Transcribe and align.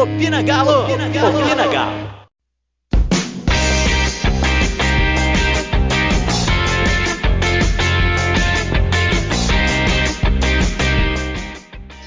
Opina 0.00 0.40
Galo! 0.40 0.84
Opina 0.84 1.08
Galo! 1.10 1.38
Opina 1.40 1.66
Galo! 1.66 2.20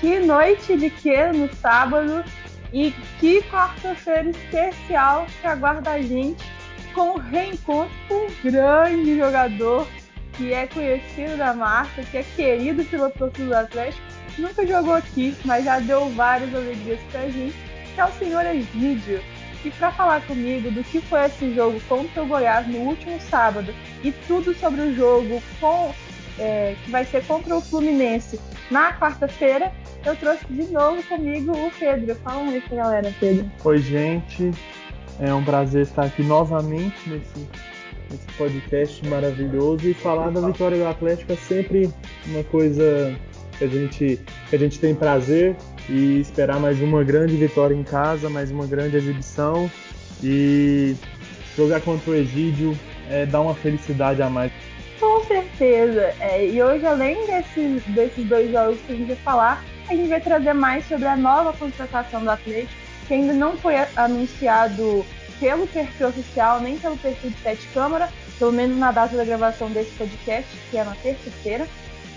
Que 0.02 0.20
noite 0.22 0.76
de 0.76 0.90
que 0.90 1.32
no 1.34 1.54
sábado 1.54 2.24
e 2.74 2.92
que 3.20 3.44
quarta-feira 3.44 4.32
especial 4.32 5.28
que 5.40 5.46
aguarda 5.46 5.92
a 5.92 6.02
gente 6.02 6.44
com 6.96 7.12
o 7.12 7.20
reencontro 7.20 7.94
com 8.08 8.26
um 8.26 8.28
grande 8.44 9.20
jogador 9.20 9.88
que 10.36 10.52
é 10.52 10.66
conhecido 10.66 11.38
da 11.38 11.54
marca, 11.54 12.02
que 12.02 12.18
é 12.18 12.24
querido 12.24 12.84
pela 12.86 13.12
torcida 13.12 13.46
do 13.46 13.56
Atlético, 13.56 14.02
nunca 14.40 14.66
jogou 14.66 14.96
aqui, 14.96 15.36
mas 15.46 15.64
já 15.64 15.80
deu 15.80 16.10
várias 16.10 16.56
alegrias 16.56 17.00
pra 17.12 17.30
gente, 17.30 17.73
que 17.94 18.02
é 18.02 18.06
o 18.06 18.12
senhor 18.14 18.46
Egídio. 18.46 19.22
E 19.64 19.70
para 19.72 19.92
falar 19.92 20.22
comigo 20.28 20.70
do 20.72 20.84
que 20.84 21.00
foi 21.00 21.26
esse 21.26 21.54
jogo 21.54 21.80
contra 21.88 22.22
o 22.22 22.28
Goiás 22.28 22.68
no 22.68 22.80
último 22.80 23.20
sábado 23.22 23.74
e 24.04 24.12
tudo 24.12 24.54
sobre 24.54 24.82
o 24.82 24.94
jogo 24.94 25.42
com, 25.60 25.94
é, 26.38 26.76
que 26.84 26.92
vai 26.92 27.06
ser 27.06 27.26
contra 27.26 27.56
o 27.56 27.62
Fluminense 27.62 28.40
na 28.70 28.94
quarta-feira, 28.94 29.72
eu 30.06 30.16
trouxe 30.18 30.46
de 30.50 30.64
novo 30.64 31.02
comigo 31.04 31.54
o 31.54 31.72
Pedro. 31.80 32.16
Fala 32.16 32.40
um 32.40 32.62
pra 32.62 32.78
galera, 32.78 33.14
Pedro. 33.20 33.50
Oi, 33.64 33.78
gente. 33.78 34.52
É 35.20 35.34
um 35.34 35.44
prazer 35.44 35.84
estar 35.84 36.06
aqui 36.06 36.24
novamente 36.24 36.98
nesse, 37.08 37.48
nesse 38.10 38.26
podcast 38.38 39.08
maravilhoso 39.08 39.88
e 39.88 39.94
falar 39.94 40.32
da 40.32 40.42
vitória 40.42 40.78
do 40.78 40.88
Atlético 40.88 41.32
é 41.32 41.36
sempre 41.36 41.90
uma 42.26 42.44
coisa 42.46 43.16
que 43.58 43.64
a 43.64 43.68
gente, 43.68 44.20
que 44.50 44.56
a 44.56 44.60
gente 44.60 44.80
tem 44.80 44.96
prazer 44.96 45.56
e 45.90 46.20
esperar 46.20 46.60
mais 46.60 46.82
uma 46.82 47.04
grande 47.04 47.36
vitória 47.36 47.76
em 47.76 47.84
casa, 47.84 48.30
mais 48.30 48.52
uma 48.52 48.66
grande 48.66 48.98
exibição 48.98 49.70
e 50.24 50.96
jogar 51.56 51.82
contra 51.82 52.12
o 52.12 52.16
Egídio 52.16 52.78
é, 53.10 53.26
dá 53.26 53.42
uma 53.42 53.54
felicidade 53.54 54.22
a 54.22 54.30
mais. 54.30 54.52
Com 55.00 55.24
certeza. 55.26 56.14
É, 56.20 56.48
e 56.48 56.62
hoje, 56.64 56.86
além 56.86 57.26
desses, 57.26 57.84
desses 57.88 58.26
dois 58.26 58.52
jogos 58.52 58.80
que 58.86 58.94
a 58.94 58.96
gente 58.96 59.08
vai 59.08 59.18
falar, 59.18 59.64
a 59.90 59.96
gente 59.96 60.08
vai 60.08 60.22
trazer 60.22 60.54
mais 60.54 60.88
sobre 60.88 61.06
a 61.06 61.16
nova 61.16 61.52
contratação 61.54 62.24
do 62.24 62.30
Atlético, 62.30 62.74
que 63.08 63.14
ainda 63.14 63.34
não 63.34 63.58
foi 63.58 63.76
anunciado 63.96 65.06
pelo 65.40 65.68
perfil 65.68 66.08
oficial, 66.08 66.62
nem 66.62 66.78
pelo 66.78 66.96
perfil 66.98 67.32
de 67.32 67.38
Sete 67.40 67.68
Câmara, 67.74 68.10
pelo 68.40 68.54
menos 68.54 68.78
na 68.78 68.92
data 68.92 69.18
da 69.18 69.26
gravação 69.26 69.70
desse 69.72 69.92
podcast, 69.92 70.50
que 70.72 70.78
é 70.78 70.84
na 70.84 70.96
terça-feira. 70.96 71.68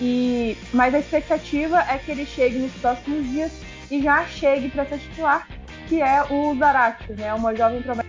E 0.00 0.56
mas 0.72 0.94
a 0.94 0.98
expectativa 0.98 1.80
é 1.80 1.98
que 1.98 2.10
ele 2.10 2.26
chegue 2.26 2.58
nos 2.58 2.72
próximos 2.72 3.26
dias 3.30 3.52
e 3.90 4.02
já 4.02 4.24
chegue 4.26 4.68
para 4.68 4.84
ser 4.84 4.98
titular, 4.98 5.48
que 5.88 6.02
é 6.02 6.22
o 6.30 6.54
Zarate, 6.58 7.12
né? 7.12 7.32
Uma 7.32 7.54
jovem 7.54 7.82
promessa. 7.82 8.08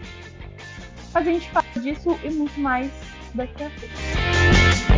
A 1.13 1.21
gente 1.21 1.49
fala 1.49 1.65
disso 1.81 2.19
e 2.23 2.29
muito 2.29 2.59
mais 2.59 2.91
daqui 3.33 3.63
a 3.63 3.69
pouco. 3.69 4.97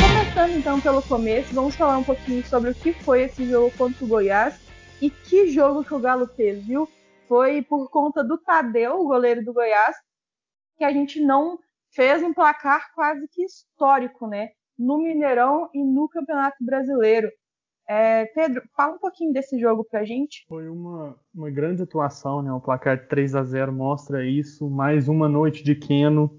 Começando 0.00 0.56
então 0.56 0.80
pelo 0.80 1.02
começo, 1.02 1.52
vamos 1.52 1.74
falar 1.74 1.98
um 1.98 2.04
pouquinho 2.04 2.44
sobre 2.46 2.70
o 2.70 2.74
que 2.74 2.92
foi 2.92 3.22
esse 3.22 3.48
jogo 3.48 3.72
contra 3.76 4.04
o 4.04 4.08
Goiás 4.08 4.54
e 5.02 5.10
que 5.10 5.50
jogo 5.50 5.84
que 5.84 5.94
o 5.94 5.98
Galo 5.98 6.28
fez, 6.36 6.64
viu? 6.64 6.88
Foi 7.30 7.62
por 7.62 7.88
conta 7.90 8.24
do 8.24 8.36
Tadeu, 8.38 8.96
o 8.96 9.06
goleiro 9.06 9.44
do 9.44 9.52
Goiás, 9.52 9.94
que 10.76 10.82
a 10.82 10.90
gente 10.90 11.24
não 11.24 11.60
fez 11.94 12.24
um 12.24 12.34
placar 12.34 12.92
quase 12.92 13.24
que 13.28 13.44
histórico, 13.44 14.26
né? 14.26 14.48
No 14.76 14.98
Mineirão 14.98 15.70
e 15.72 15.80
no 15.80 16.08
Campeonato 16.08 16.56
Brasileiro. 16.60 17.30
É, 17.88 18.26
Pedro, 18.26 18.62
fala 18.76 18.96
um 18.96 18.98
pouquinho 18.98 19.32
desse 19.32 19.60
jogo 19.60 19.84
pra 19.84 20.04
gente. 20.04 20.44
Foi 20.48 20.68
uma, 20.68 21.16
uma 21.32 21.48
grande 21.50 21.84
atuação, 21.84 22.42
né? 22.42 22.52
O 22.52 22.60
placar 22.60 23.06
3 23.06 23.36
a 23.36 23.44
0 23.44 23.72
mostra 23.72 24.26
isso. 24.26 24.68
Mais 24.68 25.06
uma 25.08 25.28
noite 25.28 25.62
de 25.62 25.76
Keno. 25.76 26.36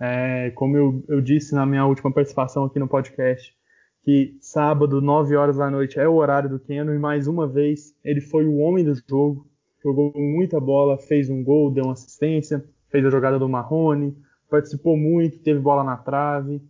É, 0.00 0.50
como 0.52 0.74
eu, 0.74 1.04
eu 1.06 1.20
disse 1.20 1.54
na 1.54 1.66
minha 1.66 1.84
última 1.84 2.10
participação 2.10 2.64
aqui 2.64 2.78
no 2.78 2.88
podcast, 2.88 3.54
que 4.02 4.38
sábado, 4.40 5.02
9 5.02 5.36
horas 5.36 5.58
da 5.58 5.70
noite, 5.70 6.00
é 6.00 6.08
o 6.08 6.14
horário 6.14 6.48
do 6.48 6.58
Keno, 6.58 6.94
e 6.94 6.98
mais 6.98 7.26
uma 7.28 7.46
vez 7.46 7.94
ele 8.02 8.22
foi 8.22 8.46
o 8.46 8.56
homem 8.56 8.82
do 8.82 8.94
jogo 8.94 9.49
jogou 9.82 10.12
muita 10.16 10.60
bola, 10.60 10.98
fez 10.98 11.28
um 11.30 11.42
gol, 11.42 11.70
deu 11.70 11.84
uma 11.84 11.92
assistência, 11.92 12.64
fez 12.88 13.04
a 13.04 13.10
jogada 13.10 13.38
do 13.38 13.48
Marrone, 13.48 14.16
participou 14.48 14.96
muito, 14.96 15.38
teve 15.38 15.60
bola 15.60 15.84
na 15.84 15.96
trave. 15.96 16.60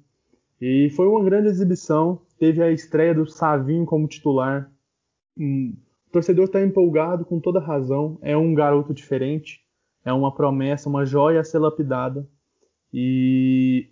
E 0.60 0.90
foi 0.90 1.06
uma 1.06 1.24
grande 1.24 1.48
exibição. 1.48 2.20
Teve 2.38 2.62
a 2.62 2.70
estreia 2.70 3.14
do 3.14 3.26
Savinho 3.26 3.86
como 3.86 4.06
titular. 4.06 4.70
O 5.38 5.72
torcedor 6.12 6.44
está 6.44 6.62
empolgado 6.62 7.24
com 7.24 7.40
toda 7.40 7.58
razão. 7.58 8.18
É 8.20 8.36
um 8.36 8.54
garoto 8.54 8.92
diferente, 8.92 9.64
é 10.04 10.12
uma 10.12 10.34
promessa, 10.34 10.88
uma 10.88 11.04
joia 11.04 11.40
a 11.40 11.44
ser 11.44 11.58
lapidada. 11.58 12.28
E 12.92 13.88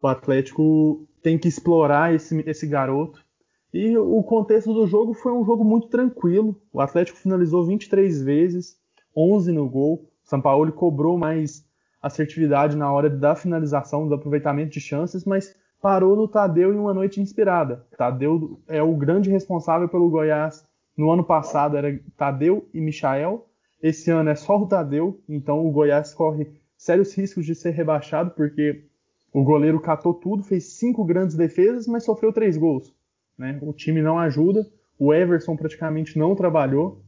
o 0.00 0.08
Atlético 0.08 1.06
tem 1.22 1.38
que 1.38 1.48
explorar 1.48 2.14
esse, 2.14 2.42
esse 2.48 2.66
garoto 2.66 3.24
e 3.72 3.96
o 3.96 4.22
contexto 4.22 4.74
do 4.74 4.86
jogo 4.86 5.14
foi 5.14 5.32
um 5.32 5.44
jogo 5.44 5.64
muito 5.64 5.88
tranquilo. 5.88 6.60
O 6.72 6.80
Atlético 6.80 7.18
finalizou 7.18 7.64
23 7.64 8.22
vezes, 8.22 8.76
11 9.16 9.50
no 9.52 9.68
gol. 9.68 10.10
O 10.24 10.28
Sampaoli 10.28 10.72
cobrou 10.72 11.16
mais 11.16 11.64
assertividade 12.02 12.76
na 12.76 12.92
hora 12.92 13.08
da 13.08 13.34
finalização, 13.34 14.06
do 14.06 14.14
aproveitamento 14.14 14.72
de 14.72 14.80
chances, 14.80 15.24
mas 15.24 15.56
parou 15.80 16.14
no 16.14 16.28
Tadeu 16.28 16.74
em 16.74 16.78
uma 16.78 16.92
noite 16.92 17.20
inspirada. 17.20 17.86
Tadeu 17.96 18.60
é 18.68 18.82
o 18.82 18.94
grande 18.94 19.30
responsável 19.30 19.88
pelo 19.88 20.10
Goiás. 20.10 20.64
No 20.96 21.10
ano 21.10 21.24
passado 21.24 21.76
era 21.76 21.98
Tadeu 22.16 22.68
e 22.74 22.80
Michael. 22.80 23.46
Esse 23.82 24.10
ano 24.10 24.28
é 24.28 24.34
só 24.34 24.58
o 24.58 24.66
Tadeu, 24.66 25.20
então 25.28 25.66
o 25.66 25.72
Goiás 25.72 26.12
corre 26.12 26.52
sérios 26.76 27.16
riscos 27.16 27.46
de 27.46 27.54
ser 27.54 27.70
rebaixado, 27.70 28.32
porque 28.32 28.84
o 29.32 29.42
goleiro 29.42 29.80
catou 29.80 30.12
tudo, 30.12 30.42
fez 30.42 30.74
cinco 30.74 31.04
grandes 31.04 31.34
defesas, 31.34 31.86
mas 31.86 32.04
sofreu 32.04 32.32
três 32.32 32.56
gols. 32.56 32.94
Né? 33.42 33.58
O 33.60 33.72
time 33.72 34.00
não 34.00 34.20
ajuda, 34.20 34.64
o 34.96 35.12
Everson 35.12 35.56
praticamente 35.56 36.16
não 36.16 36.36
trabalhou 36.36 37.02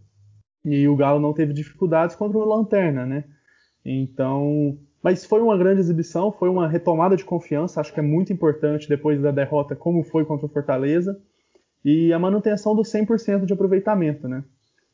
e 0.64 0.88
o 0.88 0.96
Galo 0.96 1.20
não 1.20 1.32
teve 1.32 1.52
dificuldades 1.52 2.16
contra 2.16 2.36
o 2.36 2.44
Lanterna, 2.44 3.06
né? 3.06 3.22
Então, 3.84 4.76
mas 5.00 5.24
foi 5.24 5.40
uma 5.40 5.56
grande 5.56 5.78
exibição, 5.78 6.32
foi 6.32 6.48
uma 6.48 6.66
retomada 6.66 7.16
de 7.16 7.24
confiança, 7.24 7.80
acho 7.80 7.92
que 7.92 8.00
é 8.00 8.02
muito 8.02 8.32
importante 8.32 8.88
depois 8.88 9.22
da 9.22 9.30
derrota, 9.30 9.76
como 9.76 10.02
foi 10.02 10.24
contra 10.24 10.46
o 10.46 10.48
Fortaleza, 10.48 11.16
e 11.84 12.12
a 12.12 12.18
manutenção 12.18 12.74
do 12.74 12.82
100% 12.82 13.44
de 13.44 13.52
aproveitamento, 13.52 14.26
né? 14.26 14.42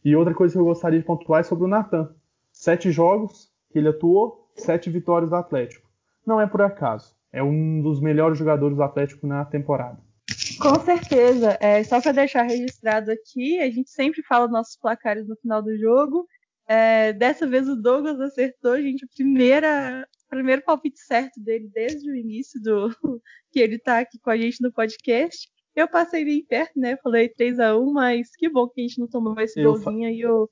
E 0.04 0.14
outra 0.14 0.34
coisa 0.34 0.52
que 0.52 0.60
eu 0.60 0.64
gostaria 0.66 0.98
de 0.98 1.06
pontuar 1.06 1.40
é 1.40 1.44
sobre 1.44 1.64
o 1.64 1.68
Natan. 1.68 2.10
Sete 2.52 2.90
jogos 2.90 3.48
que 3.70 3.78
ele 3.78 3.88
atuou, 3.88 4.50
sete 4.56 4.90
vitórias 4.90 5.30
do 5.30 5.36
Atlético. 5.36 5.88
Não 6.26 6.38
é 6.38 6.46
por 6.46 6.60
acaso, 6.60 7.14
é 7.32 7.42
um 7.42 7.80
dos 7.80 7.98
melhores 7.98 8.36
jogadores 8.36 8.76
do 8.76 8.82
Atlético 8.82 9.26
na 9.26 9.42
temporada. 9.46 10.09
Com 10.59 10.81
certeza. 10.81 11.59
É, 11.61 11.83
só 11.84 12.00
para 12.00 12.12
deixar 12.12 12.43
registrado 12.43 13.11
aqui, 13.11 13.61
a 13.61 13.71
gente 13.71 13.91
sempre 13.91 14.22
fala 14.22 14.49
nossos 14.49 14.77
placares 14.77 15.27
no 15.28 15.37
final 15.37 15.62
do 15.62 15.77
jogo. 15.78 16.27
É, 16.66 17.12
dessa 17.12 17.47
vez 17.47 17.69
o 17.69 17.75
Douglas 17.75 18.21
acertou, 18.21 18.81
gente, 18.81 19.05
a 19.05 19.09
primeira, 19.15 20.06
primeiro 20.28 20.62
palpite 20.62 21.00
certo 21.00 21.41
dele 21.41 21.69
desde 21.72 22.09
o 22.09 22.15
início 22.15 22.62
do 22.62 22.88
que 23.50 23.59
ele 23.59 23.75
está 23.75 23.99
aqui 23.99 24.19
com 24.21 24.31
a 24.31 24.37
gente 24.37 24.62
no 24.62 24.72
podcast. 24.72 25.50
Eu 25.75 25.88
passei 25.88 26.25
bem 26.25 26.44
perto, 26.44 26.78
né? 26.78 26.97
Falei 27.03 27.28
3 27.28 27.59
a 27.59 27.77
1 27.77 27.93
mas 27.93 28.28
que 28.37 28.49
bom 28.49 28.69
que 28.69 28.81
a 28.81 28.84
gente 28.84 29.00
não 29.00 29.09
tomou 29.09 29.38
esse 29.41 29.61
eu 29.61 29.72
golzinho 29.72 30.09
aí. 30.09 30.21
Eu... 30.21 30.49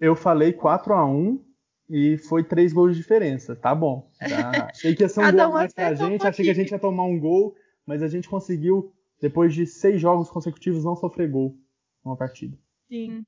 eu 0.00 0.16
falei 0.16 0.52
4 0.52 0.92
a 0.94 1.06
1 1.06 1.44
e 1.88 2.16
foi 2.16 2.42
três 2.42 2.72
gols 2.72 2.96
de 2.96 3.02
diferença. 3.02 3.54
Tá 3.54 3.74
bom. 3.74 4.08
Tá. 4.18 4.68
Achei 4.70 4.94
que 4.96 5.02
ia 5.02 5.08
ser 5.08 5.20
um 5.20 5.30
gol 5.30 5.52
mais 5.52 5.72
pra 5.72 5.94
gente, 5.94 6.24
um 6.24 6.28
achei 6.28 6.44
que 6.44 6.50
a 6.50 6.54
gente 6.54 6.70
ia 6.70 6.78
tomar 6.78 7.04
um 7.04 7.20
gol, 7.20 7.54
mas 7.86 8.02
a 8.02 8.08
gente 8.08 8.28
conseguiu 8.28 8.92
depois 9.22 9.54
de 9.54 9.64
seis 9.64 10.00
jogos 10.00 10.28
consecutivos, 10.28 10.84
não 10.84 10.96
sofrer 10.96 11.30
gol 11.30 11.56
numa 12.04 12.16
partida. 12.16 12.58
Sim. 12.88 13.24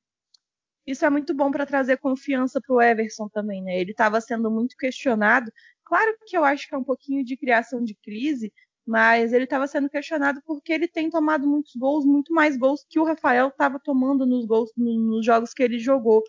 Isso 0.84 1.04
é 1.04 1.08
muito 1.08 1.32
bom 1.32 1.52
para 1.52 1.64
trazer 1.64 1.98
confiança 1.98 2.60
para 2.60 2.74
o 2.74 2.82
Everson 2.82 3.28
também, 3.28 3.62
né? 3.62 3.80
Ele 3.80 3.92
estava 3.92 4.20
sendo 4.20 4.50
muito 4.50 4.76
questionado. 4.76 5.50
Claro 5.84 6.14
que 6.26 6.36
eu 6.36 6.44
acho 6.44 6.68
que 6.68 6.74
é 6.74 6.78
um 6.78 6.82
pouquinho 6.82 7.24
de 7.24 7.36
criação 7.36 7.82
de 7.82 7.94
crise, 7.94 8.52
mas 8.84 9.32
ele 9.32 9.44
estava 9.44 9.68
sendo 9.68 9.88
questionado 9.88 10.42
porque 10.44 10.72
ele 10.72 10.88
tem 10.88 11.08
tomado 11.08 11.46
muitos 11.46 11.74
gols, 11.76 12.04
muito 12.04 12.34
mais 12.34 12.56
gols 12.56 12.84
que 12.90 12.98
o 12.98 13.04
Rafael 13.04 13.48
estava 13.48 13.78
tomando 13.78 14.26
nos 14.26 14.44
gols 14.46 14.72
nos 14.76 15.24
jogos 15.24 15.54
que 15.54 15.62
ele 15.62 15.78
jogou. 15.78 16.22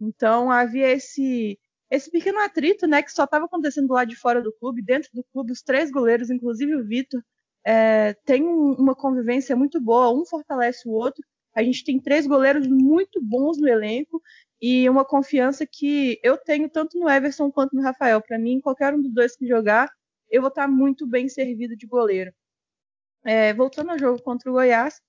Então 0.00 0.50
havia 0.50 0.88
esse 0.88 1.58
esse 1.90 2.10
pequeno 2.10 2.38
atrito, 2.38 2.86
né, 2.86 3.02
que 3.02 3.12
só 3.12 3.24
estava 3.24 3.46
acontecendo 3.46 3.92
lá 3.92 4.04
de 4.04 4.14
fora 4.14 4.40
do 4.40 4.52
clube, 4.52 4.80
dentro 4.80 5.10
do 5.12 5.24
clube, 5.24 5.50
os 5.52 5.60
três 5.60 5.90
goleiros, 5.90 6.30
inclusive 6.30 6.76
o 6.76 6.86
Vitor, 6.86 7.20
é, 7.64 8.14
tem 8.24 8.42
uma 8.44 8.94
convivência 8.94 9.54
muito 9.54 9.80
boa, 9.80 10.12
um 10.12 10.24
fortalece 10.24 10.88
o 10.88 10.92
outro. 10.92 11.22
A 11.54 11.62
gente 11.62 11.84
tem 11.84 12.00
três 12.00 12.26
goleiros 12.26 12.66
muito 12.66 13.20
bons 13.22 13.58
no 13.58 13.68
elenco 13.68 14.22
e 14.60 14.88
uma 14.88 15.04
confiança 15.04 15.66
que 15.66 16.18
eu 16.22 16.36
tenho 16.36 16.68
tanto 16.68 16.98
no 16.98 17.08
Everson 17.08 17.50
quanto 17.50 17.74
no 17.74 17.82
Rafael. 17.82 18.20
Para 18.22 18.38
mim, 18.38 18.60
qualquer 18.60 18.94
um 18.94 19.02
dos 19.02 19.12
dois 19.12 19.36
que 19.36 19.46
jogar, 19.46 19.90
eu 20.30 20.40
vou 20.42 20.48
estar 20.48 20.68
muito 20.68 21.06
bem 21.06 21.28
servido 21.28 21.76
de 21.76 21.86
goleiro. 21.86 22.32
É, 23.24 23.52
voltando 23.52 23.90
ao 23.90 23.98
jogo 23.98 24.22
contra 24.22 24.50
o 24.50 24.54
Goiás, 24.54 25.00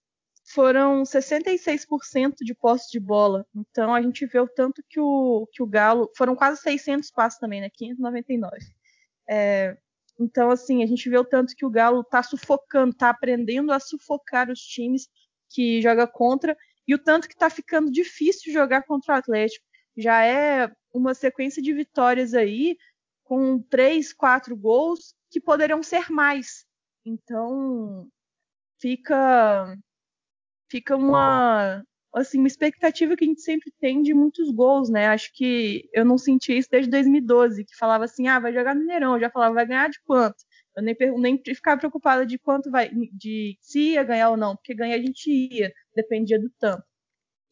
foram 0.54 1.04
66% 1.04 2.36
de 2.42 2.54
posse 2.56 2.92
de 2.92 3.00
bola. 3.00 3.46
Então 3.56 3.94
a 3.94 4.02
gente 4.02 4.26
vê 4.26 4.40
o 4.40 4.48
tanto 4.48 4.84
que 4.90 5.00
o, 5.00 5.48
que 5.52 5.62
o 5.64 5.68
Galo. 5.68 6.10
Foram 6.18 6.36
quase 6.36 6.62
600 6.62 7.12
passos 7.12 7.40
também, 7.40 7.62
né? 7.62 7.70
599. 7.70 8.58
É, 9.30 9.78
então, 10.22 10.52
assim, 10.52 10.84
a 10.84 10.86
gente 10.86 11.10
vê 11.10 11.18
o 11.18 11.26
tanto 11.26 11.56
que 11.56 11.66
o 11.66 11.70
Galo 11.70 12.04
tá 12.04 12.22
sufocando, 12.22 12.94
tá 12.94 13.10
aprendendo 13.10 13.72
a 13.72 13.80
sufocar 13.80 14.52
os 14.52 14.60
times 14.60 15.10
que 15.50 15.82
joga 15.82 16.06
contra 16.06 16.56
e 16.88 16.94
o 16.94 17.00
tanto 17.00 17.28
que 17.28 17.36
tá 17.36 17.50
ficando 17.50 17.92
difícil 17.92 18.54
jogar 18.54 18.84
contra 18.84 19.16
o 19.16 19.18
Atlético. 19.18 19.66
Já 19.98 20.24
é 20.24 20.72
uma 20.94 21.16
sequência 21.16 21.60
de 21.60 21.74
vitórias 21.74 22.36
aí 22.36 22.78
com 23.24 23.60
três, 23.64 24.14
quatro 24.14 24.56
gols 24.56 25.16
que 25.32 25.42
poderiam 25.42 25.82
ser 25.82 26.12
mais. 26.12 26.68
Então, 27.04 28.08
fica 28.80 29.76
fica 30.70 30.96
uma 30.96 31.84
assim 32.14 32.40
uma 32.40 32.48
expectativa 32.48 33.16
que 33.16 33.24
a 33.24 33.28
gente 33.28 33.42
sempre 33.42 33.72
tem 33.80 34.02
de 34.02 34.14
muitos 34.14 34.52
gols, 34.52 34.90
né? 34.90 35.08
Acho 35.08 35.32
que 35.34 35.90
eu 35.94 36.04
não 36.06 36.18
senti 36.18 36.58
isso 36.58 36.70
desde 36.70 36.90
2012, 36.92 37.66
que 37.66 37.76
falava 37.76 38.06
assim, 38.06 38.28
ah, 38.28 38.40
vai 38.40 38.54
jogar 38.54 38.76
no 38.76 38.82
Mineirão, 38.82 39.14
eu 39.16 39.22
já 39.22 39.30
falava 39.30 39.56
vai 39.56 39.66
ganhar 39.66 39.90
de 39.90 40.00
quanto. 40.04 40.44
Eu 40.76 40.84
nem, 40.84 40.96
nem 41.20 41.42
ficava 41.44 41.80
preocupada 41.80 42.26
de 42.26 42.38
quanto 42.38 42.70
vai, 42.72 42.90
de 43.14 43.58
se 43.62 43.94
ia 43.94 44.04
ganhar 44.04 44.30
ou 44.30 44.38
não, 44.38 44.56
porque 44.56 44.74
ganhar 44.74 44.96
a 44.96 45.02
gente 45.02 45.30
ia, 45.30 45.72
dependia 45.96 46.40
do 46.40 46.50
tanto. 46.60 46.84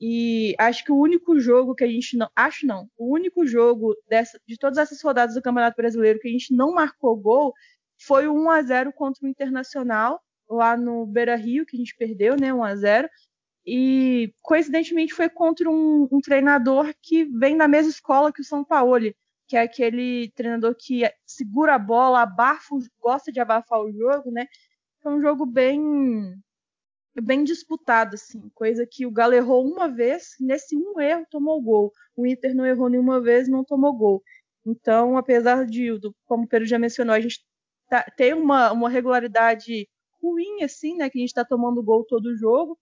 E 0.02 0.56
acho 0.58 0.84
que 0.86 0.92
o 0.92 0.98
único 0.98 1.40
jogo 1.40 1.76
que 1.76 1.84
a 1.84 1.88
gente 1.88 2.16
não, 2.18 2.30
acho 2.36 2.66
não, 2.66 2.90
o 2.98 3.14
único 3.14 3.46
jogo 3.46 3.96
dessa, 4.08 4.40
de 4.48 4.58
todas 4.58 4.78
essas 4.78 5.02
rodadas 5.02 5.36
do 5.36 5.42
Campeonato 5.42 5.76
Brasileiro 5.76 6.20
que 6.20 6.28
a 6.30 6.32
gente 6.32 6.54
não 6.54 6.74
marcou 6.74 7.18
gol 7.18 7.54
foi 8.02 8.28
o 8.28 8.34
1 8.34 8.50
a 8.50 8.62
0 8.62 8.94
contra 8.94 9.26
o 9.26 9.30
Internacional 9.30 10.22
lá 10.50 10.78
no 10.78 11.06
Beira 11.06 11.36
Rio, 11.36 11.66
que 11.66 11.76
a 11.76 11.80
gente 11.80 11.96
perdeu, 11.98 12.36
né, 12.38 12.54
1 12.54 12.64
a 12.64 12.76
0 12.76 13.10
E 13.66 14.34
coincidentemente 14.42 15.14
foi 15.14 15.30
contra 15.30 15.70
um, 15.70 16.08
um 16.12 16.20
treinador 16.22 16.94
que 17.02 17.26
vem 17.26 17.58
da 17.58 17.68
mesma 17.68 17.92
escola 17.92 18.32
que 18.34 18.42
o 18.42 18.46
São 18.46 18.64
Paulo, 18.64 19.14
que 19.48 19.58
é 19.58 19.62
aquele 19.62 20.32
treinador 20.36 20.76
que 20.76 21.02
segura 21.26 21.76
a 21.76 21.80
bola, 21.80 22.22
abafa, 22.22 22.76
gosta 23.00 23.32
de 23.32 23.40
abafar 23.40 23.80
o 23.82 23.92
jogo, 23.92 24.32
né? 24.32 24.48
Foi 25.02 25.14
um 25.14 25.22
jogo 25.22 25.46
bem 25.46 26.36
bem 27.22 27.44
disputado, 27.44 28.16
assim, 28.16 28.50
coisa 28.54 28.86
que 28.90 29.06
o 29.06 29.12
Galo 29.12 29.34
errou 29.34 29.66
uma 29.66 29.90
vez, 29.90 30.36
nesse 30.40 30.76
um 30.76 31.00
erro 31.00 31.26
tomou 31.30 31.62
gol. 31.62 31.92
O 32.16 32.26
Inter 32.26 32.56
não 32.56 32.66
errou 32.66 32.90
nenhuma 32.90 33.22
vez, 33.22 33.48
não 33.50 33.64
tomou 33.64 33.94
gol. 33.94 34.24
Então, 34.66 35.18
apesar 35.18 35.66
de, 35.66 35.98
do, 36.00 36.16
como 36.26 36.44
o 36.44 36.48
Pedro 36.48 36.68
já 36.68 36.80
mencionou, 36.80 37.16
a 37.16 37.20
gente 37.20 37.40
tá, 37.90 38.04
ter 38.16 38.36
uma, 38.36 38.72
uma 38.72 38.90
regularidade 38.90 39.88
ruim, 40.22 40.64
assim, 40.64 40.96
né? 40.96 41.10
Que 41.10 41.18
a 41.18 41.22
gente 41.22 41.30
está 41.30 41.46
tomando 41.46 41.84
gol 41.84 42.06
todo 42.06 42.36
jogo. 42.38 42.78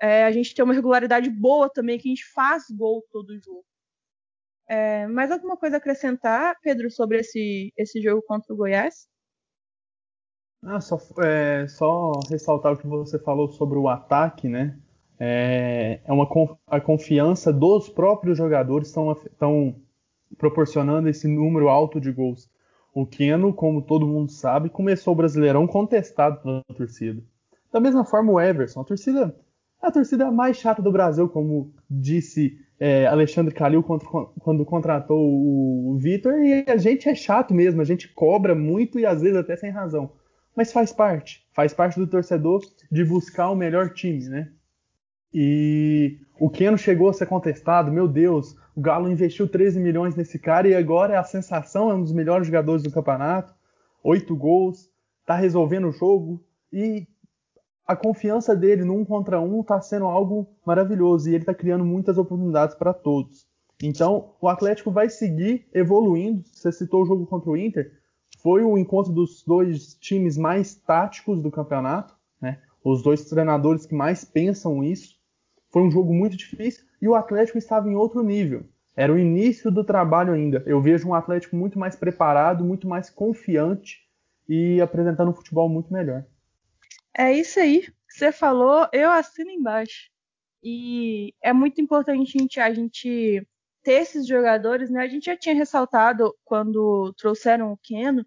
É, 0.00 0.24
a 0.24 0.30
gente 0.30 0.54
tem 0.54 0.64
uma 0.64 0.74
regularidade 0.74 1.28
boa 1.28 1.68
também, 1.68 1.98
que 1.98 2.08
a 2.08 2.12
gente 2.12 2.24
faz 2.32 2.64
gol 2.70 3.04
todo 3.10 3.38
jogo. 3.40 3.64
É, 4.68 5.06
mais 5.06 5.30
alguma 5.30 5.56
coisa 5.56 5.76
a 5.76 5.78
acrescentar, 5.78 6.56
Pedro, 6.62 6.90
sobre 6.90 7.18
esse, 7.18 7.72
esse 7.76 8.00
jogo 8.02 8.22
contra 8.22 8.52
o 8.52 8.56
Goiás? 8.56 9.08
Ah, 10.62 10.80
só, 10.80 10.98
é, 11.22 11.66
só 11.68 12.12
ressaltar 12.28 12.72
o 12.72 12.76
que 12.76 12.86
você 12.86 13.18
falou 13.18 13.48
sobre 13.48 13.78
o 13.78 13.88
ataque, 13.88 14.48
né? 14.48 14.78
É, 15.18 16.00
é 16.04 16.12
uma 16.12 16.28
a 16.66 16.80
confiança 16.80 17.52
dos 17.52 17.88
próprios 17.88 18.38
jogadores 18.38 18.88
estão 18.88 19.74
proporcionando 20.36 21.08
esse 21.08 21.26
número 21.26 21.68
alto 21.68 22.00
de 22.00 22.12
gols. 22.12 22.48
O 22.94 23.06
Keno, 23.06 23.52
como 23.52 23.82
todo 23.82 24.06
mundo 24.06 24.30
sabe, 24.30 24.68
começou 24.68 25.14
o 25.14 25.16
Brasileirão 25.16 25.66
contestado 25.66 26.40
pela 26.40 26.62
torcida. 26.76 27.22
Da 27.72 27.80
mesma 27.80 28.04
forma 28.04 28.32
o 28.32 28.40
Everson, 28.40 28.80
a 28.80 28.84
torcida, 28.84 29.34
a 29.80 29.90
torcida 29.90 30.30
mais 30.30 30.56
chata 30.56 30.82
do 30.82 30.92
Brasil, 30.92 31.28
como 31.28 31.72
disse 31.88 32.58
é, 32.80 33.06
Alexandre 33.06 33.54
Calil 33.54 33.82
quando, 33.82 34.04
quando 34.38 34.64
contratou 34.64 35.18
o, 35.18 35.90
o 35.90 35.98
Vitor, 35.98 36.34
e 36.34 36.64
a 36.68 36.76
gente 36.76 37.08
é 37.08 37.14
chato 37.14 37.54
mesmo, 37.54 37.80
a 37.80 37.84
gente 37.84 38.08
cobra 38.08 38.54
muito 38.54 38.98
e 38.98 39.06
às 39.06 39.20
vezes 39.20 39.36
até 39.36 39.56
sem 39.56 39.70
razão. 39.70 40.12
Mas 40.56 40.72
faz 40.72 40.92
parte, 40.92 41.46
faz 41.52 41.72
parte 41.72 41.98
do 41.98 42.06
torcedor 42.06 42.60
de 42.90 43.04
buscar 43.04 43.50
o 43.50 43.56
melhor 43.56 43.90
time, 43.90 44.28
né? 44.28 44.50
E 45.32 46.18
o 46.40 46.48
Keno 46.48 46.78
chegou 46.78 47.08
a 47.08 47.12
ser 47.12 47.26
contestado, 47.26 47.92
meu 47.92 48.08
Deus, 48.08 48.56
o 48.74 48.80
Galo 48.80 49.10
investiu 49.10 49.48
13 49.48 49.78
milhões 49.78 50.16
nesse 50.16 50.38
cara 50.38 50.68
e 50.68 50.74
agora 50.74 51.14
é 51.14 51.16
a 51.16 51.24
sensação, 51.24 51.90
é 51.90 51.94
um 51.94 52.02
dos 52.02 52.12
melhores 52.12 52.46
jogadores 52.46 52.82
do 52.82 52.90
campeonato, 52.90 53.54
oito 54.02 54.34
gols, 54.34 54.90
tá 55.26 55.34
resolvendo 55.34 55.88
o 55.88 55.92
jogo 55.92 56.42
e 56.72 57.06
a 57.88 57.96
confiança 57.96 58.54
dele 58.54 58.84
no 58.84 58.94
um 58.94 59.04
contra 59.04 59.40
um 59.40 59.62
tá 59.62 59.80
sendo 59.80 60.04
algo 60.04 60.46
maravilhoso 60.64 61.30
e 61.30 61.34
ele 61.34 61.46
tá 61.46 61.54
criando 61.54 61.86
muitas 61.86 62.18
oportunidades 62.18 62.76
para 62.76 62.92
todos. 62.92 63.48
Então, 63.82 64.34
o 64.42 64.48
Atlético 64.48 64.90
vai 64.90 65.08
seguir 65.08 65.66
evoluindo. 65.72 66.44
Você 66.52 66.70
citou 66.70 67.02
o 67.02 67.06
jogo 67.06 67.26
contra 67.26 67.48
o 67.48 67.56
Inter, 67.56 67.90
foi 68.42 68.62
o 68.62 68.76
encontro 68.76 69.10
dos 69.10 69.42
dois 69.42 69.94
times 69.94 70.36
mais 70.36 70.74
táticos 70.74 71.40
do 71.40 71.50
campeonato, 71.50 72.14
né? 72.40 72.60
Os 72.84 73.02
dois 73.02 73.24
treinadores 73.24 73.86
que 73.86 73.94
mais 73.94 74.22
pensam 74.22 74.84
isso. 74.84 75.16
Foi 75.70 75.82
um 75.82 75.90
jogo 75.90 76.12
muito 76.12 76.36
difícil 76.36 76.84
e 77.00 77.08
o 77.08 77.14
Atlético 77.14 77.56
estava 77.56 77.88
em 77.88 77.96
outro 77.96 78.22
nível. 78.22 78.64
Era 78.94 79.12
o 79.12 79.18
início 79.18 79.70
do 79.70 79.82
trabalho 79.82 80.34
ainda. 80.34 80.62
Eu 80.66 80.82
vejo 80.82 81.08
um 81.08 81.14
Atlético 81.14 81.56
muito 81.56 81.78
mais 81.78 81.96
preparado, 81.96 82.64
muito 82.64 82.86
mais 82.86 83.08
confiante 83.08 84.00
e 84.46 84.78
apresentando 84.80 85.30
um 85.30 85.34
futebol 85.34 85.68
muito 85.68 85.90
melhor. 85.92 86.24
É 87.16 87.32
isso 87.32 87.58
aí 87.60 87.86
você 88.08 88.32
falou, 88.32 88.88
eu 88.92 89.10
assino 89.10 89.50
embaixo. 89.50 90.10
E 90.62 91.32
é 91.42 91.52
muito 91.52 91.80
importante 91.80 92.36
a 92.36 92.40
gente, 92.40 92.60
a 92.60 92.74
gente 92.74 93.46
ter 93.82 93.92
esses 94.02 94.26
jogadores, 94.26 94.90
né? 94.90 95.02
A 95.02 95.08
gente 95.08 95.26
já 95.26 95.36
tinha 95.36 95.54
ressaltado 95.54 96.34
quando 96.44 97.12
trouxeram 97.16 97.72
o 97.72 97.78
Keno 97.78 98.26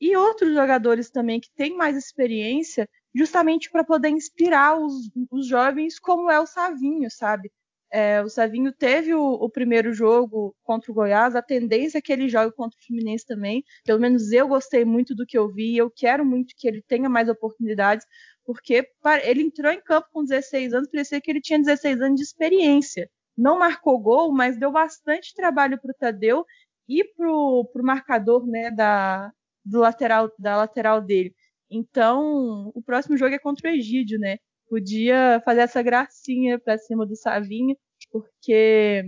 e 0.00 0.16
outros 0.16 0.54
jogadores 0.54 1.10
também 1.10 1.40
que 1.40 1.50
têm 1.56 1.76
mais 1.76 1.96
experiência 1.96 2.88
justamente 3.14 3.70
para 3.70 3.84
poder 3.84 4.08
inspirar 4.10 4.78
os, 4.78 5.10
os, 5.30 5.46
jovens, 5.46 5.98
como 5.98 6.30
é 6.30 6.38
o 6.40 6.46
Savinho, 6.46 7.10
sabe? 7.10 7.50
É, 7.96 8.20
o 8.20 8.28
Savinho 8.28 8.72
teve 8.72 9.14
o, 9.14 9.22
o, 9.34 9.48
primeiro 9.48 9.94
jogo 9.94 10.52
contra 10.64 10.90
o 10.90 10.94
Goiás, 10.94 11.36
a 11.36 11.40
tendência 11.40 11.98
é 11.98 12.00
que 12.00 12.12
ele 12.12 12.28
jogue 12.28 12.52
contra 12.52 12.76
o 12.76 12.84
Fluminense 12.84 13.24
também. 13.24 13.62
Pelo 13.84 14.00
menos 14.00 14.32
eu 14.32 14.48
gostei 14.48 14.84
muito 14.84 15.14
do 15.14 15.24
que 15.24 15.38
eu 15.38 15.48
vi, 15.48 15.76
eu 15.76 15.88
quero 15.88 16.26
muito 16.26 16.56
que 16.56 16.66
ele 16.66 16.82
tenha 16.82 17.08
mais 17.08 17.28
oportunidades, 17.28 18.04
porque 18.44 18.90
ele 19.22 19.42
entrou 19.42 19.70
em 19.70 19.80
campo 19.80 20.08
com 20.12 20.24
16 20.24 20.74
anos, 20.74 20.90
parecia 20.90 21.20
que 21.20 21.30
ele 21.30 21.40
tinha 21.40 21.56
16 21.56 22.00
anos 22.00 22.16
de 22.16 22.24
experiência. 22.24 23.08
Não 23.38 23.60
marcou 23.60 23.96
gol, 24.00 24.32
mas 24.32 24.58
deu 24.58 24.72
bastante 24.72 25.32
trabalho 25.32 25.80
para 25.80 25.92
o 25.92 25.94
Tadeu 25.94 26.44
e 26.88 27.04
para 27.04 27.30
o 27.30 27.70
marcador 27.76 28.44
né, 28.44 28.72
da, 28.72 29.30
do 29.64 29.78
lateral, 29.78 30.32
da 30.36 30.56
lateral 30.56 31.00
dele. 31.00 31.32
Então, 31.70 32.72
o 32.74 32.82
próximo 32.82 33.16
jogo 33.16 33.36
é 33.36 33.38
contra 33.38 33.70
o 33.70 33.72
Egídio, 33.72 34.18
né? 34.18 34.38
Podia 34.68 35.40
fazer 35.44 35.60
essa 35.60 35.82
gracinha 35.82 36.58
para 36.58 36.78
cima 36.78 37.06
do 37.06 37.16
Savinho, 37.16 37.76
porque 38.10 39.04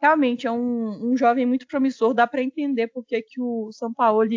realmente 0.00 0.46
é 0.46 0.50
um, 0.50 1.12
um 1.12 1.16
jovem 1.16 1.46
muito 1.46 1.66
promissor. 1.66 2.14
Dá 2.14 2.26
para 2.26 2.42
entender 2.42 2.88
porque 2.88 3.22
que 3.22 3.40
o 3.40 3.70
São 3.72 3.92
Paulo 3.92 4.28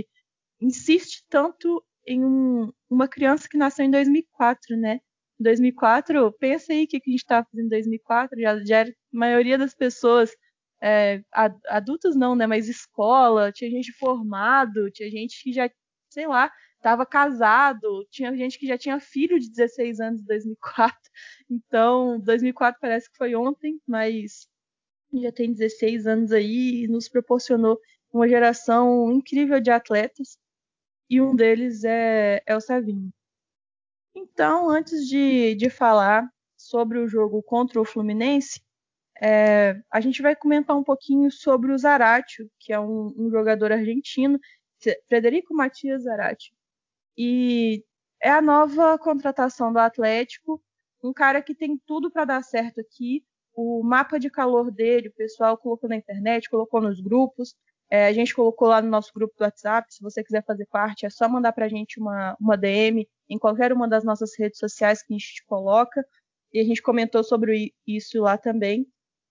insiste 0.62 1.24
tanto 1.30 1.84
em 2.06 2.24
um, 2.24 2.72
uma 2.90 3.08
criança 3.08 3.48
que 3.50 3.58
nasceu 3.58 3.86
em 3.86 3.92
2004, 3.92 4.78
né? 4.78 5.00
Em 5.40 5.44
2004, 5.44 6.32
pensa 6.40 6.72
aí 6.72 6.86
o 6.86 6.88
que, 6.88 7.00
que 7.00 7.10
a 7.10 7.12
gente 7.12 7.22
estava 7.22 7.48
fazendo 7.52 7.66
em 7.66 7.70
2004, 7.70 8.40
já, 8.40 8.64
já 8.64 8.78
era, 8.78 8.90
a 8.90 8.94
maioria 9.12 9.58
das 9.58 9.74
pessoas, 9.76 10.32
é, 10.82 11.22
adultos 11.68 12.16
não, 12.16 12.36
né? 12.36 12.48
Mas 12.48 12.70
escola, 12.70 13.52
tinha 13.52 13.70
gente 13.70 13.92
formado, 13.94 14.90
tinha 14.92 15.10
gente 15.10 15.42
que 15.44 15.52
já, 15.52 15.70
sei 16.10 16.28
lá, 16.28 16.52
estava 16.86 17.04
casado, 17.04 18.06
tinha 18.12 18.36
gente 18.38 18.60
que 18.60 18.68
já 18.68 18.78
tinha 18.78 19.00
filho 19.00 19.40
de 19.40 19.50
16 19.50 20.00
anos 20.00 20.22
em 20.22 20.26
2004. 20.26 20.96
Então, 21.50 22.20
2004 22.20 22.80
parece 22.80 23.10
que 23.10 23.18
foi 23.18 23.36
ontem, 23.36 23.80
mas 23.88 24.48
já 25.14 25.32
tem 25.32 25.52
16 25.52 26.08
anos 26.08 26.32
aí 26.32 26.84
e 26.84 26.88
nos 26.88 27.08
proporcionou 27.08 27.80
uma 28.12 28.28
geração 28.28 29.12
incrível 29.12 29.60
de 29.60 29.72
atletas. 29.72 30.38
E 31.10 31.22
um 31.22 31.36
deles 31.36 31.84
é, 31.84 32.42
é 32.46 32.56
o 32.56 32.62
Savinho. 32.62 33.12
Então, 34.16 34.70
antes 34.70 35.08
de, 35.08 35.56
de 35.56 35.70
falar 35.70 36.28
sobre 36.58 36.98
o 37.00 37.08
jogo 37.08 37.44
contra 37.44 37.80
o 37.80 37.86
Fluminense, 37.86 38.62
é, 39.22 39.80
a 39.92 40.02
gente 40.02 40.22
vai 40.22 40.36
comentar 40.36 40.76
um 40.76 40.84
pouquinho 40.84 41.32
sobre 41.32 41.72
o 41.72 41.78
Zaratio, 41.78 42.50
que 42.60 42.74
é 42.74 42.80
um, 42.80 43.14
um 43.18 43.30
jogador 43.30 43.72
argentino, 43.72 44.40
Frederico 45.08 45.54
Matias 45.54 46.04
Zaratio. 46.04 46.55
E 47.18 47.84
é 48.22 48.30
a 48.30 48.42
nova 48.42 48.98
contratação 48.98 49.72
do 49.72 49.80
Atlético, 49.80 50.62
um 51.04 51.14
cara 51.14 51.42
que 51.42 51.54
tem 51.54 51.80
tudo 51.86 52.12
para 52.12 52.26
dar 52.26 52.44
certo 52.44 52.82
aqui. 52.82 53.24
O 53.54 53.84
mapa 53.84 54.20
de 54.20 54.30
calor 54.30 54.72
dele, 54.72 55.10
o 55.10 55.14
pessoal 55.14 55.58
colocou 55.58 55.90
na 55.90 55.96
internet, 55.96 56.50
colocou 56.50 56.82
nos 56.82 57.00
grupos. 57.00 57.56
É, 57.90 58.08
a 58.08 58.14
gente 58.14 58.34
colocou 58.34 58.68
lá 58.68 58.82
no 58.82 58.90
nosso 58.90 59.14
grupo 59.14 59.36
do 59.38 59.44
WhatsApp. 59.44 59.94
Se 59.94 60.02
você 60.02 60.24
quiser 60.24 60.44
fazer 60.44 60.66
parte, 60.66 61.06
é 61.06 61.10
só 61.10 61.30
mandar 61.30 61.54
para 61.54 61.66
a 61.66 61.70
gente 61.70 62.00
uma, 62.00 62.36
uma 62.40 62.58
DM 62.58 63.08
em 63.30 63.38
qualquer 63.38 63.72
uma 63.72 63.88
das 63.88 64.04
nossas 64.04 64.32
redes 64.38 64.60
sociais 64.60 65.02
que 65.04 65.14
a 65.14 65.18
gente 65.18 65.46
coloca. 65.46 66.04
E 66.52 66.60
a 66.60 66.64
gente 66.64 66.82
comentou 66.82 67.24
sobre 67.24 67.74
isso 67.86 68.22
lá 68.22 68.38
também. 68.38 68.88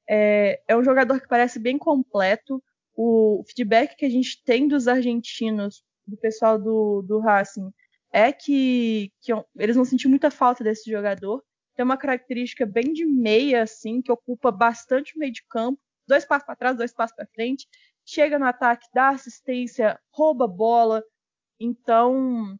É, 0.08 0.62
é 0.68 0.76
um 0.76 0.84
jogador 0.84 1.20
que 1.20 1.28
parece 1.28 1.58
bem 1.58 1.76
completo. 1.76 2.62
O 2.94 3.42
feedback 3.48 3.96
que 3.96 4.04
a 4.04 4.10
gente 4.10 4.42
tem 4.44 4.68
dos 4.68 4.86
argentinos, 4.86 5.82
do 6.06 6.16
pessoal 6.16 6.58
do, 6.58 7.02
do 7.02 7.20
Racing, 7.20 7.70
é 8.12 8.32
que, 8.32 9.12
que 9.20 9.32
eles 9.56 9.76
não 9.76 9.84
sentiram 9.84 10.10
muita 10.10 10.30
falta 10.30 10.62
desse 10.62 10.90
jogador. 10.90 11.42
Tem 11.74 11.84
uma 11.84 11.96
característica 11.96 12.64
bem 12.64 12.92
de 12.92 13.04
meia, 13.04 13.62
assim, 13.62 14.00
que 14.00 14.12
ocupa 14.12 14.50
bastante 14.52 15.16
o 15.16 15.18
meio 15.18 15.32
de 15.32 15.44
campo. 15.48 15.80
Dois 16.06 16.24
passos 16.24 16.46
para 16.46 16.56
trás, 16.56 16.76
dois 16.76 16.92
passos 16.92 17.16
para 17.16 17.26
frente. 17.26 17.66
Chega 18.04 18.38
no 18.38 18.44
ataque, 18.44 18.86
dá 18.94 19.08
assistência, 19.08 19.98
rouba 20.12 20.46
bola. 20.46 21.02
Então, 21.58 22.56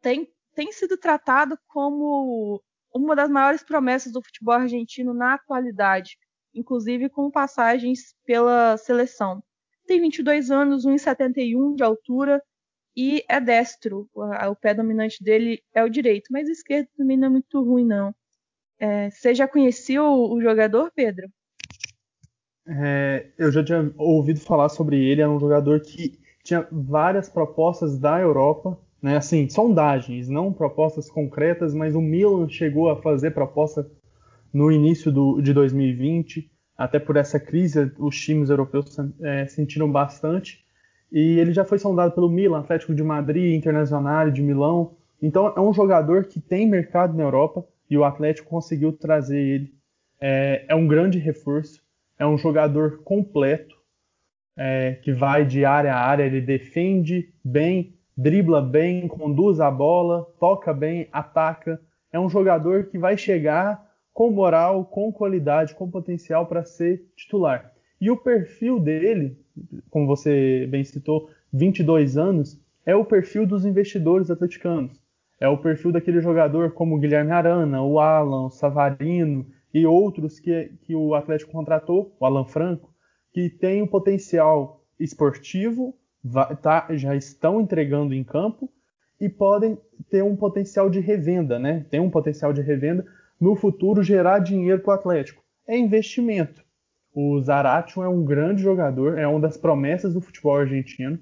tem, 0.00 0.32
tem 0.54 0.72
sido 0.72 0.98
tratado 0.98 1.58
como 1.66 2.62
uma 2.92 3.16
das 3.16 3.30
maiores 3.30 3.62
promessas 3.62 4.12
do 4.12 4.22
futebol 4.22 4.54
argentino 4.54 5.14
na 5.14 5.34
atualidade 5.34 6.18
inclusive 6.54 7.08
com 7.08 7.30
passagens 7.30 8.14
pela 8.24 8.76
seleção. 8.76 9.42
Tem 9.88 10.02
22 10.02 10.50
anos, 10.50 10.84
1,71 10.84 11.74
de 11.74 11.82
altura 11.82 12.42
e 12.94 13.24
é 13.26 13.40
destro. 13.40 14.06
O 14.14 14.54
pé 14.54 14.74
dominante 14.74 15.24
dele 15.24 15.62
é 15.74 15.82
o 15.82 15.88
direito, 15.88 16.26
mas 16.30 16.46
o 16.46 16.52
esquerdo 16.52 16.88
também 16.94 17.16
não 17.16 17.28
é 17.28 17.30
muito 17.30 17.64
ruim, 17.64 17.86
não. 17.86 18.14
É, 18.78 19.08
você 19.08 19.34
já 19.34 19.48
conhecia 19.48 20.02
o, 20.02 20.34
o 20.34 20.42
jogador, 20.42 20.92
Pedro? 20.94 21.30
É, 22.68 23.28
eu 23.38 23.50
já 23.50 23.64
tinha 23.64 23.90
ouvido 23.96 24.40
falar 24.40 24.68
sobre 24.68 25.02
ele. 25.02 25.22
É 25.22 25.28
um 25.28 25.40
jogador 25.40 25.80
que 25.80 26.20
tinha 26.44 26.68
várias 26.70 27.30
propostas 27.30 27.98
da 27.98 28.20
Europa, 28.20 28.78
né? 29.00 29.16
Assim, 29.16 29.48
sondagens, 29.48 30.28
não 30.28 30.52
propostas 30.52 31.10
concretas, 31.10 31.72
mas 31.72 31.94
o 31.94 32.02
Milan 32.02 32.46
chegou 32.50 32.90
a 32.90 33.00
fazer 33.00 33.30
proposta 33.30 33.90
no 34.52 34.70
início 34.70 35.10
do, 35.10 35.40
de 35.40 35.54
2020, 35.54 36.50
até 36.78 37.00
por 37.00 37.16
essa 37.16 37.40
crise, 37.40 37.92
os 37.98 38.16
times 38.18 38.48
europeus 38.48 38.96
é, 39.20 39.46
sentiram 39.46 39.90
bastante. 39.90 40.64
E 41.10 41.40
ele 41.40 41.52
já 41.52 41.64
foi 41.64 41.76
sondado 41.76 42.14
pelo 42.14 42.30
Milan, 42.30 42.60
Atlético 42.60 42.94
de 42.94 43.02
Madrid, 43.02 43.56
Internacional 43.56 44.30
de 44.30 44.40
Milão. 44.40 44.96
Então 45.20 45.52
é 45.56 45.60
um 45.60 45.72
jogador 45.72 46.26
que 46.26 46.40
tem 46.40 46.68
mercado 46.68 47.16
na 47.16 47.24
Europa 47.24 47.66
e 47.90 47.98
o 47.98 48.04
Atlético 48.04 48.48
conseguiu 48.48 48.92
trazer 48.92 49.40
ele. 49.40 49.74
É, 50.20 50.66
é 50.68 50.74
um 50.74 50.86
grande 50.86 51.18
reforço, 51.18 51.82
é 52.16 52.24
um 52.24 52.38
jogador 52.38 53.02
completo, 53.02 53.76
é, 54.56 54.98
que 55.02 55.12
vai 55.12 55.44
de 55.44 55.64
área 55.64 55.94
a 55.94 56.00
área, 56.00 56.24
ele 56.24 56.40
defende 56.40 57.32
bem, 57.44 57.94
dribla 58.16 58.60
bem, 58.60 59.08
conduz 59.08 59.58
a 59.60 59.70
bola, 59.70 60.26
toca 60.38 60.72
bem, 60.72 61.08
ataca. 61.10 61.80
É 62.12 62.20
um 62.20 62.28
jogador 62.28 62.84
que 62.84 62.98
vai 62.98 63.16
chegar 63.16 63.87
com 64.18 64.32
moral, 64.32 64.84
com 64.84 65.12
qualidade, 65.12 65.76
com 65.76 65.88
potencial 65.88 66.44
para 66.44 66.64
ser 66.64 67.06
titular. 67.14 67.72
E 68.00 68.10
o 68.10 68.16
perfil 68.16 68.80
dele, 68.80 69.38
como 69.90 70.08
você 70.08 70.66
bem 70.68 70.82
citou, 70.82 71.30
22 71.52 72.18
anos, 72.18 72.60
é 72.84 72.96
o 72.96 73.04
perfil 73.04 73.46
dos 73.46 73.64
investidores 73.64 74.28
atleticanos. 74.28 75.00
É 75.40 75.46
o 75.46 75.56
perfil 75.56 75.92
daquele 75.92 76.20
jogador 76.20 76.72
como 76.72 76.96
o 76.96 76.98
Guilherme 76.98 77.30
Arana, 77.30 77.80
o 77.80 78.00
Alan, 78.00 78.46
o 78.46 78.50
Savarino 78.50 79.46
e 79.72 79.86
outros 79.86 80.40
que, 80.40 80.72
que 80.82 80.96
o 80.96 81.14
Atlético 81.14 81.52
contratou, 81.52 82.12
o 82.18 82.26
Alan 82.26 82.44
Franco, 82.44 82.92
que 83.32 83.48
tem 83.48 83.82
um 83.82 83.86
potencial 83.86 84.82
esportivo, 84.98 85.94
tá, 86.60 86.88
já 86.90 87.14
estão 87.14 87.60
entregando 87.60 88.12
em 88.12 88.24
campo 88.24 88.68
e 89.20 89.28
podem 89.28 89.78
ter 90.10 90.24
um 90.24 90.34
potencial 90.34 90.90
de 90.90 90.98
revenda, 90.98 91.56
né? 91.56 91.86
Tem 91.88 92.00
um 92.00 92.10
potencial 92.10 92.52
de 92.52 92.62
revenda 92.62 93.06
no 93.40 93.54
futuro 93.54 94.02
gerar 94.02 94.40
dinheiro 94.40 94.80
para 94.80 94.92
o 94.92 94.94
Atlético. 94.94 95.42
É 95.66 95.76
investimento. 95.76 96.62
O 97.14 97.40
Zaratio 97.40 98.02
é 98.02 98.08
um 98.08 98.24
grande 98.24 98.62
jogador, 98.62 99.18
é 99.18 99.26
uma 99.26 99.40
das 99.40 99.56
promessas 99.56 100.14
do 100.14 100.20
futebol 100.20 100.56
argentino. 100.56 101.18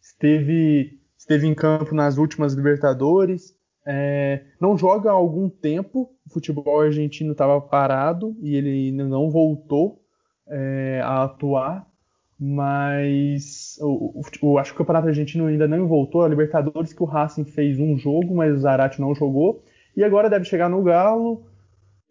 Esteve, 0.00 1.00
esteve 1.16 1.46
em 1.46 1.54
campo 1.54 1.94
nas 1.94 2.16
últimas 2.16 2.52
Libertadores. 2.52 3.56
É, 3.86 4.44
não 4.60 4.78
joga 4.78 5.10
há 5.10 5.12
algum 5.12 5.48
tempo. 5.48 6.10
O 6.26 6.32
futebol 6.32 6.80
argentino 6.80 7.32
estava 7.32 7.60
parado 7.60 8.36
e 8.40 8.54
ele 8.54 8.92
não 8.92 9.30
voltou 9.30 10.00
é, 10.46 11.00
a 11.02 11.24
atuar. 11.24 11.86
Mas 12.38 13.78
o, 13.80 14.22
o, 14.42 14.58
acho 14.58 14.72
que 14.72 14.76
o 14.76 14.78
Campeonato 14.78 15.08
Argentino 15.08 15.46
ainda 15.46 15.66
não 15.66 15.88
voltou. 15.88 16.22
A 16.22 16.28
Libertadores 16.28 16.92
que 16.92 17.02
o 17.02 17.06
Racing 17.06 17.44
fez 17.44 17.80
um 17.80 17.96
jogo, 17.96 18.34
mas 18.34 18.54
o 18.54 18.58
Zaratio 18.60 19.00
não 19.00 19.14
jogou. 19.14 19.63
E 19.96 20.02
agora 20.02 20.30
deve 20.30 20.44
chegar 20.44 20.68
no 20.68 20.82
Galo. 20.82 21.44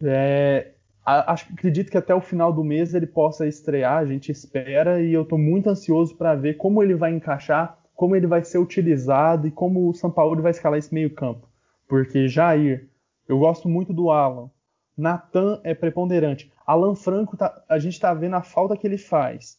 É, 0.02 0.72
acho, 1.04 1.52
acredito 1.52 1.90
que 1.90 1.98
até 1.98 2.14
o 2.14 2.20
final 2.20 2.52
do 2.52 2.64
mês 2.64 2.94
ele 2.94 3.06
possa 3.06 3.46
estrear, 3.46 3.98
a 3.98 4.06
gente 4.06 4.30
espera, 4.32 5.00
e 5.02 5.12
eu 5.12 5.22
estou 5.22 5.38
muito 5.38 5.68
ansioso 5.68 6.16
para 6.16 6.34
ver 6.34 6.54
como 6.54 6.82
ele 6.82 6.94
vai 6.94 7.12
encaixar, 7.12 7.78
como 7.94 8.16
ele 8.16 8.26
vai 8.26 8.42
ser 8.44 8.58
utilizado 8.58 9.46
e 9.46 9.50
como 9.50 9.88
o 9.88 9.94
São 9.94 10.10
Paulo 10.10 10.40
vai 10.42 10.50
escalar 10.50 10.78
esse 10.78 10.92
meio-campo. 10.92 11.48
Porque 11.86 12.26
Jair, 12.28 12.88
eu 13.28 13.38
gosto 13.38 13.68
muito 13.68 13.92
do 13.92 14.10
Alan. 14.10 14.50
Natan 14.96 15.60
é 15.64 15.74
preponderante. 15.74 16.50
Alan 16.66 16.94
Franco, 16.94 17.36
tá, 17.36 17.62
a 17.68 17.78
gente 17.78 17.94
está 17.94 18.14
vendo 18.14 18.36
a 18.36 18.42
falta 18.42 18.76
que 18.76 18.86
ele 18.86 18.98
faz. 18.98 19.58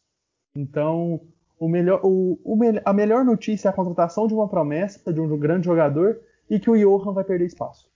Então, 0.56 1.22
o 1.60 1.68
melhor, 1.68 2.00
o, 2.04 2.40
o, 2.44 2.58
a 2.84 2.94
melhor 2.94 3.24
notícia 3.24 3.68
é 3.68 3.72
a 3.72 3.74
contratação 3.74 4.28
de 4.28 4.34
uma 4.34 4.48
promessa, 4.48 5.14
de 5.14 5.20
um 5.20 5.38
grande 5.38 5.66
jogador, 5.66 6.20
e 6.50 6.60
que 6.60 6.70
o 6.70 6.78
Johan 6.78 7.14
vai 7.14 7.24
perder 7.24 7.46
espaço. 7.46 7.90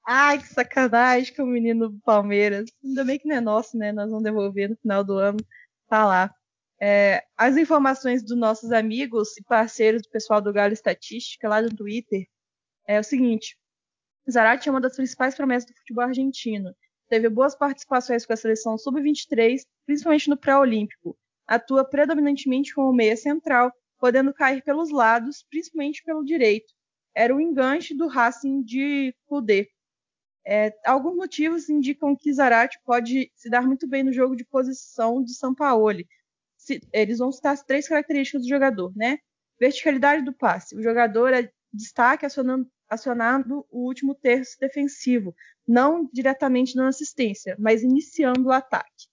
Ai, 0.05 0.39
que 0.39 0.47
sacanagem 0.47 1.33
com 1.33 1.43
o 1.43 1.47
menino 1.47 1.89
do 1.89 1.99
Palmeiras. 2.01 2.69
Ainda 2.83 3.05
bem 3.05 3.17
que 3.17 3.27
não 3.27 3.35
é 3.35 3.41
nosso, 3.41 3.77
né? 3.77 3.91
Nós 3.91 4.09
vamos 4.09 4.23
devolver 4.23 4.69
no 4.69 4.75
final 4.77 5.03
do 5.03 5.17
ano. 5.17 5.39
Tá 5.87 6.05
lá. 6.05 6.35
É, 6.81 7.23
as 7.37 7.55
informações 7.55 8.21
dos 8.23 8.37
nossos 8.37 8.71
amigos 8.71 9.37
e 9.37 9.43
parceiros 9.43 10.01
do 10.01 10.09
pessoal 10.09 10.41
do 10.41 10.51
Galo 10.51 10.73
Estatística 10.73 11.47
lá 11.47 11.61
no 11.61 11.73
Twitter 11.73 12.27
é 12.85 12.99
o 12.99 13.03
seguinte: 13.03 13.57
Zarate 14.29 14.67
é 14.67 14.71
uma 14.71 14.81
das 14.81 14.95
principais 14.95 15.35
promessas 15.35 15.69
do 15.69 15.77
futebol 15.77 16.03
argentino. 16.03 16.75
Teve 17.07 17.29
boas 17.29 17.55
participações 17.55 18.25
com 18.25 18.33
a 18.33 18.37
seleção 18.37 18.77
sub-23, 18.77 19.61
principalmente 19.85 20.29
no 20.29 20.37
pré-olímpico. 20.37 21.17
Atua 21.47 21.85
predominantemente 21.85 22.73
como 22.73 22.91
meia 22.91 23.15
central, 23.15 23.71
podendo 23.99 24.33
cair 24.33 24.61
pelos 24.63 24.89
lados, 24.89 25.45
principalmente 25.49 26.03
pelo 26.03 26.25
direito 26.25 26.73
era 27.15 27.35
o 27.35 27.41
enganche 27.41 27.93
do 27.93 28.07
Racing 28.07 28.63
de 28.63 29.15
Kudê. 29.25 29.69
É, 30.45 30.73
alguns 30.85 31.15
motivos 31.15 31.69
indicam 31.69 32.15
que 32.15 32.33
Zarate 32.33 32.77
pode 32.83 33.31
se 33.35 33.49
dar 33.49 33.61
muito 33.61 33.87
bem 33.87 34.03
no 34.03 34.11
jogo 34.11 34.35
de 34.35 34.43
posição 34.43 35.23
de 35.23 35.33
Sampaoli. 35.35 36.07
Se, 36.57 36.81
eles 36.91 37.19
vão 37.19 37.31
citar 37.31 37.53
as 37.53 37.63
três 37.63 37.87
características 37.87 38.41
do 38.41 38.49
jogador, 38.49 38.91
né? 38.95 39.19
Verticalidade 39.59 40.23
do 40.23 40.33
passe. 40.33 40.75
O 40.75 40.83
jogador 40.83 41.33
é 41.33 41.49
destaque 41.71 42.25
acionando, 42.25 42.69
acionando 42.89 43.65
o 43.69 43.85
último 43.85 44.13
terço 44.13 44.57
defensivo, 44.59 45.33
não 45.67 46.09
diretamente 46.11 46.75
dando 46.75 46.89
assistência, 46.89 47.55
mas 47.57 47.83
iniciando 47.83 48.47
o 48.47 48.51
ataque. 48.51 49.07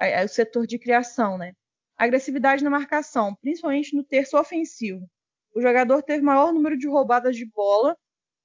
É, 0.00 0.22
é 0.22 0.24
o 0.24 0.28
setor 0.28 0.66
de 0.66 0.78
criação, 0.78 1.36
né? 1.36 1.52
Agressividade 1.96 2.62
na 2.62 2.70
marcação, 2.70 3.34
principalmente 3.36 3.96
no 3.96 4.04
terço 4.04 4.38
ofensivo. 4.38 5.08
O 5.56 5.62
jogador 5.62 6.02
teve 6.02 6.22
maior 6.22 6.52
número 6.52 6.76
de 6.76 6.86
roubadas 6.86 7.34
de 7.34 7.46
bola, 7.46 7.96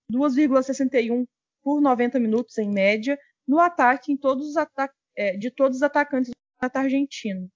2,61 0.10 1.28
por 1.62 1.82
90 1.82 2.18
minutos 2.22 2.58
em 2.58 2.72
média, 2.72 3.20
no 3.46 3.60
ataque 3.60 4.14
em 4.14 4.16
todos 4.16 4.56
é, 5.18 5.36
de 5.36 5.52
todos 5.52 5.76
os 5.76 5.84
atacantes 5.84 6.32
do 6.32 6.72
argentino. 6.74 7.52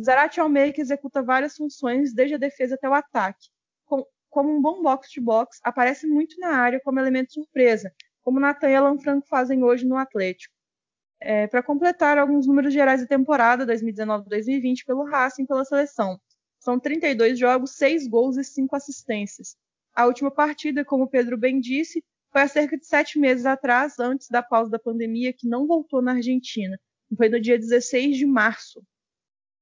Zarate 0.00 0.40
meio 0.48 0.72
que 0.72 0.80
executa 0.80 1.24
várias 1.24 1.56
funções, 1.56 2.14
desde 2.14 2.36
a 2.36 2.38
defesa 2.38 2.76
até 2.76 2.88
o 2.88 2.94
ataque. 2.94 3.48
Com, 3.84 4.06
como 4.30 4.56
um 4.56 4.62
bom 4.62 4.80
box-to-box, 4.80 5.58
aparece 5.64 6.06
muito 6.06 6.38
na 6.38 6.56
área 6.56 6.80
como 6.80 7.00
elemento 7.00 7.32
surpresa, 7.32 7.92
como 8.22 8.38
Natan 8.38 8.70
e 8.70 8.76
Alan 8.76 8.96
Franco 9.00 9.26
fazem 9.26 9.64
hoje 9.64 9.84
no 9.84 9.96
Atlético. 9.96 10.54
É, 11.20 11.48
Para 11.48 11.64
completar 11.64 12.16
alguns 12.16 12.46
números 12.46 12.72
gerais 12.72 13.00
da 13.00 13.08
temporada 13.08 13.66
2019-2020 13.66 14.84
pelo 14.86 15.04
Racing 15.04 15.46
pela 15.46 15.64
seleção. 15.64 16.16
São 16.64 16.80
32 16.80 17.38
jogos, 17.38 17.72
6 17.72 18.08
gols 18.08 18.38
e 18.38 18.42
5 18.42 18.74
assistências. 18.74 19.54
A 19.94 20.06
última 20.06 20.30
partida, 20.30 20.82
como 20.82 21.04
o 21.04 21.08
Pedro 21.08 21.36
bem 21.36 21.60
disse, 21.60 22.02
foi 22.32 22.40
há 22.40 22.48
cerca 22.48 22.78
de 22.78 22.86
sete 22.86 23.18
meses 23.18 23.44
atrás, 23.44 23.98
antes 23.98 24.28
da 24.30 24.42
pausa 24.42 24.70
da 24.70 24.78
pandemia, 24.78 25.30
que 25.30 25.46
não 25.46 25.66
voltou 25.66 26.00
na 26.00 26.12
Argentina. 26.12 26.80
Foi 27.14 27.28
no 27.28 27.38
dia 27.38 27.58
16 27.58 28.16
de 28.16 28.24
março. 28.24 28.82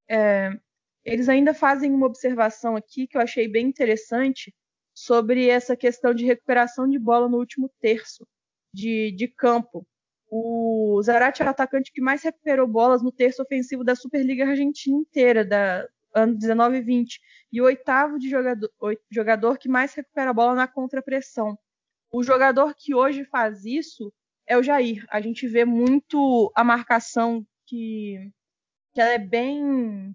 É, 0.09 0.57
eles 1.03 1.27
ainda 1.27 1.53
fazem 1.53 1.91
uma 1.91 2.07
observação 2.07 2.77
aqui 2.77 3.05
que 3.05 3.17
eu 3.17 3.21
achei 3.21 3.49
bem 3.49 3.67
interessante 3.67 4.55
sobre 4.95 5.49
essa 5.49 5.75
questão 5.75 6.13
de 6.13 6.23
recuperação 6.23 6.89
de 6.89 6.97
bola 6.97 7.27
no 7.27 7.37
último 7.37 7.69
terço 7.81 8.25
de, 8.73 9.11
de 9.11 9.27
campo. 9.27 9.85
O 10.29 11.01
Zarate 11.03 11.43
é 11.43 11.45
o 11.45 11.49
atacante 11.49 11.91
que 11.91 12.01
mais 12.01 12.23
recuperou 12.23 12.65
bolas 12.65 13.03
no 13.03 13.11
terço 13.11 13.41
ofensivo 13.41 13.83
da 13.83 13.93
Superliga 13.93 14.47
Argentina 14.47 14.97
inteira, 14.97 15.43
da 15.43 15.85
ano 16.13 16.35
19 16.35 16.77
e 16.77 16.81
20. 16.81 17.19
E 17.51 17.61
o 17.61 17.65
oitavo 17.65 18.19
de 18.19 18.29
jogador, 18.29 18.69
jogador 19.11 19.57
que 19.57 19.69
mais 19.69 19.93
recupera 19.93 20.29
a 20.29 20.33
bola 20.33 20.55
na 20.55 20.67
contrapressão. 20.67 21.57
O 22.11 22.23
jogador 22.23 22.75
que 22.75 22.93
hoje 22.93 23.25
faz 23.25 23.65
isso 23.65 24.13
é 24.47 24.57
o 24.57 24.63
Jair. 24.63 25.05
A 25.09 25.19
gente 25.21 25.47
vê 25.47 25.65
muito 25.65 26.51
a 26.55 26.63
marcação 26.63 27.45
que, 27.65 28.31
que 28.93 29.01
ela 29.01 29.11
é 29.11 29.17
bem 29.17 30.13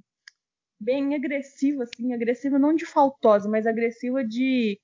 bem 0.81 1.15
agressiva, 1.15 1.83
assim, 1.83 2.15
agressiva 2.15 2.59
não 2.59 2.73
de 2.73 2.87
faltosa, 2.87 3.49
mas 3.49 3.67
agressiva 3.67 4.25
de 4.25 4.81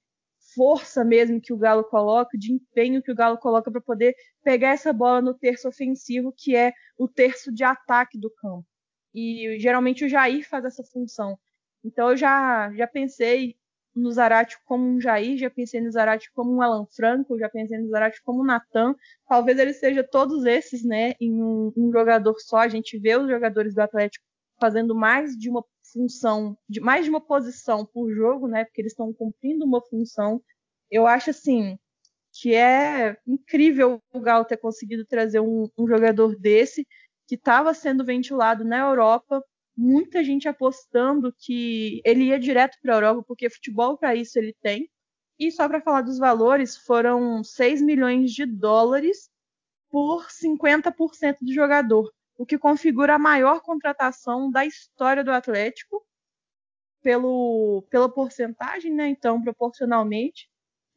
força 0.55 1.05
mesmo 1.05 1.41
que 1.41 1.53
o 1.53 1.57
Galo 1.57 1.85
coloca, 1.85 2.37
de 2.37 2.53
empenho 2.53 3.03
que 3.03 3.13
o 3.13 3.15
Galo 3.15 3.39
coloca 3.39 3.71
para 3.71 3.81
poder 3.81 4.15
pegar 4.43 4.71
essa 4.71 4.93
bola 4.93 5.23
no 5.23 5.35
terço 5.35 5.69
ofensivo, 5.69 6.33
que 6.37 6.55
é 6.57 6.73
o 6.99 7.09
terço 7.09 7.53
de 7.53 7.65
ataque 7.65 8.19
do 8.19 8.31
campo. 8.31 8.67
E 9.15 9.59
geralmente 9.59 10.05
o 10.05 10.09
Jair 10.09 10.49
faz 10.49 10.65
essa 10.65 10.83
função. 10.85 11.39
Então 11.85 12.11
eu 12.11 12.17
já, 12.17 12.73
já 12.75 12.87
pensei 12.87 13.57
no 13.95 14.11
Zarate 14.11 14.59
como 14.65 14.85
um 14.85 15.01
Jair, 15.01 15.39
já 15.39 15.49
pensei 15.49 15.81
no 15.81 15.91
Zarate 15.91 16.31
como 16.33 16.53
um 16.53 16.61
Alan 16.61 16.87
Franco, 16.87 17.39
já 17.39 17.49
pensei 17.49 17.79
no 17.79 17.89
Zarate 17.89 18.21
como 18.25 18.43
um 18.43 18.45
Natan. 18.45 18.95
Talvez 19.29 19.59
ele 19.59 19.73
seja 19.73 20.03
todos 20.03 20.45
esses, 20.45 20.85
né, 20.85 21.15
em 21.21 21.43
um, 21.43 21.73
um 21.77 21.93
jogador 21.93 22.35
só. 22.41 22.59
A 22.59 22.69
gente 22.69 22.99
vê 22.99 23.17
os 23.17 23.29
jogadores 23.29 23.75
do 23.75 23.81
Atlético 23.81 24.25
fazendo 24.59 24.95
mais 24.95 25.37
de 25.37 25.49
uma 25.49 25.65
função, 25.93 26.59
de 26.69 26.81
mais 26.81 27.05
de 27.05 27.11
uma 27.11 27.21
posição 27.21 27.87
por 27.87 28.13
jogo, 28.13 28.49
né? 28.49 28.65
Porque 28.65 28.81
eles 28.81 28.93
estão 28.93 29.13
cumprindo 29.13 29.65
uma 29.65 29.81
função. 29.83 30.43
Eu 30.91 31.07
acho 31.07 31.31
assim 31.31 31.79
que 32.33 32.53
é 32.53 33.17
incrível 33.27 34.03
o 34.13 34.21
Galo 34.21 34.45
ter 34.45 34.57
conseguido 34.57 35.05
trazer 35.07 35.39
um, 35.41 35.69
um 35.79 35.87
jogador 35.87 36.37
desse 36.37 36.87
que 37.27 37.35
estava 37.37 37.75
sendo 37.75 38.05
ventilado 38.05 38.65
na 38.65 38.79
Europa, 38.79 39.43
muita 39.77 40.23
gente 40.23 40.49
apostando 40.49 41.35
que 41.39 42.01
ele 42.05 42.25
ia 42.25 42.39
direto 42.39 42.79
para 42.83 42.95
a 42.95 42.97
Europa, 42.97 43.25
porque 43.27 43.51
futebol 43.51 43.97
para 43.99 44.15
isso 44.15 44.39
ele 44.39 44.55
tem. 44.63 44.89
E 45.39 45.51
só 45.51 45.69
para 45.69 45.81
falar 45.81 46.03
dos 46.03 46.19
valores, 46.19 46.77
foram 46.77 47.43
6 47.43 47.83
milhões 47.83 48.33
de 48.33 48.47
dólares 48.47 49.31
por 49.91 50.29
50% 50.29 51.39
do 51.41 51.53
jogador 51.53 52.11
o 52.37 52.45
que 52.45 52.59
configura 52.59 53.15
a 53.15 53.19
maior 53.19 53.61
contratação 53.61 54.51
da 54.51 54.67
história 54.67 55.23
do 55.23 55.31
Atlético 55.31 56.05
pelo, 57.03 57.87
pela 57.91 58.09
porcentagem, 58.09 58.93
né? 58.93 59.09
Então, 59.09 59.43
proporcionalmente. 59.43 60.49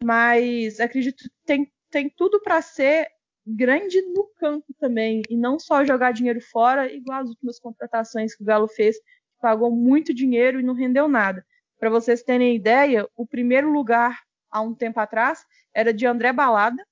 Mas 0.03 0.79
acredito 0.79 1.23
que 1.23 1.29
tem, 1.45 1.71
tem 1.89 2.09
tudo 2.09 2.41
para 2.41 2.61
ser 2.61 3.09
grande 3.47 4.01
no 4.01 4.25
campo 4.35 4.73
também 4.79 5.21
e 5.29 5.37
não 5.37 5.57
só 5.57 5.85
jogar 5.85 6.11
dinheiro 6.11 6.41
fora, 6.41 6.91
igual 6.91 7.21
as 7.21 7.29
últimas 7.29 7.59
contratações 7.59 8.35
que 8.35 8.43
o 8.43 8.45
Galo 8.45 8.67
fez, 8.67 8.97
que 8.99 9.41
pagou 9.41 9.71
muito 9.71 10.13
dinheiro 10.13 10.59
e 10.59 10.63
não 10.63 10.73
rendeu 10.73 11.07
nada. 11.07 11.45
Para 11.79 11.89
vocês 11.89 12.23
terem 12.23 12.55
ideia, 12.55 13.07
o 13.15 13.25
primeiro 13.25 13.71
lugar 13.71 14.19
há 14.49 14.61
um 14.61 14.73
tempo 14.73 14.99
atrás 14.99 15.45
era 15.73 15.93
de 15.93 16.05
André 16.05 16.33
Balada, 16.33 16.85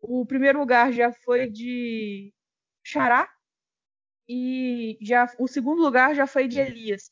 o 0.00 0.24
primeiro 0.24 0.58
lugar 0.58 0.92
já 0.92 1.12
foi 1.12 1.50
de 1.50 2.32
Xará, 2.82 3.28
e 4.32 4.96
já 5.00 5.28
o 5.40 5.48
segundo 5.48 5.82
lugar 5.82 6.14
já 6.14 6.24
foi 6.24 6.46
de 6.46 6.60
Elias. 6.60 7.10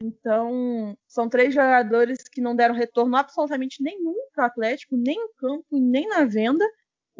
Então, 0.00 0.96
são 1.08 1.28
três 1.28 1.52
jogadores 1.52 2.18
que 2.30 2.40
não 2.40 2.54
deram 2.54 2.74
retorno 2.74 3.16
absolutamente 3.16 3.82
nenhum 3.82 4.14
para 4.32 4.44
o 4.44 4.46
Atlético, 4.46 4.96
nem 4.96 5.18
no 5.18 5.28
campo, 5.34 5.66
nem 5.72 6.08
na 6.08 6.24
venda. 6.24 6.64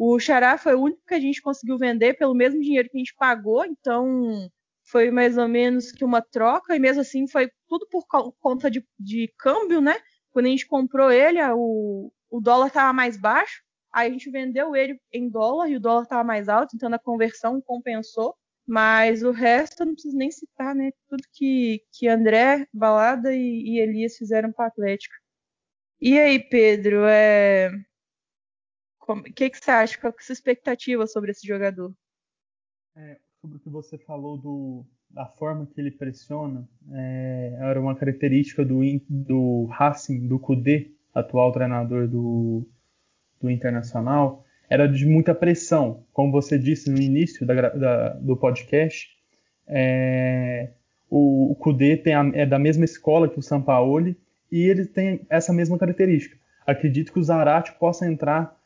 O 0.03 0.17
Xará 0.17 0.57
foi 0.57 0.73
o 0.73 0.81
único 0.81 1.05
que 1.07 1.13
a 1.13 1.19
gente 1.19 1.39
conseguiu 1.43 1.77
vender 1.77 2.15
pelo 2.15 2.33
mesmo 2.33 2.59
dinheiro 2.59 2.89
que 2.89 2.97
a 2.97 2.99
gente 2.99 3.13
pagou, 3.13 3.63
então 3.63 4.49
foi 4.83 5.11
mais 5.11 5.37
ou 5.37 5.47
menos 5.47 5.91
que 5.91 6.03
uma 6.03 6.23
troca, 6.23 6.75
e 6.75 6.79
mesmo 6.79 7.01
assim 7.01 7.27
foi 7.27 7.51
tudo 7.67 7.87
por 7.87 8.03
conta 8.39 8.71
de, 8.71 8.83
de 8.99 9.31
câmbio, 9.37 9.79
né? 9.79 9.95
Quando 10.31 10.47
a 10.47 10.49
gente 10.49 10.65
comprou 10.65 11.11
ele, 11.11 11.39
o, 11.53 12.11
o 12.31 12.41
dólar 12.41 12.65
estava 12.65 12.91
mais 12.91 13.15
baixo, 13.15 13.61
aí 13.93 14.09
a 14.09 14.11
gente 14.11 14.31
vendeu 14.31 14.75
ele 14.75 14.99
em 15.13 15.29
dólar 15.29 15.69
e 15.69 15.75
o 15.75 15.79
dólar 15.79 16.01
estava 16.01 16.23
mais 16.23 16.49
alto, 16.49 16.75
então 16.75 16.91
a 16.91 16.97
conversão 16.97 17.61
compensou. 17.61 18.35
Mas 18.65 19.21
o 19.21 19.29
resto 19.29 19.83
eu 19.83 19.85
não 19.85 19.93
preciso 19.93 20.17
nem 20.17 20.31
citar, 20.31 20.73
né? 20.73 20.89
Tudo 21.09 21.21
que, 21.31 21.83
que 21.91 22.07
André, 22.07 22.67
Balada 22.73 23.35
e, 23.35 23.75
e 23.75 23.79
Elias 23.79 24.17
fizeram 24.17 24.51
para 24.51 24.65
o 24.65 24.67
Atlético. 24.67 25.13
E 25.99 26.17
aí, 26.17 26.39
Pedro, 26.39 27.05
é... 27.05 27.69
o 29.19 29.23
que, 29.23 29.49
que 29.49 29.57
você 29.57 29.71
acha? 29.71 29.97
Qual 29.99 30.11
é 30.11 30.15
a 30.17 30.23
sua 30.23 30.33
expectativa 30.33 31.05
sobre 31.07 31.31
esse 31.31 31.45
jogador? 31.47 31.93
É, 32.95 33.17
sobre 33.41 33.57
o 33.57 33.59
que 33.59 33.69
você 33.69 33.97
falou 33.97 34.37
do, 34.37 34.85
da 35.09 35.25
forma 35.25 35.65
que 35.65 35.79
ele 35.79 35.91
pressiona, 35.91 36.67
é, 36.91 37.57
era 37.59 37.79
uma 37.79 37.95
característica 37.95 38.63
do, 38.63 38.81
do 39.09 39.65
Racing, 39.65 40.27
do 40.27 40.39
Kudê, 40.39 40.91
atual 41.13 41.51
treinador 41.51 42.07
do, 42.07 42.65
do 43.41 43.49
Internacional, 43.49 44.45
era 44.69 44.87
de 44.87 45.05
muita 45.05 45.35
pressão. 45.35 46.05
Como 46.13 46.31
você 46.31 46.57
disse 46.57 46.89
no 46.89 46.97
início 46.97 47.45
da, 47.45 47.69
da, 47.69 48.09
do 48.13 48.37
podcast, 48.37 49.09
é, 49.67 50.71
o, 51.09 51.51
o 51.51 51.55
Kudê 51.55 52.01
a, 52.07 52.39
é 52.39 52.45
da 52.45 52.57
mesma 52.57 52.85
escola 52.85 53.27
que 53.27 53.39
o 53.39 53.41
Sampaoli 53.41 54.17
e 54.51 54.61
ele 54.61 54.85
tem 54.85 55.25
essa 55.29 55.51
mesma 55.51 55.77
característica. 55.77 56.37
Acredito 56.65 57.11
que 57.11 57.19
o 57.19 57.23
Zarate 57.23 57.73
possa 57.73 58.05
entrar 58.05 58.60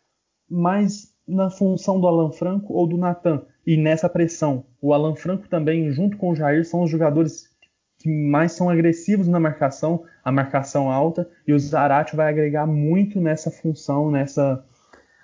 mais 0.49 1.13
na 1.27 1.49
função 1.49 1.99
do 1.99 2.07
Alan 2.07 2.31
Franco 2.31 2.73
ou 2.73 2.87
do 2.87 2.97
Natan 2.97 3.43
e 3.65 3.75
nessa 3.77 4.07
pressão. 4.07 4.65
O 4.81 4.93
Alan 4.93 5.15
Franco 5.15 5.47
também, 5.47 5.91
junto 5.91 6.17
com 6.17 6.29
o 6.29 6.35
Jair, 6.35 6.65
são 6.65 6.83
os 6.83 6.89
jogadores 6.89 7.49
que 7.97 8.09
mais 8.09 8.51
são 8.51 8.69
agressivos 8.69 9.27
na 9.27 9.39
marcação, 9.39 10.03
a 10.23 10.31
marcação 10.31 10.91
alta, 10.91 11.27
e 11.47 11.53
o 11.53 11.59
Zarate 11.59 12.15
vai 12.15 12.29
agregar 12.29 12.67
muito 12.67 13.19
nessa 13.19 13.49
função, 13.49 14.11
nessa 14.11 14.63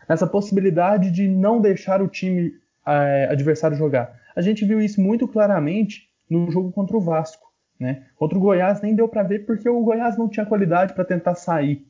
essa 0.07 0.27
possibilidade 0.27 1.09
de 1.09 1.27
não 1.27 1.61
deixar 1.61 2.01
o 2.01 2.07
time 2.07 2.53
é, 2.85 3.29
adversário 3.31 3.77
jogar. 3.77 4.19
A 4.35 4.41
gente 4.41 4.65
viu 4.65 4.81
isso 4.81 4.99
muito 4.99 5.27
claramente 5.27 6.09
no 6.29 6.51
jogo 6.51 6.71
contra 6.71 6.97
o 6.97 7.01
Vasco. 7.01 7.51
Né? 7.79 8.05
Contra 8.15 8.37
o 8.37 8.41
Goiás 8.41 8.81
nem 8.81 8.93
deu 8.93 9.07
para 9.07 9.23
ver 9.23 9.45
porque 9.45 9.67
o 9.67 9.81
Goiás 9.81 10.17
não 10.17 10.29
tinha 10.29 10.45
qualidade 10.45 10.93
para 10.93 11.05
tentar 11.05 11.35
sair. 11.35 11.85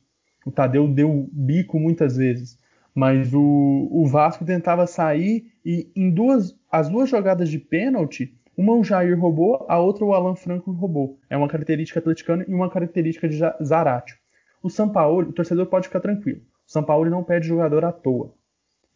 O 0.45 0.51
Tadeu 0.51 0.87
deu 0.87 1.29
bico 1.31 1.79
muitas 1.79 2.15
vezes, 2.15 2.57
mas 2.93 3.33
o, 3.33 3.87
o 3.91 4.05
Vasco 4.05 4.45
tentava 4.45 4.85
sair 4.85 5.51
e 5.65 5.91
em 5.95 6.11
duas 6.11 6.55
as 6.71 6.89
duas 6.89 7.09
jogadas 7.09 7.49
de 7.49 7.59
pênalti, 7.59 8.33
uma 8.55 8.73
o 8.73 8.83
Jair 8.83 9.19
roubou, 9.19 9.65
a 9.67 9.79
outra 9.79 10.05
o 10.05 10.13
Alan 10.13 10.35
Franco 10.35 10.71
roubou. 10.71 11.19
É 11.29 11.35
uma 11.35 11.47
característica 11.47 11.99
atleticana 11.99 12.45
e 12.47 12.53
uma 12.53 12.69
característica 12.69 13.27
de 13.27 13.37
Zaratio. 13.63 14.17
O 14.63 14.69
São 14.69 14.89
Paulo, 14.89 15.29
o 15.29 15.33
torcedor 15.33 15.65
pode 15.65 15.87
ficar 15.87 15.99
tranquilo. 15.99 16.39
O 16.39 16.71
São 16.71 16.83
Paulo 16.83 17.09
não 17.09 17.23
pede 17.23 17.47
jogador 17.47 17.83
à 17.83 17.91
toa. 17.91 18.33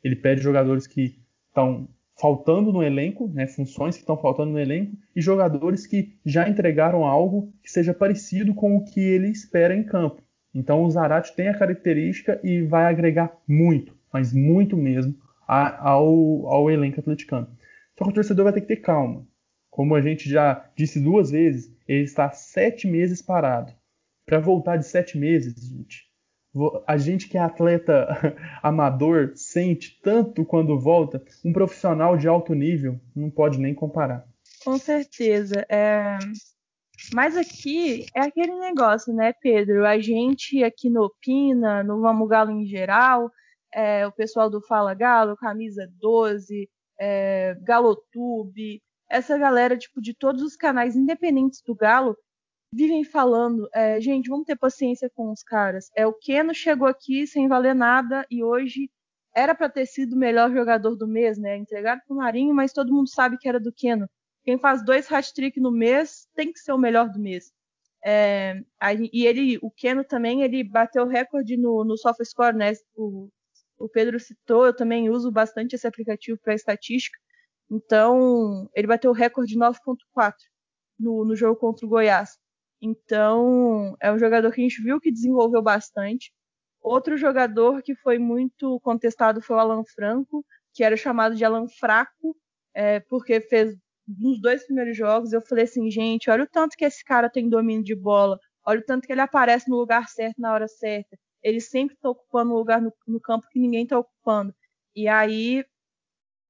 Ele 0.04 0.16
pede 0.16 0.42
jogadores 0.42 0.88
que 0.88 1.20
estão 1.48 1.90
faltando 2.18 2.72
no 2.72 2.82
elenco, 2.82 3.28
né, 3.28 3.46
funções 3.48 3.96
que 3.96 4.02
estão 4.02 4.18
faltando 4.18 4.52
no 4.52 4.60
elenco, 4.60 4.96
e 5.16 5.22
jogadores 5.22 5.86
que 5.86 6.18
já 6.26 6.48
entregaram 6.48 7.04
algo 7.04 7.52
que 7.62 7.70
seja 7.70 7.94
parecido 7.94 8.54
com 8.54 8.78
o 8.78 8.86
que 8.86 9.02
ele 9.02 9.30
espera 9.30 9.76
em 9.76 9.84
campo. 9.84 10.22
Então 10.56 10.84
o 10.84 10.90
Zarate 10.90 11.36
tem 11.36 11.50
a 11.50 11.58
característica 11.58 12.40
e 12.42 12.62
vai 12.62 12.86
agregar 12.86 13.36
muito, 13.46 13.94
mas 14.12 14.32
muito 14.32 14.78
mesmo, 14.78 15.14
ao, 15.46 16.48
ao 16.48 16.72
elenco 16.72 17.02
atleticano. 17.02 17.48
Só 17.98 18.06
que 18.06 18.12
o 18.12 18.14
torcedor 18.14 18.46
vai 18.46 18.54
ter 18.54 18.62
que 18.62 18.68
ter 18.68 18.78
calma. 18.78 19.28
Como 19.70 19.94
a 19.94 20.02
gente 20.02 20.30
já 20.30 20.66
disse 20.74 21.02
duas 21.02 21.32
vezes, 21.32 21.70
ele 21.86 22.04
está 22.04 22.32
sete 22.32 22.88
meses 22.88 23.22
parado. 23.22 23.74
Para 24.26 24.40
voltar 24.40 24.78
de 24.78 24.88
sete 24.88 25.18
meses, 25.18 25.54
gente, 25.68 26.06
a 26.88 26.98
gente 26.98 27.28
que 27.28 27.38
é 27.38 27.42
atleta 27.42 28.08
amador 28.64 29.34
sente 29.36 30.00
tanto 30.02 30.46
quando 30.46 30.80
volta, 30.80 31.22
um 31.44 31.52
profissional 31.52 32.18
de 32.18 32.30
alto 32.30 32.54
nível 32.54 33.00
não 33.14 33.30
pode 33.30 33.60
nem 33.60 33.74
comparar. 33.74 34.26
Com 34.64 34.78
certeza. 34.78 35.66
É... 35.70 36.18
Mas 37.14 37.38
aqui 37.38 38.06
é 38.16 38.22
aquele 38.22 38.56
negócio, 38.56 39.14
né, 39.14 39.34
Pedro? 39.34 39.86
A 39.86 40.00
gente 40.00 40.64
aqui 40.64 40.90
no 40.90 41.04
Opina, 41.04 41.84
no 41.84 42.02
Vamos 42.02 42.28
Galo 42.28 42.52
em 42.52 42.66
geral, 42.66 43.32
é, 43.74 44.08
o 44.08 44.12
pessoal 44.12 44.50
do 44.50 44.62
Fala 44.62 44.94
Galo, 44.94 45.38
Camisa 45.38 45.88
12, 46.00 46.70
é, 47.00 47.56
Galotube, 47.62 48.82
essa 49.10 49.38
galera 49.38 49.78
tipo 49.78 50.02
de 50.02 50.14
todos 50.14 50.42
os 50.42 50.56
canais 50.56 50.96
independentes 50.96 51.62
do 51.62 51.76
Galo, 51.76 52.18
vivem 52.72 53.04
falando, 53.04 53.70
é, 53.74 54.00
gente, 54.02 54.30
vamos 54.30 54.46
ter 54.46 54.58
paciência 54.58 55.10
com 55.14 55.32
os 55.32 55.44
caras. 55.44 55.90
É 55.96 56.06
o 56.06 56.14
Keno 56.14 56.54
chegou 56.54 56.88
aqui 56.88 57.28
sem 57.28 57.48
valer 57.48 57.76
nada 57.76 58.26
e 58.30 58.44
hoje 58.44 58.90
era 59.34 59.54
para 59.54 59.70
ter 59.70 59.86
sido 59.86 60.14
o 60.14 60.20
melhor 60.20 60.52
jogador 60.52 60.96
do 60.96 61.08
mês, 61.08 61.38
né? 61.38 61.58
Entregado 61.58 62.02
pro 62.08 62.16
Marinho, 62.16 62.54
mas 62.54 62.74
todo 62.74 62.94
mundo 62.94 63.10
sabe 63.10 63.38
que 63.38 63.48
era 63.48 63.60
do 63.60 63.72
Keno. 63.72 64.10
Quem 64.46 64.60
faz 64.60 64.86
dois 64.86 65.12
hat-trick 65.12 65.60
no 65.60 65.72
mês 65.72 66.28
tem 66.36 66.54
que 66.54 66.60
ser 66.60 66.72
o 66.72 66.78
melhor 66.78 67.10
do 67.10 67.20
mês. 67.20 67.52
É, 68.06 68.62
e 69.12 69.26
ele, 69.26 69.58
o 69.64 69.72
Keno 69.72 70.04
também, 70.04 70.44
ele 70.44 70.64
bateu 70.64 71.08
recorde 71.08 71.58
no, 71.58 71.84
no 71.84 71.98
SofaScore, 71.98 72.56
né? 72.56 72.74
O, 72.96 73.30
o 73.80 73.90
Pedro 73.90 74.20
citou, 74.20 74.68
eu 74.68 74.76
também 74.76 75.10
uso 75.10 75.32
bastante 75.32 75.74
esse 75.74 75.88
aplicativo 75.88 76.38
para 76.44 76.54
estatística. 76.54 77.18
Então, 77.72 78.70
ele 78.76 78.86
bateu 78.86 79.10
o 79.10 79.14
recorde 79.14 79.54
de 79.54 79.60
9.4 79.60 80.34
no, 81.00 81.26
no 81.26 81.36
jogo 81.36 81.60
contra 81.60 81.86
o 81.86 81.90
Goiás. 81.90 82.38
Então, 82.80 83.96
é 84.00 84.12
um 84.12 84.20
jogador 84.20 84.52
que 84.52 84.62
a 84.62 84.64
gente 84.64 84.82
viu 84.84 85.00
que 85.00 85.12
desenvolveu 85.12 85.64
bastante. 85.64 86.32
Outro 86.80 87.18
jogador 87.18 87.82
que 87.82 87.96
foi 87.96 88.20
muito 88.20 88.80
contestado 88.82 89.42
foi 89.42 89.56
o 89.56 89.60
Alan 89.60 89.84
Franco, 89.96 90.46
que 90.72 90.84
era 90.84 90.96
chamado 90.96 91.36
de 91.36 91.44
Alan 91.44 91.68
Fraco, 91.68 92.38
é, 92.76 93.00
porque 93.00 93.42
fez 93.42 93.76
nos 94.08 94.40
dois 94.42 94.66
primeiros 94.66 94.96
jogos. 94.98 95.34
Eu 95.34 95.42
falei 95.42 95.66
assim, 95.66 95.90
gente, 95.90 96.30
olha 96.30 96.44
o 96.44 96.48
tanto 96.48 96.78
que 96.78 96.86
esse 96.86 97.04
cara 97.04 97.30
tem 97.30 97.50
domínio 97.50 97.84
de 97.84 97.96
bola, 97.96 98.40
olha 98.66 98.80
o 98.80 98.86
tanto 98.86 99.08
que 99.08 99.14
ele 99.14 99.22
aparece 99.22 99.70
no 99.70 99.78
lugar 99.78 100.10
certo 100.10 100.40
na 100.40 100.54
hora 100.54 100.68
certa. 100.68 101.18
Ele 101.42 101.62
sempre 101.62 101.96
está 101.96 102.10
ocupando 102.10 102.52
um 102.52 102.56
lugar 102.56 102.82
no, 102.82 102.94
no 103.08 103.20
campo 103.20 103.48
que 103.50 103.60
ninguém 103.60 103.84
está 103.84 103.98
ocupando. 104.00 104.54
E 104.96 105.08
aí, 105.08 105.64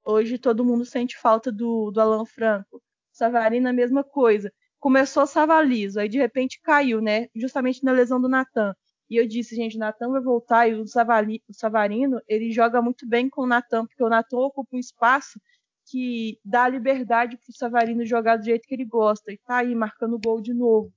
hoje 0.04 0.38
todo 0.38 0.64
mundo 0.64 0.86
sente 0.86 1.18
falta 1.18 1.52
do, 1.52 1.92
do 1.92 2.00
Alan 2.00 2.26
Franco. 2.26 2.82
Savarino, 3.12 3.70
a 3.70 3.74
mesma 3.74 4.04
coisa. 4.04 4.52
Começou 4.80 5.26
Savalizo, 5.26 6.00
aí 6.00 6.10
de 6.10 6.18
repente 6.18 6.62
caiu, 6.62 7.02
né? 7.02 7.28
Justamente 7.34 7.84
na 7.84 7.92
lesão 7.92 8.22
do 8.22 8.30
Natan. 8.30 8.76
E 9.10 9.18
eu 9.18 9.28
disse, 9.28 9.56
gente, 9.56 9.78
o 9.78 9.80
Natan 9.80 10.12
vai 10.12 10.22
voltar 10.22 10.68
e 10.68 10.76
o, 10.76 10.86
Savali, 10.88 11.42
o 11.48 11.54
Savarino, 11.54 12.20
ele 12.28 12.52
joga 12.52 12.82
muito 12.82 13.08
bem 13.08 13.30
com 13.30 13.42
o 13.42 13.48
Natan, 13.48 13.86
porque 13.86 14.04
o 14.04 14.10
Natan 14.10 14.38
ocupa 14.38 14.76
um 14.76 14.80
espaço 14.80 15.40
que 15.86 16.40
dá 16.44 16.68
liberdade 16.68 17.38
para 17.38 17.50
o 17.50 17.56
Savarino 17.56 18.06
jogar 18.06 18.38
do 18.38 18.46
jeito 18.46 18.68
que 18.68 18.74
ele 18.74 18.86
gosta. 18.86 19.32
E 19.32 19.38
tá 19.38 19.58
aí 19.58 19.76
marcando 19.76 20.20
gol 20.20 20.42
de 20.42 20.54
novo. 20.54 20.92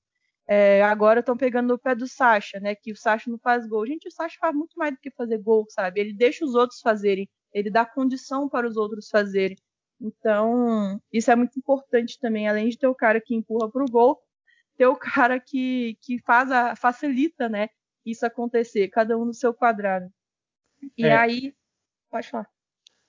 É, 0.47 0.83
agora 0.83 1.21
estão 1.21 1.37
pegando 1.37 1.69
no 1.69 1.79
pé 1.79 1.95
do 1.95 2.09
Sacha, 2.09 2.59
né? 2.59 2.75
Que 2.75 2.93
o 2.93 2.97
Sacha 2.97 3.31
não 3.31 3.39
faz 3.39 3.67
gol. 3.67 3.87
Gente, 3.87 4.09
o 4.09 4.11
Sacha 4.11 4.37
faz 4.41 4.55
muito 4.55 4.79
mais 4.79 4.93
do 4.95 5.01
que 5.01 5.11
fazer 5.11 5.39
gol, 5.39 5.67
sabe? 5.69 6.01
Ele 6.01 6.15
deixa 6.15 6.45
os 6.45 6.55
outros 6.55 6.81
fazerem. 6.81 7.29
Ele 7.53 7.71
dá 7.71 7.85
condição 7.85 8.49
para 8.49 8.67
os 8.67 8.77
outros 8.77 9.09
fazerem. 9.11 9.57
Então, 10.01 11.01
isso 11.13 11.31
é 11.31 11.37
muito 11.37 11.59
importante 11.59 12.19
também, 12.21 12.49
além 12.49 12.69
de 12.69 12.79
ter 12.79 12.87
o 12.87 12.95
cara 12.95 13.21
que 13.21 13.35
empurra 13.35 13.71
para 13.71 13.85
o 13.85 13.91
gol, 13.91 14.23
ter 14.77 14.87
o 14.87 14.97
cara 14.97 15.41
que, 15.41 15.99
que 16.01 16.19
faz 16.21 16.51
a, 16.53 16.77
facilita, 16.77 17.49
né, 17.49 17.69
isso 18.07 18.25
acontecer, 18.25 18.89
cada 18.89 19.19
um 19.19 19.25
no 19.25 19.35
seu 19.35 19.53
quadrado. 19.53 20.09
E 20.97 21.05
é. 21.05 21.17
aí, 21.17 21.55
pode 22.09 22.29
falar. 22.29 22.49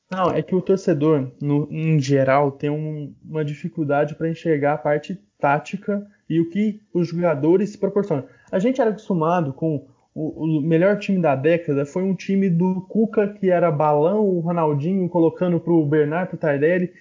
Não, 0.09 0.31
é 0.31 0.41
que 0.41 0.55
o 0.55 0.61
torcedor, 0.61 1.31
no, 1.39 1.67
em 1.71 1.99
geral, 1.99 2.51
tem 2.51 2.69
um, 2.69 3.13
uma 3.23 3.45
dificuldade 3.45 4.15
para 4.15 4.29
enxergar 4.29 4.73
a 4.73 4.77
parte 4.77 5.19
tática 5.37 6.05
e 6.27 6.39
o 6.39 6.49
que 6.49 6.81
os 6.91 7.07
jogadores 7.07 7.75
proporcionam. 7.75 8.25
A 8.51 8.57
gente 8.57 8.81
era 8.81 8.89
acostumado 8.89 9.53
com 9.53 9.87
o, 10.13 10.57
o, 10.57 10.61
melhor 10.61 10.97
time 10.97 11.21
da 11.21 11.35
década 11.35 11.85
foi 11.85 12.03
um 12.03 12.15
time 12.15 12.49
do 12.49 12.81
Cuca, 12.89 13.27
que 13.27 13.51
era 13.51 13.71
balão, 13.71 14.25
o 14.25 14.39
Ronaldinho 14.39 15.07
colocando 15.07 15.59
para 15.59 15.71
o 15.71 15.85
Bernardo 15.85 16.35
Tardelli. 16.37 16.91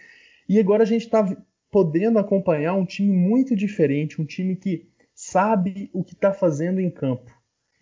E 0.49 0.61
agora 0.61 0.83
a 0.83 0.87
gente 0.87 1.05
está 1.05 1.27
podendo 1.71 2.19
acompanhar 2.19 2.75
um 2.75 2.85
time 2.85 3.15
muito 3.15 3.57
diferente, 3.57 4.21
um 4.21 4.25
time 4.25 4.55
que 4.55 4.87
sabe 5.15 5.91
o 5.93 6.05
que 6.05 6.13
está 6.13 6.33
fazendo 6.33 6.81
em 6.81 6.91
campo. 6.91 7.31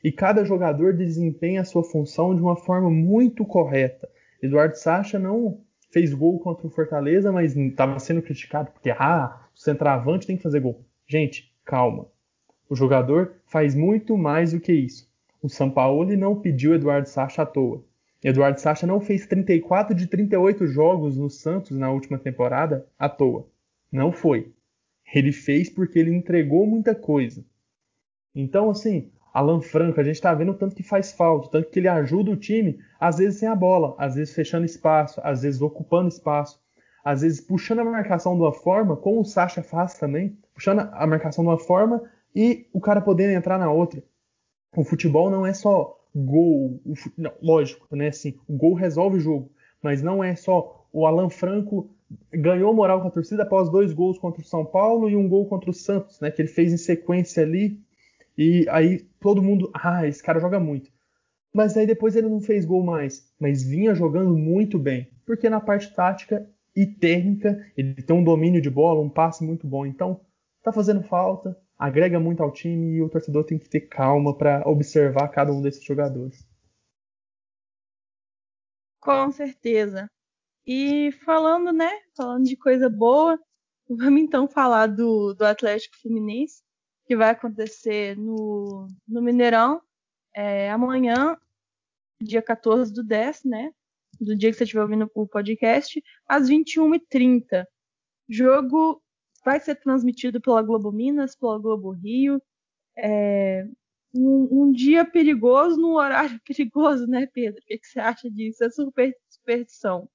E 0.03 0.13
cada 0.13 0.45
jogador 0.45 0.95
desempenha 0.95 1.63
a 1.63 1.65
sua 1.65 1.83
função 1.83 2.35
de 2.35 2.41
uma 2.41 2.57
forma 2.57 2.89
muito 2.89 3.45
correta. 3.45 4.09
Eduardo 4.47 4.77
Sacha 4.77 5.19
não 5.19 5.61
fez 5.91 6.13
gol 6.13 6.39
contra 6.39 6.67
o 6.67 6.71
Fortaleza, 6.71 7.31
mas 7.31 7.57
estava 7.57 7.99
sendo 7.99 8.23
criticado 8.23 8.71
porque 8.71 8.91
ah, 8.91 9.47
o 9.55 9.59
centroavante 9.59 10.27
tem 10.27 10.37
que 10.37 10.43
fazer 10.43 10.61
gol. 10.61 10.85
Gente, 11.07 11.53
calma. 11.65 12.07
O 12.69 12.75
jogador 12.75 13.35
faz 13.47 13.75
muito 13.75 14.17
mais 14.17 14.53
do 14.53 14.61
que 14.61 14.73
isso. 14.73 15.09
O 15.41 15.49
Sampaoli 15.49 16.17
não 16.17 16.41
pediu 16.41 16.75
Eduardo 16.75 17.09
Sacha 17.09 17.43
à 17.43 17.47
toa. 17.47 17.85
Eduardo 18.23 18.61
Sacha 18.61 18.87
não 18.87 19.01
fez 19.01 19.27
34 19.27 19.95
de 19.95 20.07
38 20.07 20.67
jogos 20.67 21.17
no 21.17 21.31
Santos 21.31 21.77
na 21.79 21.91
última 21.91 22.19
temporada 22.19 22.87
à 22.99 23.09
toa. 23.09 23.47
Não 23.93 24.11
foi. 24.11 24.53
Ele 25.15 25.31
fez 25.31 25.71
porque 25.71 25.99
ele 25.99 26.15
entregou 26.15 26.67
muita 26.67 26.95
coisa. 26.95 27.45
Então, 28.35 28.69
assim, 28.69 29.11
Alan 29.39 29.61
Franco, 29.61 30.01
a 30.01 30.05
gente 30.05 30.21
tá 30.21 30.33
vendo 30.35 30.53
o 30.53 30.55
tanto 30.55 30.75
que 30.75 30.83
faz 30.83 31.13
falta, 31.13 31.51
tanto 31.51 31.71
que 31.71 31.79
ele 31.79 31.89
ajuda 31.89 32.31
o 32.31 32.37
time, 32.37 32.79
às 32.99 33.19
vezes 33.19 33.39
sem 33.39 33.49
a 33.49 33.55
bola, 33.55 33.95
às 33.99 34.15
vezes 34.15 34.35
fechando 34.35 34.65
espaço, 34.65 35.21
às 35.23 35.43
vezes 35.43 35.61
ocupando 35.61 36.09
espaço, 36.09 36.61
às 37.05 37.21
vezes 37.21 37.41
puxando 37.41 37.81
a 37.81 37.85
marcação 37.85 38.35
de 38.35 38.43
uma 38.43 38.53
forma, 38.53 38.97
como 38.97 39.21
o 39.21 39.25
Sacha 39.25 39.63
faz 39.63 39.95
também, 39.95 40.39
puxando 40.55 40.89
a 40.93 41.07
marcação 41.07 41.45
de 41.45 41.51
uma 41.51 41.59
forma 41.59 42.03
e 42.35 42.67
o 42.73 42.81
cara 42.81 43.01
podendo 43.01 43.33
entrar 43.33 43.59
na 43.59 43.71
outra 43.71 44.03
o 44.77 44.85
futebol 44.85 45.31
não 45.31 45.47
é 45.47 45.55
só 45.55 45.99
gol, 46.15 46.81
não, 47.17 47.33
lógico, 47.43 47.87
né? 47.95 48.09
Assim, 48.09 48.39
o 48.47 48.57
gol 48.57 48.75
resolve 48.75 49.17
o 49.17 49.21
jogo, 49.21 49.51
mas 49.83 50.03
não 50.03 50.23
é 50.23 50.37
só 50.37 50.87
o 50.93 51.07
Alan 51.07 51.31
Franco 51.31 51.91
ganhou 52.33 52.73
moral 52.73 53.03
com 53.03 53.09
a 53.09 53.11
torcida 53.11 53.43
após 53.43 53.69
dois 53.69 53.93
gols 53.93 54.19
contra 54.19 54.41
o 54.41 54.45
São 54.45 54.65
Paulo 54.65 55.11
e 55.11 55.17
um 55.17 55.29
gol 55.29 55.47
contra 55.47 55.71
o 55.71 55.75
Santos, 55.75 56.21
né? 56.21 56.31
Que 56.31 56.43
ele 56.43 56.49
fez 56.49 56.73
em 56.73 56.77
sequência 56.77 57.43
ali 57.43 57.81
e 58.37 58.67
aí 58.69 59.01
todo 59.21 59.43
mundo, 59.43 59.71
ah, 59.75 60.07
esse 60.07 60.23
cara 60.23 60.41
joga 60.41 60.61
muito. 60.61 60.91
Mas 61.53 61.77
aí 61.77 61.87
depois 61.87 62.15
ele 62.15 62.29
não 62.29 62.41
fez 62.41 62.65
gol 62.65 62.85
mais, 62.85 63.33
mas 63.41 63.63
vinha 63.63 63.95
jogando 63.95 64.37
muito 64.37 64.79
bem, 64.79 65.11
porque 65.25 65.49
na 65.49 65.61
parte 65.61 65.95
tática 65.95 66.49
e 66.75 66.87
técnica 66.87 67.73
ele 67.77 68.03
tem 68.03 68.15
um 68.15 68.23
domínio 68.23 68.61
de 68.61 68.69
bola, 68.69 69.01
um 69.01 69.09
passe 69.09 69.43
muito 69.43 69.67
bom. 69.67 69.87
Então 69.87 70.21
tá 70.63 70.71
fazendo 70.71 71.03
falta, 71.03 71.59
agrega 71.79 72.21
muito 72.21 72.43
ao 72.43 72.53
time 72.53 72.97
e 72.97 73.03
o 73.03 73.09
torcedor 73.09 73.45
tem 73.45 73.59
que 73.59 73.69
ter 73.69 73.83
calma 73.83 74.37
para 74.37 74.69
observar 74.69 75.29
cada 75.29 75.53
um 75.53 75.63
desses 75.63 75.83
jogadores. 75.83 76.47
Com 79.01 79.31
certeza. 79.31 80.11
E 80.67 81.13
falando, 81.25 81.73
né? 81.73 81.91
Falando 82.17 82.45
de 82.45 82.57
coisa 82.57 82.91
boa, 82.91 83.39
vamos 83.89 84.21
então 84.21 84.49
falar 84.49 84.89
do, 84.89 85.33
do 85.33 85.45
Atlético 85.45 85.97
Fluminense, 86.03 86.63
que 87.07 87.17
vai 87.17 87.31
acontecer 87.31 88.17
no, 88.17 88.89
no 89.07 89.23
Mineirão 89.23 89.81
é, 90.35 90.71
amanhã, 90.71 91.37
dia 92.21 92.43
14 92.43 92.93
do 92.93 93.03
10, 93.03 93.45
né? 93.45 93.73
Do 94.21 94.37
dia 94.37 94.51
que 94.51 94.57
você 94.57 94.65
estiver 94.65 94.83
ouvindo 94.83 95.11
o 95.15 95.27
podcast, 95.27 96.03
às 96.27 96.49
21h30. 96.49 97.65
Jogo 98.29 99.03
vai 99.45 99.61
ser 99.61 99.77
transmitido 99.77 100.41
pela 100.41 100.63
Globo 100.63 100.91
Minas, 100.91 101.37
pela 101.37 101.59
Globo 101.59 101.91
Rio. 101.91 102.43
É 102.99 103.67
um, 104.15 104.49
um, 104.63 104.73
dia 104.73 105.05
perigoso 105.05 105.81
num 105.81 105.95
horário 105.95 106.41
perigoso, 106.45 107.07
né, 107.07 107.27
Pedro? 107.33 107.61
O 107.63 107.67
que, 107.67 107.79
que 107.79 107.87
você 107.87 108.01
acha 108.01 108.31
disso? 108.31 108.65
É 108.65 108.71
super 108.71 109.15
superstição. 109.29 110.09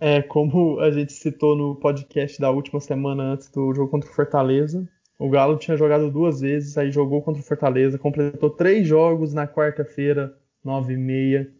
É, 0.00 0.20
como 0.22 0.80
a 0.80 0.90
gente 0.90 1.12
citou 1.12 1.56
no 1.56 1.76
podcast 1.76 2.40
da 2.40 2.50
última 2.50 2.80
semana 2.80 3.22
antes 3.32 3.48
do 3.48 3.72
jogo 3.72 3.90
contra 3.90 4.10
o 4.10 4.12
Fortaleza, 4.12 4.86
o 5.18 5.28
Galo 5.28 5.56
tinha 5.56 5.76
jogado 5.76 6.10
duas 6.10 6.40
vezes, 6.40 6.76
aí 6.76 6.90
jogou 6.90 7.22
contra 7.22 7.40
o 7.40 7.44
Fortaleza, 7.44 7.98
completou 7.98 8.50
três 8.50 8.86
jogos 8.86 9.32
na 9.32 9.46
quarta-feira, 9.46 10.36
nove 10.62 10.94
e 10.94 10.96
meia. 10.96 11.50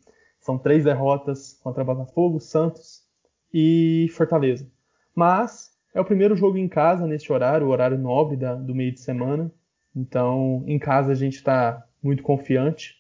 São 0.40 0.58
três 0.58 0.84
derrotas 0.84 1.58
contra 1.62 1.84
Botafogo, 1.84 2.40
Santos 2.40 3.02
e 3.52 4.08
Fortaleza. 4.12 4.66
Mas 5.14 5.72
é 5.94 6.00
o 6.00 6.04
primeiro 6.04 6.36
jogo 6.36 6.58
em 6.58 6.68
casa 6.68 7.06
neste 7.06 7.32
horário, 7.32 7.66
o 7.66 7.70
horário 7.70 7.96
nobre 7.96 8.36
da, 8.36 8.54
do 8.54 8.74
meio 8.74 8.92
de 8.92 9.00
semana. 9.00 9.50
Então, 9.94 10.64
em 10.66 10.78
casa 10.78 11.12
a 11.12 11.14
gente 11.14 11.36
está 11.36 11.86
muito 12.02 12.22
confiante. 12.22 12.96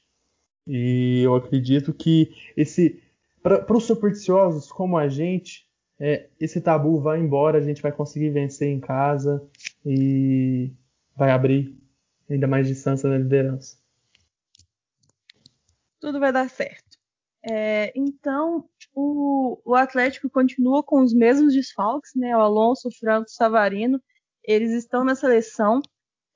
E 0.66 1.20
eu 1.22 1.34
acredito 1.34 1.92
que 1.92 2.32
esse 2.56 3.02
para 3.42 3.76
os 3.76 3.84
supersticiosos 3.84 4.72
como 4.72 4.96
a 4.96 5.06
gente, 5.06 5.68
é, 5.98 6.28
esse 6.40 6.60
tabu 6.60 7.00
vai 7.00 7.20
embora, 7.20 7.58
a 7.58 7.62
gente 7.62 7.82
vai 7.82 7.92
conseguir 7.92 8.30
vencer 8.30 8.68
em 8.68 8.80
casa 8.80 9.46
e 9.84 10.72
vai 11.16 11.30
abrir 11.30 11.76
ainda 12.28 12.46
mais 12.46 12.66
distância 12.66 13.08
na 13.08 13.18
liderança. 13.18 13.78
Tudo 16.00 16.18
vai 16.20 16.32
dar 16.32 16.48
certo. 16.50 16.98
É, 17.46 17.92
então, 17.94 18.68
o, 18.94 19.60
o 19.64 19.74
Atlético 19.74 20.30
continua 20.30 20.82
com 20.82 21.02
os 21.02 21.12
mesmos 21.12 21.52
desfalques, 21.52 22.12
né? 22.16 22.36
O 22.36 22.40
Alonso, 22.40 22.88
o 22.88 22.94
Franco, 22.94 23.26
o 23.28 23.32
Savarino, 23.32 24.02
eles 24.42 24.72
estão 24.72 25.04
na 25.04 25.14
seleção. 25.14 25.80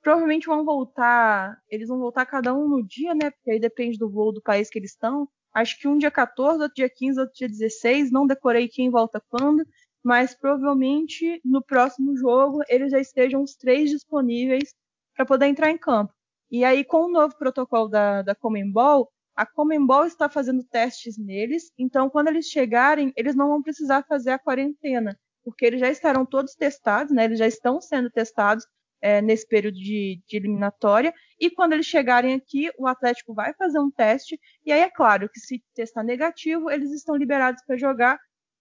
Provavelmente 0.01 0.47
vão 0.47 0.63
voltar, 0.63 1.59
eles 1.67 1.89
vão 1.89 1.99
voltar 1.99 2.25
cada 2.25 2.53
um 2.53 2.67
no 2.67 2.85
dia, 2.85 3.13
né? 3.13 3.31
Porque 3.31 3.51
aí 3.51 3.59
depende 3.59 3.97
do 3.97 4.09
voo 4.09 4.31
do 4.31 4.41
país 4.41 4.69
que 4.69 4.79
eles 4.79 4.91
estão. 4.91 5.27
Acho 5.59 5.77
que 5.77 5.89
um 5.89 5.97
dia 5.97 6.09
14, 6.09 6.61
outro 6.61 6.75
dia 6.75 6.89
15, 6.89 7.19
outro 7.19 7.35
dia 7.35 7.49
16. 7.49 8.11
Não 8.11 8.25
decorei 8.25 8.69
quem 8.69 8.89
volta 8.89 9.21
quando, 9.29 9.65
mas 10.01 10.33
provavelmente 10.33 11.41
no 11.43 11.61
próximo 11.61 12.15
jogo 12.15 12.61
eles 12.69 12.91
já 12.91 12.99
estejam 12.99 13.43
os 13.43 13.55
três 13.55 13.89
disponíveis 13.89 14.73
para 15.13 15.25
poder 15.25 15.47
entrar 15.47 15.69
em 15.69 15.77
campo. 15.77 16.13
E 16.49 16.63
aí, 16.63 16.85
com 16.85 17.01
o 17.01 17.11
novo 17.11 17.37
protocolo 17.37 17.89
da, 17.89 18.21
da 18.21 18.33
Comembol, 18.33 19.11
a 19.35 19.45
Comembol 19.45 20.05
está 20.05 20.29
fazendo 20.29 20.63
testes 20.63 21.17
neles, 21.17 21.71
então 21.77 22.09
quando 22.09 22.29
eles 22.29 22.45
chegarem, 22.45 23.11
eles 23.17 23.35
não 23.35 23.49
vão 23.49 23.61
precisar 23.61 24.05
fazer 24.07 24.31
a 24.31 24.39
quarentena, 24.39 25.19
porque 25.43 25.65
eles 25.65 25.81
já 25.81 25.89
estarão 25.89 26.25
todos 26.25 26.55
testados, 26.55 27.13
né? 27.13 27.25
Eles 27.25 27.37
já 27.37 27.47
estão 27.47 27.81
sendo 27.81 28.09
testados 28.09 28.65
é, 29.01 29.21
nesse 29.21 29.47
período 29.47 29.75
de, 29.75 30.21
de, 30.27 30.37
eliminatória. 30.37 31.13
E 31.39 31.49
quando 31.49 31.73
eles 31.73 31.85
chegarem 31.85 32.33
aqui, 32.33 32.69
o 32.77 32.87
Atlético 32.87 33.33
vai 33.33 33.53
fazer 33.53 33.79
um 33.79 33.91
teste. 33.91 34.39
E 34.65 34.71
aí 34.71 34.81
é 34.81 34.89
claro 34.89 35.29
que 35.29 35.39
se 35.39 35.63
testar 35.73 36.03
negativo, 36.03 36.69
eles 36.69 36.91
estão 36.91 37.15
liberados 37.15 37.63
para 37.65 37.77
jogar. 37.77 38.19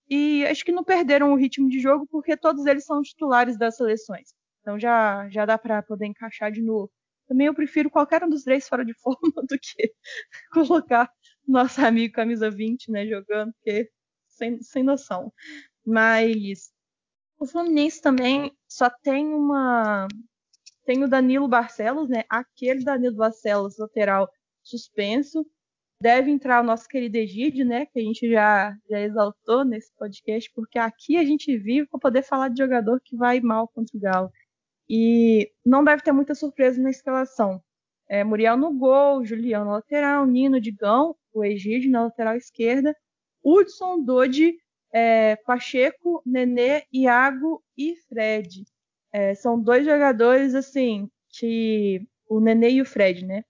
E 0.08 0.46
acho 0.46 0.64
que 0.64 0.72
não 0.72 0.84
perderam 0.84 1.32
o 1.32 1.36
ritmo 1.36 1.68
de 1.68 1.80
jogo 1.80 2.06
porque 2.10 2.36
todos 2.36 2.66
eles 2.66 2.84
são 2.84 3.02
titulares 3.02 3.58
das 3.58 3.76
seleções. 3.76 4.34
Então 4.60 4.78
já, 4.78 5.28
já 5.30 5.44
dá 5.44 5.58
para 5.58 5.82
poder 5.82 6.06
encaixar 6.06 6.50
de 6.52 6.62
novo. 6.62 6.90
Também 7.26 7.46
eu 7.46 7.54
prefiro 7.54 7.90
qualquer 7.90 8.24
um 8.24 8.28
dos 8.28 8.42
três 8.42 8.66
fora 8.68 8.84
de 8.84 8.94
forma 9.00 9.32
do 9.48 9.58
que 9.58 9.92
colocar 10.52 11.10
nosso 11.46 11.80
amigo 11.84 12.14
camisa 12.14 12.50
20, 12.50 12.90
né, 12.90 13.06
jogando, 13.06 13.52
porque 13.54 13.90
sem, 14.28 14.60
sem 14.62 14.82
noção. 14.82 15.32
Mas 15.84 16.70
o 17.38 17.46
Fluminense 17.46 18.00
também 18.02 18.52
só 18.66 18.90
tem 18.90 19.26
uma. 19.26 20.08
Tem 20.84 21.04
o 21.04 21.08
Danilo 21.08 21.46
Barcelos, 21.46 22.08
né? 22.08 22.24
Aquele 22.28 22.82
Danilo 22.82 23.16
Barcelos, 23.16 23.78
lateral 23.78 24.28
suspenso. 24.62 25.46
Deve 26.00 26.30
entrar 26.30 26.62
o 26.62 26.66
nosso 26.66 26.88
querido 26.88 27.16
Egídio, 27.16 27.64
né? 27.64 27.86
Que 27.86 27.98
a 28.00 28.02
gente 28.02 28.30
já, 28.30 28.74
já 28.88 29.00
exaltou 29.00 29.64
nesse 29.64 29.92
podcast, 29.96 30.50
porque 30.54 30.78
aqui 30.78 31.16
a 31.16 31.24
gente 31.24 31.56
vive 31.56 31.86
para 31.88 31.98
poder 31.98 32.22
falar 32.22 32.48
de 32.48 32.58
jogador 32.58 33.00
que 33.04 33.16
vai 33.16 33.40
mal 33.40 33.68
contra 33.68 33.96
o 33.96 34.00
Galo. 34.00 34.32
E 34.88 35.52
não 35.64 35.84
deve 35.84 36.02
ter 36.02 36.12
muita 36.12 36.34
surpresa 36.34 36.80
na 36.80 36.90
escalação. 36.90 37.62
É, 38.08 38.24
Muriel 38.24 38.56
no 38.56 38.72
gol, 38.72 39.24
Julião 39.24 39.64
na 39.64 39.72
lateral, 39.72 40.26
Nino, 40.26 40.60
Digão, 40.60 41.14
o 41.32 41.44
Egídio 41.44 41.90
na 41.90 42.04
lateral 42.04 42.36
esquerda, 42.36 42.96
Hudson, 43.44 44.02
Dodi 44.02 44.56
é, 44.92 45.36
Pacheco, 45.36 46.22
Nenê, 46.24 46.84
Iago 46.92 47.62
e 47.76 47.96
Fred. 48.08 48.64
É, 49.12 49.34
são 49.34 49.60
dois 49.60 49.84
jogadores, 49.84 50.54
assim, 50.54 51.10
que. 51.30 52.06
O 52.28 52.40
Nenê 52.40 52.72
e 52.72 52.82
o 52.82 52.84
Fred, 52.86 53.24
né? 53.24 53.42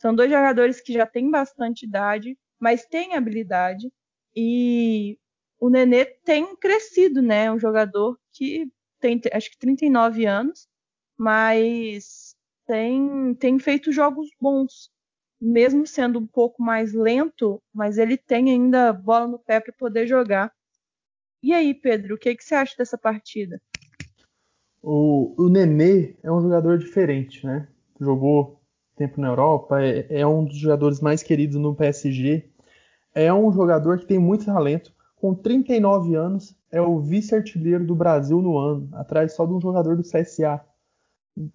São 0.00 0.14
dois 0.14 0.30
jogadores 0.30 0.80
que 0.80 0.92
já 0.92 1.06
têm 1.06 1.30
bastante 1.30 1.86
idade, 1.86 2.36
mas 2.58 2.84
têm 2.86 3.14
habilidade. 3.14 3.92
E 4.34 5.18
o 5.60 5.70
Nenê 5.70 6.04
tem 6.04 6.56
crescido, 6.56 7.22
né? 7.22 7.50
Um 7.50 7.58
jogador 7.58 8.18
que 8.32 8.68
tem, 9.00 9.20
acho 9.32 9.50
que 9.50 9.58
39 9.58 10.26
anos, 10.26 10.68
mas 11.16 12.34
tem, 12.66 13.34
tem 13.34 13.58
feito 13.58 13.92
jogos 13.92 14.28
bons. 14.40 14.90
Mesmo 15.40 15.86
sendo 15.86 16.18
um 16.18 16.26
pouco 16.26 16.62
mais 16.62 16.92
lento, 16.92 17.62
mas 17.72 17.98
ele 17.98 18.16
tem 18.16 18.50
ainda 18.50 18.92
bola 18.92 19.26
no 19.26 19.38
pé 19.38 19.60
para 19.60 19.72
poder 19.74 20.06
jogar. 20.06 20.52
E 21.44 21.52
aí, 21.52 21.74
Pedro, 21.74 22.14
o 22.14 22.18
que, 22.18 22.34
que 22.34 22.42
você 22.42 22.54
acha 22.54 22.74
dessa 22.78 22.96
partida? 22.96 23.60
O, 24.82 25.34
o 25.36 25.50
Nenê 25.50 26.16
é 26.22 26.32
um 26.32 26.40
jogador 26.40 26.78
diferente, 26.78 27.44
né? 27.44 27.68
Jogou 28.00 28.62
tempo 28.96 29.20
na 29.20 29.28
Europa, 29.28 29.78
é, 29.82 30.06
é 30.08 30.26
um 30.26 30.42
dos 30.42 30.56
jogadores 30.56 31.00
mais 31.00 31.22
queridos 31.22 31.58
no 31.58 31.74
PSG. 31.74 32.48
É 33.14 33.30
um 33.30 33.52
jogador 33.52 33.98
que 33.98 34.06
tem 34.06 34.18
muito 34.18 34.46
talento. 34.46 34.90
Com 35.16 35.34
39 35.34 36.14
anos, 36.14 36.56
é 36.72 36.80
o 36.80 36.98
vice-artilheiro 36.98 37.84
do 37.84 37.94
Brasil 37.94 38.40
no 38.40 38.56
ano, 38.56 38.88
atrás 38.94 39.34
só 39.34 39.44
de 39.44 39.52
um 39.52 39.60
jogador 39.60 39.98
do 39.98 40.02
CSA, 40.02 40.64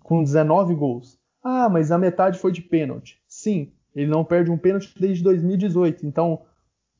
com 0.03 0.21
19 0.23 0.75
gols. 0.75 1.19
Ah, 1.41 1.67
mas 1.67 1.91
a 1.91 1.97
metade 1.97 2.37
foi 2.37 2.51
de 2.51 2.61
pênalti. 2.61 3.19
Sim, 3.27 3.73
ele 3.95 4.11
não 4.11 4.23
perde 4.23 4.51
um 4.51 4.57
pênalti 4.57 4.93
desde 4.99 5.23
2018. 5.23 6.05
Então, 6.05 6.45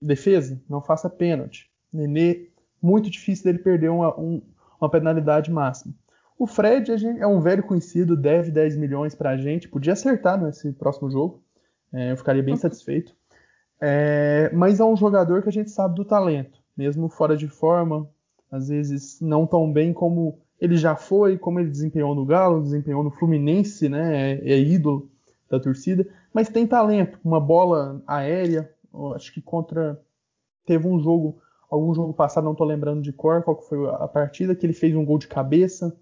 defesa, 0.02 0.60
não 0.68 0.82
faça 0.82 1.08
pênalti. 1.08 1.70
Nenê 1.94 2.49
muito 2.82 3.10
difícil 3.10 3.46
dele 3.46 3.60
perder 3.60 3.90
uma, 3.90 4.18
um, 4.20 4.42
uma 4.80 4.90
penalidade 4.90 5.52
máxima. 5.52 5.94
O 6.38 6.48
Fred 6.48 6.92
é 7.20 7.28
um 7.28 7.42
velho 7.42 7.64
conhecido, 7.64 8.16
deve 8.16 8.50
10 8.50 8.78
milhões 8.78 9.14
para 9.14 9.32
a 9.32 9.38
gente, 9.38 9.68
podia 9.68 9.94
acertar 9.94 10.42
nesse 10.42 10.72
próximo 10.72 11.12
jogo, 11.12 11.44
é, 11.92 12.12
eu 12.12 12.18
ficaria 12.18 12.42
bem 12.42 12.56
satisfeito. 12.56 13.14
É, 13.82 14.50
mas 14.54 14.80
é 14.80 14.86
um 14.86 14.96
jogador 14.96 15.42
que 15.42 15.50
a 15.50 15.52
gente 15.52 15.70
sabe 15.70 15.96
do 15.96 16.06
talento, 16.06 16.60
mesmo 16.78 17.10
fora 17.10 17.36
de 17.36 17.48
forma, 17.48 18.10
às 18.50 18.70
vezes 18.70 19.20
não 19.20 19.46
tão 19.46 19.72
bem 19.72 19.92
como 19.92 20.40
ele 20.60 20.76
já 20.76 20.96
foi, 20.96 21.38
como 21.38 21.60
ele 21.60 21.70
desempenhou 21.70 22.16
no 22.16 22.26
Galo, 22.26 22.62
desempenhou 22.62 23.04
no 23.04 23.12
Fluminense, 23.12 23.88
né, 23.90 24.34
é, 24.34 24.52
é 24.54 24.60
ídolo 24.60 25.10
da 25.50 25.60
torcida, 25.60 26.08
mas 26.34 26.50
tem 26.50 26.66
talento, 26.66 27.20
uma 27.24 27.40
bola 27.40 28.02
aérea, 28.08 28.72
acho 29.16 29.34
que 29.34 29.42
contra 29.42 30.00
teve 30.66 30.88
um 30.88 31.00
jogo 31.00 31.42
algum 31.70 31.94
jogo 31.94 32.14
passado, 32.14 32.44
não 32.44 32.54
estou 32.54 32.66
lembrando 32.66 33.02
de 33.02 33.14
cor 33.14 33.44
qual 33.44 33.62
foi 33.62 33.88
a 33.90 34.08
partida, 34.08 34.56
que 34.56 34.66
ele 34.66 34.74
fez 34.74 34.96
um 34.96 35.06
gol 35.06 35.20
de 35.20 35.28
cabeça. 35.28 35.96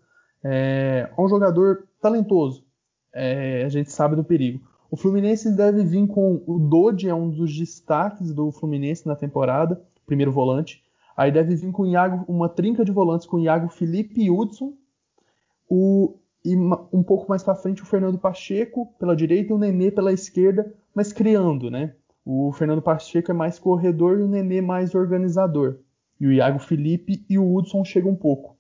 É, 0.44 1.10
é 1.16 1.22
um 1.22 1.28
jogador 1.28 1.88
talentoso. 2.02 2.64
É, 3.14 3.64
a 3.66 3.70
gente 3.70 3.92
sabe 3.92 4.16
do 4.16 4.24
perigo. 4.24 4.62
O 4.90 4.96
Fluminense 4.96 5.52
deve 5.52 5.84
vir 5.84 6.08
com 6.08 6.42
o 6.48 6.58
Dodi, 6.60 7.10
é 7.10 7.14
um 7.14 7.30
dos 7.30 7.56
destaques 7.56 8.34
do 8.34 8.52
Fluminense 8.52 9.06
na 9.06 9.16
temporada, 9.16 9.82
primeiro 10.06 10.32
volante. 10.32 10.82
Aí 11.16 11.32
deve 11.32 11.56
vir 11.56 11.72
com 11.72 11.86
Iago, 11.86 12.24
uma 12.28 12.48
trinca 12.48 12.86
de 12.86 12.92
volantes 12.92 13.28
com 13.28 13.38
o 13.38 13.40
Iago 13.40 13.68
Felipe 13.70 14.22
e 14.22 14.32
Hudson. 14.32 14.74
O, 15.70 16.16
e 16.46 16.56
um 16.56 17.04
pouco 17.04 17.28
mais 17.28 17.44
para 17.44 17.56
frente 17.56 17.82
o 17.82 17.86
Fernando 17.86 18.18
Pacheco 18.18 18.94
pela 18.98 19.16
direita 19.16 19.52
e 19.52 19.56
o 19.56 19.58
Nenê 19.58 19.92
pela 19.92 20.14
esquerda, 20.14 20.74
mas 20.96 21.12
criando, 21.12 21.70
né? 21.70 21.94
O 22.30 22.52
Fernando 22.52 22.82
Pacheco 22.82 23.32
é 23.32 23.34
mais 23.34 23.58
corredor 23.58 24.20
e 24.20 24.22
o 24.22 24.28
Nenê 24.28 24.60
mais 24.60 24.94
organizador. 24.94 25.78
E 26.20 26.28
o 26.28 26.32
Iago 26.34 26.60
Felipe 26.60 27.26
e 27.30 27.40
o 27.40 27.56
Hudson 27.56 27.86
chegam 27.86 28.12
um 28.12 28.18
pouco. 28.18 28.58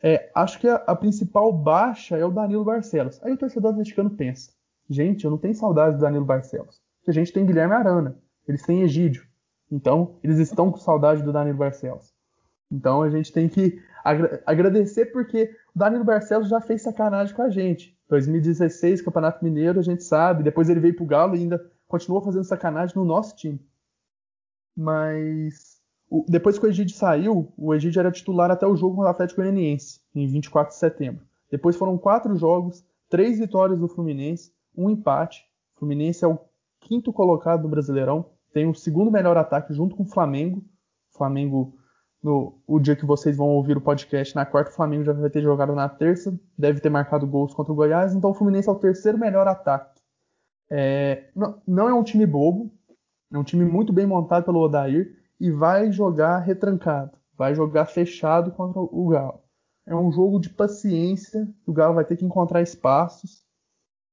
É, 0.00 0.30
acho 0.32 0.60
que 0.60 0.68
a, 0.68 0.76
a, 0.76 0.94
principal 0.94 1.52
baixa 1.52 2.16
é 2.16 2.24
o 2.24 2.30
Danilo 2.30 2.64
Barcelos. 2.64 3.20
Aí 3.24 3.32
o 3.32 3.36
torcedor 3.36 3.76
mexicano 3.76 4.08
pensa: 4.08 4.52
gente, 4.88 5.24
eu 5.24 5.32
não 5.32 5.38
tenho 5.38 5.52
saudade 5.52 5.96
do 5.96 6.00
Danilo 6.00 6.24
Barcelos. 6.24 6.80
A 7.04 7.10
gente 7.10 7.32
tem 7.32 7.44
Guilherme 7.44 7.74
Arana, 7.74 8.16
eles 8.46 8.62
têm 8.62 8.82
Egídio. 8.82 9.26
Então, 9.68 10.14
eles 10.22 10.38
estão 10.38 10.70
com 10.70 10.78
saudade 10.78 11.24
do 11.24 11.32
Danilo 11.32 11.58
Barcelos. 11.58 12.14
Então, 12.70 13.02
a 13.02 13.10
gente 13.10 13.32
tem 13.32 13.48
que 13.48 13.82
agra 14.04 14.40
agradecer 14.46 15.06
porque 15.06 15.50
o 15.74 15.78
Danilo 15.80 16.04
Barcelos 16.04 16.48
já 16.48 16.60
fez 16.60 16.82
sacanagem 16.82 17.34
com 17.34 17.42
a 17.42 17.50
gente. 17.50 17.98
2016, 18.08 19.02
Campeonato 19.02 19.44
Mineiro, 19.44 19.80
a 19.80 19.82
gente 19.82 20.04
sabe. 20.04 20.44
Depois 20.44 20.70
ele 20.70 20.78
veio 20.78 20.94
pro 20.94 21.04
Galo 21.04 21.34
e 21.34 21.40
ainda 21.40 21.71
continuou 21.92 22.22
fazendo 22.22 22.44
sacanagem 22.44 22.96
no 22.96 23.04
nosso 23.04 23.36
time. 23.36 23.60
Mas 24.74 25.78
o, 26.08 26.24
depois 26.26 26.58
que 26.58 26.64
o 26.64 26.68
Egídio 26.70 26.96
saiu, 26.96 27.52
o 27.54 27.74
Egídio 27.74 28.00
era 28.00 28.10
titular 28.10 28.50
até 28.50 28.66
o 28.66 28.74
jogo 28.74 28.96
com 28.96 29.02
o 29.02 29.06
Atlético 29.06 29.42
Goianiense, 29.42 30.00
em 30.14 30.26
24 30.26 30.72
de 30.72 30.78
setembro. 30.78 31.26
Depois 31.50 31.76
foram 31.76 31.98
quatro 31.98 32.34
jogos, 32.34 32.82
três 33.10 33.38
vitórias 33.38 33.78
do 33.78 33.88
Fluminense, 33.88 34.54
um 34.74 34.88
empate. 34.88 35.44
O 35.76 35.80
Fluminense 35.80 36.24
é 36.24 36.28
o 36.28 36.38
quinto 36.80 37.12
colocado 37.12 37.60
do 37.60 37.68
Brasileirão, 37.68 38.24
tem 38.54 38.66
o 38.66 38.74
segundo 38.74 39.10
melhor 39.10 39.36
ataque 39.36 39.74
junto 39.74 39.94
com 39.94 40.04
o 40.04 40.08
Flamengo. 40.08 40.64
O 41.12 41.18
Flamengo, 41.18 41.74
no 42.22 42.58
o 42.66 42.80
dia 42.80 42.96
que 42.96 43.04
vocês 43.04 43.36
vão 43.36 43.48
ouvir 43.48 43.76
o 43.76 43.82
podcast, 43.82 44.34
na 44.34 44.46
quarta, 44.46 44.70
o 44.70 44.74
Flamengo 44.74 45.04
já 45.04 45.12
vai 45.12 45.28
ter 45.28 45.42
jogado 45.42 45.74
na 45.74 45.90
terça, 45.90 46.34
deve 46.56 46.80
ter 46.80 46.88
marcado 46.88 47.26
gols 47.26 47.52
contra 47.52 47.70
o 47.70 47.76
Goiás, 47.76 48.14
então 48.14 48.30
o 48.30 48.34
Fluminense 48.34 48.70
é 48.70 48.72
o 48.72 48.76
terceiro 48.76 49.18
melhor 49.18 49.46
ataque. 49.46 49.91
É, 50.74 51.28
não, 51.36 51.60
não, 51.68 51.86
é 51.86 51.92
um 51.92 52.02
time 52.02 52.24
bobo, 52.24 52.72
é 53.30 53.36
um 53.36 53.44
time 53.44 53.62
muito 53.62 53.92
bem 53.92 54.06
montado 54.06 54.44
pelo 54.46 54.60
Odair 54.60 55.18
e 55.38 55.50
vai 55.50 55.92
jogar 55.92 56.38
retrancado, 56.38 57.12
vai 57.36 57.54
jogar 57.54 57.84
fechado 57.84 58.50
contra 58.52 58.80
o 58.80 59.08
Galo. 59.08 59.42
É 59.84 59.94
um 59.94 60.10
jogo 60.10 60.40
de 60.40 60.48
paciência, 60.48 61.46
o 61.66 61.74
Galo 61.74 61.94
vai 61.94 62.06
ter 62.06 62.16
que 62.16 62.24
encontrar 62.24 62.62
espaços. 62.62 63.44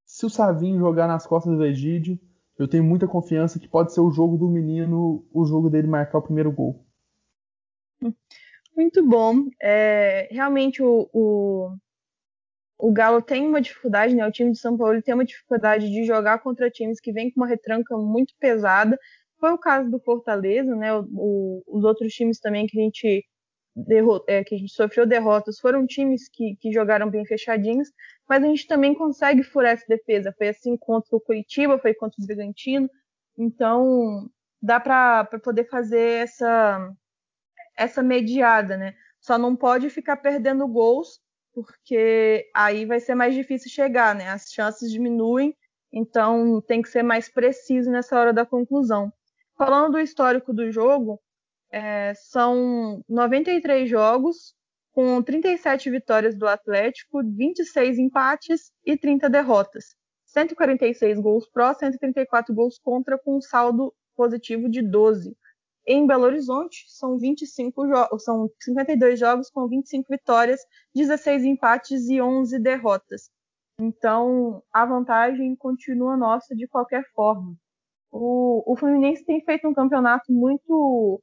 Se 0.06 0.26
o 0.26 0.30
Savinho 0.30 0.78
jogar 0.80 1.08
nas 1.08 1.26
costas 1.26 1.56
do 1.56 1.64
Egídio, 1.64 2.20
eu 2.58 2.68
tenho 2.68 2.84
muita 2.84 3.08
confiança 3.08 3.58
que 3.58 3.68
pode 3.70 3.94
ser 3.94 4.02
o 4.02 4.12
jogo 4.12 4.38
do 4.38 4.50
menino, 4.50 5.26
o 5.32 5.46
jogo 5.46 5.70
dele 5.70 5.88
marcar 5.88 6.18
o 6.18 6.24
primeiro 6.24 6.52
gol. 6.52 6.84
Muito 8.76 9.08
bom. 9.08 9.46
É, 9.62 10.28
realmente 10.30 10.84
o, 10.84 11.10
o, 11.14 11.74
o 12.80 12.94
Galo 12.94 13.22
tem 13.22 13.46
uma 13.46 13.60
dificuldade, 13.60 14.16
né? 14.16 14.26
O 14.26 14.32
time 14.32 14.54
de 14.54 14.58
São 14.58 14.78
Paulo 14.78 15.02
tem 15.02 15.14
uma 15.14 15.26
dificuldade 15.26 15.92
de 15.92 16.06
jogar 16.06 16.40
contra 16.40 16.72
times 16.72 17.02
que 17.02 17.12
vêm 17.12 17.30
com 17.30 17.42
uma 17.42 17.48
retranca 17.48 17.96
muito 17.98 18.34
pesada. 18.40 18.98
Foi 19.38 19.52
o 19.52 19.58
caso 19.58 19.92
do 19.92 20.00
Fortaleza, 20.00 20.74
né? 20.76 20.94
O, 20.94 21.06
o, 21.12 21.64
os 21.68 21.84
outros 21.84 22.14
times 22.14 22.40
também 22.40 22.66
que 22.66 22.80
a 22.80 22.84
gente 22.84 23.26
é, 24.28 24.44
que 24.44 24.56
a 24.56 24.58
gente 24.58 24.74
sofreu 24.74 25.06
derrotas 25.06 25.60
foram 25.60 25.86
times 25.86 26.30
que, 26.30 26.56
que 26.60 26.72
jogaram 26.72 27.10
bem 27.10 27.26
fechadinhos, 27.26 27.90
mas 28.28 28.44
a 28.44 28.48
gente 28.48 28.68
também 28.68 28.94
consegue 28.96 29.44
furar 29.44 29.74
essa 29.74 29.86
defesa. 29.88 30.34
Foi 30.38 30.48
assim 30.48 30.78
contra 30.78 31.16
o 31.16 31.22
Curitiba, 31.22 31.78
foi 31.80 31.94
contra 31.94 32.16
o 32.22 32.26
Bragantino. 32.26 32.90
Então 33.38 34.30
dá 34.62 34.80
para 34.80 35.26
poder 35.44 35.66
fazer 35.70 36.24
essa 36.24 36.94
essa 37.78 38.02
mediada, 38.02 38.78
né? 38.78 38.96
Só 39.20 39.38
não 39.38 39.54
pode 39.56 39.90
ficar 39.90 40.18
perdendo 40.18 40.68
gols 40.68 41.20
porque 41.54 42.50
aí 42.56 42.86
vai 42.86 43.00
ser 43.00 43.16
mais 43.16 43.34
difícil 43.34 43.70
chegar, 43.70 44.16
né? 44.16 44.30
As 44.30 44.52
chances 44.52 44.92
diminuem, 44.92 45.56
então 45.92 46.62
tem 46.62 46.82
que 46.82 46.90
ser 46.90 47.04
mais 47.04 47.30
preciso 47.30 47.90
nessa 47.90 48.20
hora 48.20 48.34
da 48.34 48.46
conclusão. 48.46 49.12
Falando 49.58 49.94
do 49.94 50.00
histórico 50.00 50.54
do 50.54 50.72
jogo, 50.72 51.20
é, 51.72 52.14
são 52.16 53.04
93 53.08 53.90
jogos 53.90 54.56
com 54.92 55.22
37 55.22 55.90
vitórias 55.90 56.36
do 56.36 56.48
Atlético, 56.48 57.22
26 57.24 58.00
empates 58.00 58.72
e 58.86 58.98
30 58.98 59.30
derrotas. 59.30 59.96
146 60.26 61.20
gols 61.20 61.50
pró, 61.50 61.74
134 61.74 62.54
gols 62.54 62.78
contra, 62.80 63.18
com 63.18 63.38
um 63.38 63.42
saldo 63.42 63.94
positivo 64.16 64.70
de 64.70 64.82
12. 64.82 65.36
Em 65.92 66.06
Belo 66.06 66.26
Horizonte, 66.26 66.86
são 66.88 67.18
25 67.18 67.84
são 68.20 68.48
52 68.60 69.20
jogos 69.20 69.50
com 69.50 69.68
25 69.68 70.08
vitórias, 70.08 70.62
16 70.94 71.44
empates 71.46 72.08
e 72.10 72.22
11 72.22 72.60
derrotas. 72.60 73.32
Então, 73.82 74.62
a 74.72 74.86
vantagem 74.86 75.56
continua 75.56 76.16
nossa 76.16 76.56
de 76.56 76.68
qualquer 76.68 77.04
forma. 77.16 77.56
O, 78.12 78.72
o 78.72 78.78
Fluminense 78.78 79.26
tem 79.26 79.44
feito 79.44 79.68
um 79.68 79.74
campeonato 79.74 80.32
muito 80.32 81.20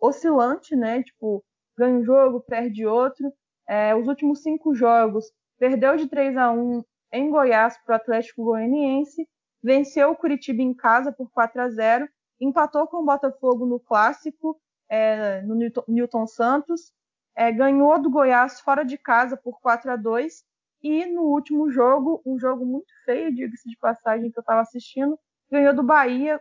oscilante, 0.00 0.74
né? 0.74 1.02
Tipo, 1.02 1.44
ganha 1.76 1.98
um 1.98 2.02
jogo, 2.02 2.40
perde 2.40 2.86
outro. 2.86 3.30
É, 3.68 3.94
os 3.94 4.08
últimos 4.08 4.40
cinco 4.40 4.74
jogos, 4.74 5.30
perdeu 5.58 5.98
de 5.98 6.08
3 6.08 6.34
a 6.38 6.50
1 6.50 6.82
em 7.12 7.30
Goiás 7.30 7.76
para 7.84 7.92
o 7.92 7.96
Atlético 7.96 8.44
Goianiense, 8.44 9.28
venceu 9.62 10.12
o 10.12 10.16
Curitiba 10.16 10.62
em 10.62 10.72
casa 10.72 11.12
por 11.12 11.30
4 11.30 11.60
a 11.60 11.68
0 11.68 12.08
empatou 12.40 12.86
com 12.86 12.98
o 12.98 13.04
Botafogo 13.04 13.66
no 13.66 13.78
Clássico, 13.78 14.60
é, 14.88 15.42
no 15.42 15.54
Newton, 15.88 16.26
Santos, 16.26 16.92
é, 17.34 17.50
ganhou 17.50 18.00
do 18.00 18.10
Goiás 18.10 18.60
fora 18.60 18.84
de 18.84 18.98
casa 18.98 19.36
por 19.36 19.60
4 19.60 19.90
a 19.90 19.96
2 19.96 20.44
e 20.82 21.06
no 21.06 21.22
último 21.22 21.70
jogo, 21.70 22.20
um 22.26 22.38
jogo 22.38 22.66
muito 22.66 22.92
feio, 23.04 23.34
diga-se 23.34 23.68
de 23.68 23.76
passagem, 23.78 24.30
que 24.30 24.38
eu 24.38 24.42
estava 24.42 24.60
assistindo, 24.60 25.18
ganhou 25.50 25.74
do 25.74 25.82
Bahia 25.82 26.40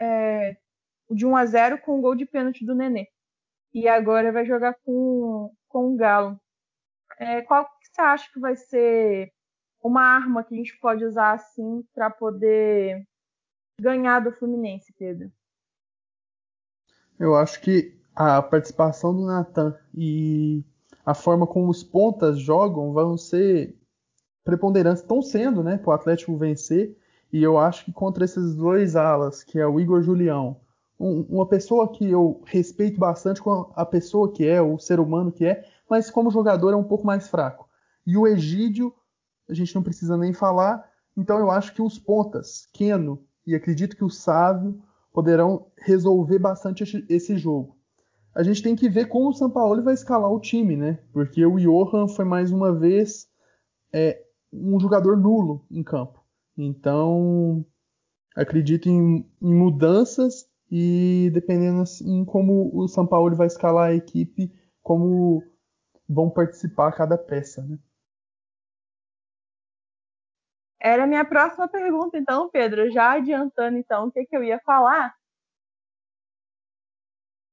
é, 0.00 0.56
de 1.10 1.26
1 1.26 1.36
a 1.36 1.46
0 1.46 1.78
com 1.82 1.98
um 1.98 2.00
gol 2.00 2.14
de 2.14 2.24
pênalti 2.24 2.64
do 2.64 2.74
Nenê. 2.74 3.06
E 3.72 3.86
agora 3.86 4.32
vai 4.32 4.46
jogar 4.46 4.74
com, 4.84 5.52
com 5.68 5.92
o 5.92 5.96
Galo. 5.96 6.40
É, 7.18 7.42
qual 7.42 7.66
que 7.66 7.88
você 7.92 8.00
acha 8.00 8.32
que 8.32 8.40
vai 8.40 8.56
ser 8.56 9.32
uma 9.82 10.02
arma 10.02 10.42
que 10.42 10.54
a 10.54 10.56
gente 10.56 10.78
pode 10.80 11.04
usar 11.04 11.32
assim 11.32 11.84
para 11.94 12.10
poder 12.10 13.06
ganhar 13.80 14.20
do 14.20 14.32
Fluminense, 14.32 14.92
Pedro? 14.98 15.30
Eu 17.18 17.34
acho 17.34 17.60
que 17.60 17.96
a 18.14 18.42
participação 18.42 19.14
do 19.14 19.24
Natan 19.24 19.76
e 19.94 20.64
a 21.04 21.14
forma 21.14 21.46
como 21.46 21.68
os 21.70 21.82
pontas 21.82 22.38
jogam 22.38 22.92
vão 22.92 23.16
ser 23.16 23.76
preponderantes, 24.44 25.02
estão 25.02 25.22
sendo, 25.22 25.62
né, 25.62 25.78
para 25.78 25.90
o 25.90 25.92
Atlético 25.94 26.36
vencer. 26.36 26.96
E 27.32 27.42
eu 27.42 27.58
acho 27.58 27.84
que 27.84 27.92
contra 27.92 28.24
esses 28.24 28.54
dois 28.54 28.94
alas, 28.94 29.42
que 29.42 29.58
é 29.58 29.66
o 29.66 29.80
Igor 29.80 30.02
Julião, 30.02 30.60
um, 30.98 31.22
uma 31.22 31.46
pessoa 31.46 31.90
que 31.90 32.08
eu 32.08 32.40
respeito 32.46 32.98
bastante 32.98 33.42
com 33.42 33.72
a 33.74 33.84
pessoa 33.84 34.32
que 34.32 34.46
é, 34.46 34.62
o 34.62 34.78
ser 34.78 35.00
humano 35.00 35.32
que 35.32 35.44
é, 35.44 35.64
mas 35.88 36.10
como 36.10 36.30
jogador 36.30 36.72
é 36.72 36.76
um 36.76 36.84
pouco 36.84 37.06
mais 37.06 37.28
fraco. 37.28 37.68
E 38.06 38.16
o 38.16 38.26
Egídio, 38.26 38.94
a 39.48 39.54
gente 39.54 39.74
não 39.74 39.82
precisa 39.82 40.16
nem 40.16 40.32
falar. 40.32 40.88
Então 41.16 41.38
eu 41.38 41.50
acho 41.50 41.74
que 41.74 41.82
os 41.82 41.98
pontas, 41.98 42.68
Keno 42.72 43.24
e 43.46 43.54
acredito 43.54 43.96
que 43.96 44.04
o 44.04 44.10
Sávio 44.10 44.82
poderão 45.12 45.66
resolver 45.78 46.38
bastante 46.38 47.04
esse 47.08 47.36
jogo. 47.36 47.76
A 48.34 48.42
gente 48.42 48.62
tem 48.62 48.74
que 48.74 48.88
ver 48.88 49.06
como 49.06 49.28
o 49.28 49.34
São 49.34 49.48
Paulo 49.48 49.82
vai 49.82 49.94
escalar 49.94 50.30
o 50.30 50.40
time, 50.40 50.76
né? 50.76 50.98
Porque 51.12 51.44
o 51.46 51.56
Johan 51.56 52.08
foi 52.08 52.24
mais 52.24 52.50
uma 52.50 52.74
vez 52.74 53.28
é, 53.92 54.20
um 54.52 54.78
jogador 54.80 55.16
nulo 55.16 55.64
em 55.70 55.84
campo. 55.84 56.20
Então, 56.56 57.64
acredito 58.34 58.88
em, 58.88 59.24
em 59.40 59.54
mudanças 59.54 60.48
e 60.70 61.30
dependendo 61.32 61.80
assim 61.80 62.24
como 62.24 62.70
o 62.74 62.88
São 62.88 63.06
Paulo 63.06 63.36
vai 63.36 63.46
escalar 63.46 63.90
a 63.90 63.94
equipe, 63.94 64.52
como 64.82 65.44
vão 66.08 66.28
participar 66.28 66.90
cada 66.92 67.16
peça, 67.16 67.62
né? 67.62 67.78
Era 70.84 71.04
a 71.04 71.06
minha 71.06 71.24
próxima 71.24 71.66
pergunta, 71.66 72.18
então, 72.18 72.50
Pedro, 72.50 72.90
já 72.90 73.12
adiantando 73.12 73.78
então 73.78 74.06
o 74.06 74.12
que, 74.12 74.26
que 74.26 74.36
eu 74.36 74.44
ia 74.44 74.60
falar. 74.66 75.14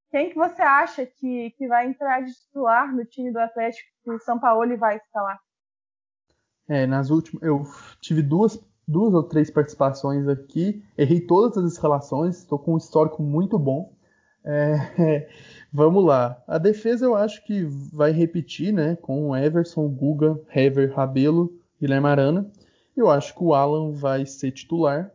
Quem 0.09 0.29
que 0.29 0.35
você 0.35 0.61
acha 0.61 1.05
que, 1.05 1.51
que 1.51 1.65
vai 1.65 1.87
entrar 1.87 2.21
de 2.21 2.33
titular 2.33 2.93
no 2.93 3.05
time 3.05 3.31
do 3.31 3.39
Atlético 3.39 3.87
que 4.03 4.11
o 4.11 4.19
São 4.19 4.37
Paulo 4.37 4.77
vai 4.77 4.97
escalar? 4.97 5.39
É, 6.67 6.85
nas 6.85 7.09
últimas, 7.09 7.41
eu 7.41 7.63
tive 8.01 8.21
duas, 8.21 8.61
duas 8.85 9.13
ou 9.13 9.23
três 9.23 9.49
participações 9.49 10.27
aqui, 10.27 10.83
errei 10.97 11.21
todas 11.21 11.57
as 11.57 11.71
escalações, 11.71 12.39
estou 12.39 12.59
com 12.59 12.73
um 12.73 12.77
histórico 12.77 13.23
muito 13.23 13.57
bom. 13.57 13.95
É, 14.43 15.29
vamos 15.71 16.03
lá. 16.03 16.43
A 16.45 16.57
defesa 16.57 17.05
eu 17.05 17.15
acho 17.15 17.41
que 17.45 17.63
vai 17.93 18.11
repetir, 18.11 18.73
né? 18.73 18.97
Com 18.97 19.33
Everson, 19.33 19.87
Guga, 19.87 20.37
Hever, 20.53 20.93
Rabelo, 20.93 21.57
Guilherme 21.79 22.07
Arana. 22.07 22.51
Eu 23.01 23.09
acho 23.09 23.33
que 23.33 23.43
o 23.43 23.55
Alan 23.55 23.93
vai 23.93 24.27
ser 24.27 24.51
titular, 24.51 25.11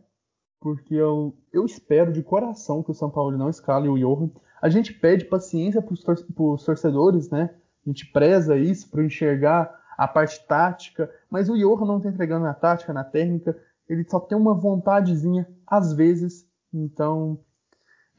porque 0.59 0.93
eu, 0.93 1.33
eu 1.53 1.65
espero 1.65 2.11
de 2.11 2.21
coração 2.21 2.83
que 2.83 2.91
o 2.91 2.93
São 2.93 3.09
Paulo 3.09 3.37
não 3.37 3.49
escale 3.49 3.87
o 3.87 3.97
Johan. 3.97 4.29
A 4.61 4.67
gente 4.67 4.93
pede 4.93 5.23
paciência 5.23 5.81
para 5.81 5.93
os 5.93 6.65
torcedores, 6.65 7.29
né? 7.29 7.49
A 7.85 7.89
gente 7.89 8.05
preza 8.11 8.57
isso 8.57 8.89
para 8.89 9.05
enxergar 9.05 9.73
a 9.97 10.05
parte 10.05 10.45
tática, 10.45 11.09
mas 11.29 11.49
o 11.49 11.57
Johan 11.57 11.85
não 11.85 11.97
está 11.97 12.09
entregando 12.09 12.43
na 12.43 12.53
tática, 12.53 12.91
na 12.91 13.05
técnica, 13.05 13.57
ele 13.87 14.03
só 14.03 14.19
tem 14.19 14.37
uma 14.37 14.53
vontadezinha 14.53 15.47
às 15.65 15.93
vezes, 15.93 16.45
então 16.73 17.39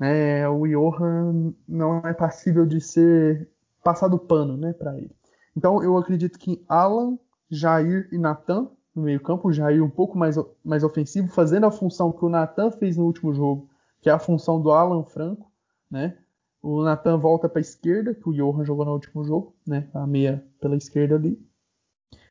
né, 0.01 0.49
o 0.49 0.67
Johan 0.67 1.53
não 1.69 1.99
é 1.99 2.15
passível 2.15 2.65
de 2.65 2.81
ser 2.81 3.51
passado 3.85 4.19
pano 4.19 4.57
né, 4.57 4.73
para 4.73 4.97
ele. 4.97 5.15
Então 5.55 5.83
eu 5.83 5.99
acredito 5.99 6.39
que 6.39 6.65
Alan, 6.67 7.19
Jair 7.51 8.09
e 8.11 8.17
Natan 8.17 8.71
no 8.99 9.05
meio-campo, 9.05 9.49
o 9.49 9.53
Jair 9.53 9.83
um 9.83 9.91
pouco 9.91 10.19
mais, 10.19 10.37
mais 10.65 10.83
ofensivo, 10.83 11.29
fazendo 11.29 11.67
a 11.67 11.71
função 11.71 12.13
que 12.13 12.25
o 12.25 12.29
Natan 12.29 12.71
fez 12.71 12.97
no 12.97 13.05
último 13.05 13.33
jogo, 13.33 13.71
que 14.01 14.11
é 14.11 14.13
a 14.13 14.19
função 14.19 14.61
do 14.61 14.71
Alan 14.71 15.05
Franco, 15.05 15.51
né? 15.91 16.19
O 16.61 16.83
Natan 16.83 17.17
volta 17.17 17.49
para 17.49 17.61
a 17.61 17.63
esquerda, 17.63 18.15
que 18.15 18.29
o 18.29 18.33
Johan 18.33 18.65
jogou 18.65 18.85
no 18.85 18.93
último 18.93 19.25
jogo, 19.25 19.55
né? 19.67 19.89
A 19.95 20.07
meia 20.07 20.45
pela 20.61 20.77
esquerda 20.77 21.15
ali. 21.15 21.41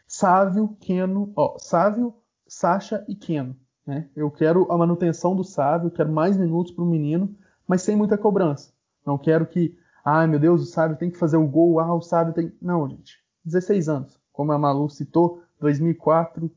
Sávio, 0.06 0.75
Keno, 0.80 1.32
ó, 1.36 1.58
Sávio, 1.58 2.13
Sacha 2.47 3.03
e 3.08 3.15
Keno, 3.15 3.56
né? 3.86 4.10
Eu 4.15 4.30
quero 4.30 4.69
a 4.71 4.77
manutenção 4.77 5.36
do 5.36 5.43
Sávio, 5.43 5.91
quero 5.91 6.12
mais 6.12 6.38
minutos 6.38 6.73
para 6.73 6.84
o 6.84 6.88
menino, 6.88 7.36
mas 7.65 7.82
sem 7.82 7.95
muita 7.95 8.17
cobrança. 8.17 8.73
Não 9.06 9.17
quero 9.17 9.45
que, 9.45 9.77
ai 10.03 10.27
meu 10.27 10.39
Deus, 10.39 10.62
o 10.62 10.65
Sávio 10.65 10.97
tem 10.97 11.10
que 11.10 11.17
fazer 11.17 11.38
o 11.38 11.47
gol, 11.47 11.80
ah, 11.80 11.93
o 11.93 12.01
Sávio 12.01 12.34
tem. 12.34 12.53
Não, 12.62 12.88
gente. 12.89 13.19
16 13.45 13.88
anos, 13.88 14.19
como 14.34 14.51
a 14.51 14.58
Malu 14.58 14.89
citou, 14.89 15.41
2004, 15.60 16.52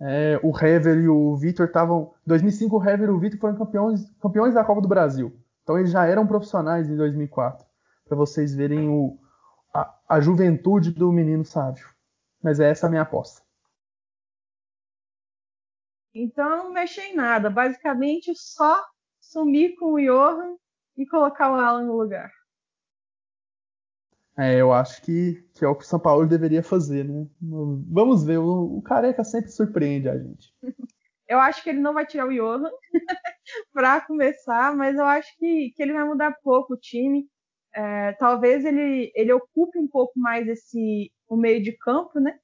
é, 0.00 0.38
o 0.42 0.56
Hever 0.56 0.98
e 0.98 1.08
o 1.08 1.36
Vitor 1.36 1.66
estavam. 1.66 2.14
2005 2.26 2.76
o 2.76 2.84
Hever 2.84 3.08
e 3.08 3.12
o 3.12 3.18
Vitor 3.18 3.38
foram 3.38 3.56
campeões, 3.56 4.10
campeões 4.20 4.54
da 4.54 4.64
Copa 4.64 4.80
do 4.80 4.88
Brasil. 4.88 5.38
Então 5.62 5.78
eles 5.78 5.90
já 5.90 6.06
eram 6.06 6.26
profissionais 6.26 6.88
em 6.88 6.96
2004. 6.96 7.66
Para 8.06 8.16
vocês 8.16 8.54
verem 8.54 8.88
o, 8.88 9.18
a, 9.74 9.98
a, 10.08 10.20
juventude 10.20 10.92
do 10.92 11.10
menino 11.10 11.44
sábio. 11.44 11.88
Mas 12.42 12.60
é 12.60 12.70
essa 12.70 12.86
a 12.86 12.90
minha 12.90 13.02
aposta. 13.02 13.42
Então 16.14 16.48
não 16.48 16.72
mexi 16.72 17.00
em 17.00 17.16
nada. 17.16 17.50
Basicamente 17.50 18.32
só 18.34 18.84
sumir 19.20 19.74
com 19.76 19.94
o 19.94 20.00
Johan 20.00 20.56
e 20.96 21.06
colocar 21.06 21.50
o 21.50 21.54
Alan 21.54 21.84
no 21.84 21.96
lugar. 21.96 22.30
É, 24.38 24.60
eu 24.60 24.72
acho 24.72 25.00
que, 25.02 25.42
que 25.54 25.64
é 25.64 25.68
o 25.68 25.74
que 25.74 25.84
o 25.84 25.86
São 25.86 25.98
Paulo 25.98 26.26
deveria 26.26 26.62
fazer, 26.62 27.04
né? 27.04 27.26
Vamos 27.40 28.24
ver, 28.24 28.38
o, 28.38 28.76
o 28.78 28.82
Careca 28.82 29.24
sempre 29.24 29.50
surpreende 29.50 30.08
a 30.08 30.18
gente. 30.18 30.52
Eu 31.28 31.40
acho 31.40 31.60
que 31.64 31.70
ele 31.70 31.80
não 31.80 31.92
vai 31.92 32.06
tirar 32.06 32.28
o 32.28 32.32
Johan 32.32 32.70
para 33.72 34.00
começar, 34.00 34.76
mas 34.76 34.94
eu 34.94 35.04
acho 35.04 35.36
que, 35.38 35.72
que 35.74 35.82
ele 35.82 35.92
vai 35.92 36.04
mudar 36.04 36.38
pouco 36.40 36.74
o 36.74 36.78
time. 36.78 37.26
É, 37.74 38.12
talvez 38.12 38.64
ele, 38.64 39.10
ele 39.12 39.32
ocupe 39.32 39.76
um 39.76 39.88
pouco 39.88 40.12
mais 40.16 40.46
esse 40.46 41.10
o 41.28 41.36
meio 41.36 41.60
de 41.60 41.72
campo, 41.72 42.20
né? 42.20 42.38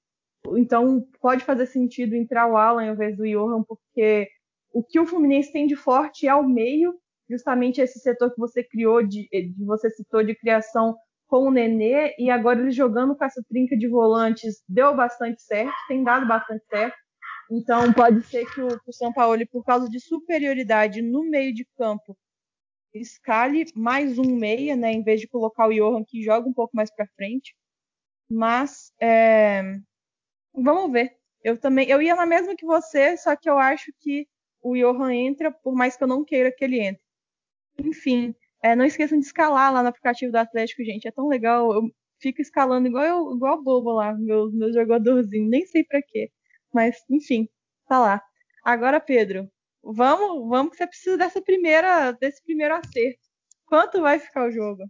Então 0.56 1.06
pode 1.20 1.44
fazer 1.44 1.66
sentido 1.66 2.16
entrar 2.16 2.48
o 2.48 2.56
Alan 2.56 2.88
ao 2.88 2.94
invés 2.94 3.16
do 3.16 3.24
Johan, 3.24 3.62
porque 3.62 4.28
o 4.72 4.82
que 4.82 4.98
o 4.98 5.06
Fluminense 5.06 5.52
tem 5.52 5.66
de 5.66 5.76
forte 5.76 6.26
é 6.26 6.34
o 6.34 6.42
meio, 6.42 6.92
justamente 7.30 7.80
esse 7.80 8.00
setor 8.00 8.32
que 8.32 8.40
você 8.40 8.64
criou, 8.64 9.06
de, 9.06 9.28
de 9.30 9.64
você 9.64 9.90
citou 9.90 10.24
de 10.24 10.34
criação 10.34 10.96
com 11.32 11.46
o 11.46 11.50
Nenê 11.50 12.14
e 12.18 12.28
agora 12.28 12.60
ele 12.60 12.70
jogando 12.70 13.16
com 13.16 13.24
essa 13.24 13.42
trinca 13.48 13.74
de 13.74 13.88
volantes 13.88 14.62
deu 14.68 14.94
bastante 14.94 15.40
certo, 15.40 15.72
tem 15.88 16.04
dado 16.04 16.28
bastante 16.28 16.62
certo. 16.66 16.94
Então 17.50 17.90
pode 17.90 18.22
ser 18.26 18.44
que 18.52 18.60
o, 18.60 18.68
o 18.86 18.92
São 18.92 19.10
Paulo, 19.10 19.40
por 19.50 19.64
causa 19.64 19.88
de 19.88 19.98
superioridade 19.98 21.00
no 21.00 21.24
meio 21.24 21.54
de 21.54 21.66
campo, 21.78 22.14
escale 22.92 23.64
mais 23.74 24.18
um 24.18 24.36
meia, 24.36 24.76
né, 24.76 24.92
em 24.92 25.02
vez 25.02 25.22
de 25.22 25.26
colocar 25.26 25.68
o 25.68 25.72
Johan 25.72 26.04
que 26.04 26.22
joga 26.22 26.46
um 26.46 26.52
pouco 26.52 26.76
mais 26.76 26.94
para 26.94 27.08
frente. 27.16 27.56
Mas 28.30 28.92
é, 29.00 29.62
vamos 30.54 30.92
ver. 30.92 31.16
Eu 31.42 31.58
também, 31.58 31.88
eu 31.88 32.02
ia 32.02 32.14
na 32.14 32.26
mesma 32.26 32.54
que 32.54 32.66
você, 32.66 33.16
só 33.16 33.34
que 33.34 33.48
eu 33.48 33.56
acho 33.56 33.90
que 34.00 34.28
o 34.60 34.76
Johan 34.76 35.14
entra, 35.14 35.50
por 35.50 35.74
mais 35.74 35.96
que 35.96 36.04
eu 36.04 36.08
não 36.08 36.26
queira 36.26 36.52
que 36.52 36.62
ele 36.62 36.78
entre. 36.78 37.02
Enfim, 37.78 38.34
é, 38.62 38.76
não 38.76 38.84
esqueçam 38.84 39.18
de 39.18 39.24
escalar 39.26 39.72
lá 39.72 39.82
no 39.82 39.88
aplicativo 39.88 40.30
do 40.32 40.36
Atlético, 40.36 40.84
gente. 40.84 41.08
É 41.08 41.10
tão 41.10 41.28
legal. 41.28 41.72
Eu 41.72 41.82
fico 42.20 42.40
escalando 42.40 42.86
igual 42.86 43.04
eu, 43.04 43.34
igual 43.34 43.62
bobo 43.62 43.92
lá, 43.92 44.14
meu, 44.14 44.50
meu 44.52 44.72
jogadorzinho, 44.72 45.48
nem 45.50 45.66
sei 45.66 45.84
para 45.84 46.00
quê. 46.00 46.30
Mas, 46.72 46.96
enfim, 47.10 47.48
tá 47.88 47.98
lá. 47.98 48.22
Agora, 48.64 49.00
Pedro, 49.00 49.50
vamos, 49.82 50.48
vamos 50.48 50.70
que 50.70 50.76
você 50.78 50.86
precisa 50.86 51.18
dessa 51.18 51.42
primeira, 51.42 52.12
desse 52.12 52.42
primeiro 52.44 52.74
acerto. 52.76 53.20
Quanto 53.66 54.00
vai 54.00 54.18
ficar 54.18 54.46
o 54.48 54.52
jogo? 54.52 54.84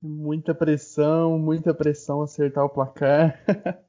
Muita 0.00 0.54
pressão, 0.54 1.38
muita 1.38 1.74
pressão 1.74 2.22
acertar 2.22 2.64
o 2.64 2.70
placar. 2.70 3.42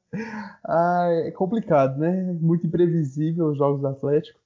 ah, 0.65 1.09
é 1.25 1.31
complicado, 1.31 1.99
né? 1.99 2.33
Muito 2.41 2.65
imprevisível 2.65 3.47
os 3.47 3.57
jogos 3.57 3.81
do 3.81 3.87
Atlético. 3.87 4.39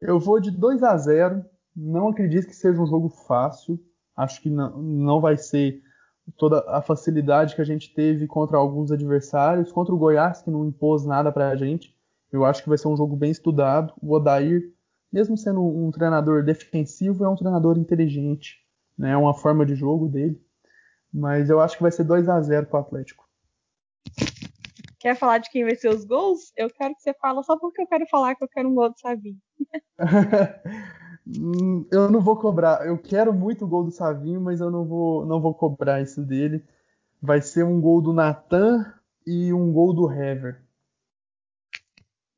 Eu 0.00 0.20
vou 0.20 0.38
de 0.38 0.50
2 0.50 0.82
a 0.84 0.96
0. 0.96 1.44
Não 1.74 2.08
acredito 2.08 2.46
que 2.46 2.54
seja 2.54 2.80
um 2.80 2.86
jogo 2.86 3.08
fácil. 3.08 3.80
Acho 4.16 4.40
que 4.40 4.48
não, 4.48 4.76
não 4.80 5.20
vai 5.20 5.36
ser 5.36 5.82
toda 6.36 6.64
a 6.68 6.82
facilidade 6.82 7.54
que 7.54 7.60
a 7.60 7.64
gente 7.64 7.92
teve 7.94 8.26
contra 8.26 8.56
alguns 8.56 8.90
adversários, 8.90 9.70
contra 9.70 9.94
o 9.94 9.98
Goiás, 9.98 10.42
que 10.42 10.50
não 10.50 10.66
impôs 10.66 11.04
nada 11.04 11.30
para 11.30 11.50
a 11.50 11.56
gente. 11.56 11.94
Eu 12.32 12.44
acho 12.44 12.62
que 12.62 12.68
vai 12.68 12.78
ser 12.78 12.88
um 12.88 12.96
jogo 12.96 13.14
bem 13.14 13.30
estudado. 13.30 13.92
O 14.02 14.12
Odair, 14.12 14.72
mesmo 15.12 15.36
sendo 15.36 15.62
um 15.62 15.90
treinador 15.90 16.42
defensivo, 16.42 17.24
é 17.24 17.28
um 17.28 17.36
treinador 17.36 17.78
inteligente. 17.78 18.58
Né? 18.98 19.10
É 19.10 19.16
uma 19.16 19.34
forma 19.34 19.64
de 19.64 19.74
jogo 19.74 20.08
dele. 20.08 20.40
Mas 21.12 21.48
eu 21.48 21.60
acho 21.60 21.76
que 21.76 21.82
vai 21.82 21.92
ser 21.92 22.04
2 22.04 22.28
a 22.28 22.40
0 22.40 22.66
para 22.66 22.78
o 22.78 22.82
Atlético. 22.82 23.26
Quer 24.98 25.14
falar 25.16 25.38
de 25.38 25.50
quem 25.50 25.62
vai 25.62 25.76
ser 25.76 25.88
os 25.88 26.04
gols? 26.04 26.52
Eu 26.56 26.68
quero 26.68 26.94
que 26.94 27.02
você 27.02 27.14
fale 27.14 27.42
só 27.44 27.56
porque 27.56 27.82
eu 27.82 27.86
quero 27.86 28.06
falar 28.08 28.34
que 28.34 28.42
eu 28.42 28.48
quero 28.48 28.68
um 28.68 28.74
gol 28.74 28.90
do 28.90 28.98
Savinho. 28.98 29.38
eu 31.90 32.10
não 32.10 32.20
vou 32.20 32.36
cobrar. 32.36 32.86
Eu 32.86 32.96
quero 32.96 33.32
muito 33.32 33.64
o 33.64 33.68
gol 33.68 33.84
do 33.84 33.90
Savinho, 33.90 34.40
mas 34.40 34.60
eu 34.60 34.70
não 34.70 34.84
vou, 34.84 35.26
não 35.26 35.40
vou 35.40 35.52
cobrar 35.52 36.00
isso 36.00 36.22
dele. 36.22 36.64
Vai 37.20 37.42
ser 37.42 37.64
um 37.64 37.80
gol 37.80 38.00
do 38.00 38.12
Natan 38.12 38.94
e 39.26 39.52
um 39.52 39.72
gol 39.72 39.92
do 39.92 40.10
Hever. 40.10 40.62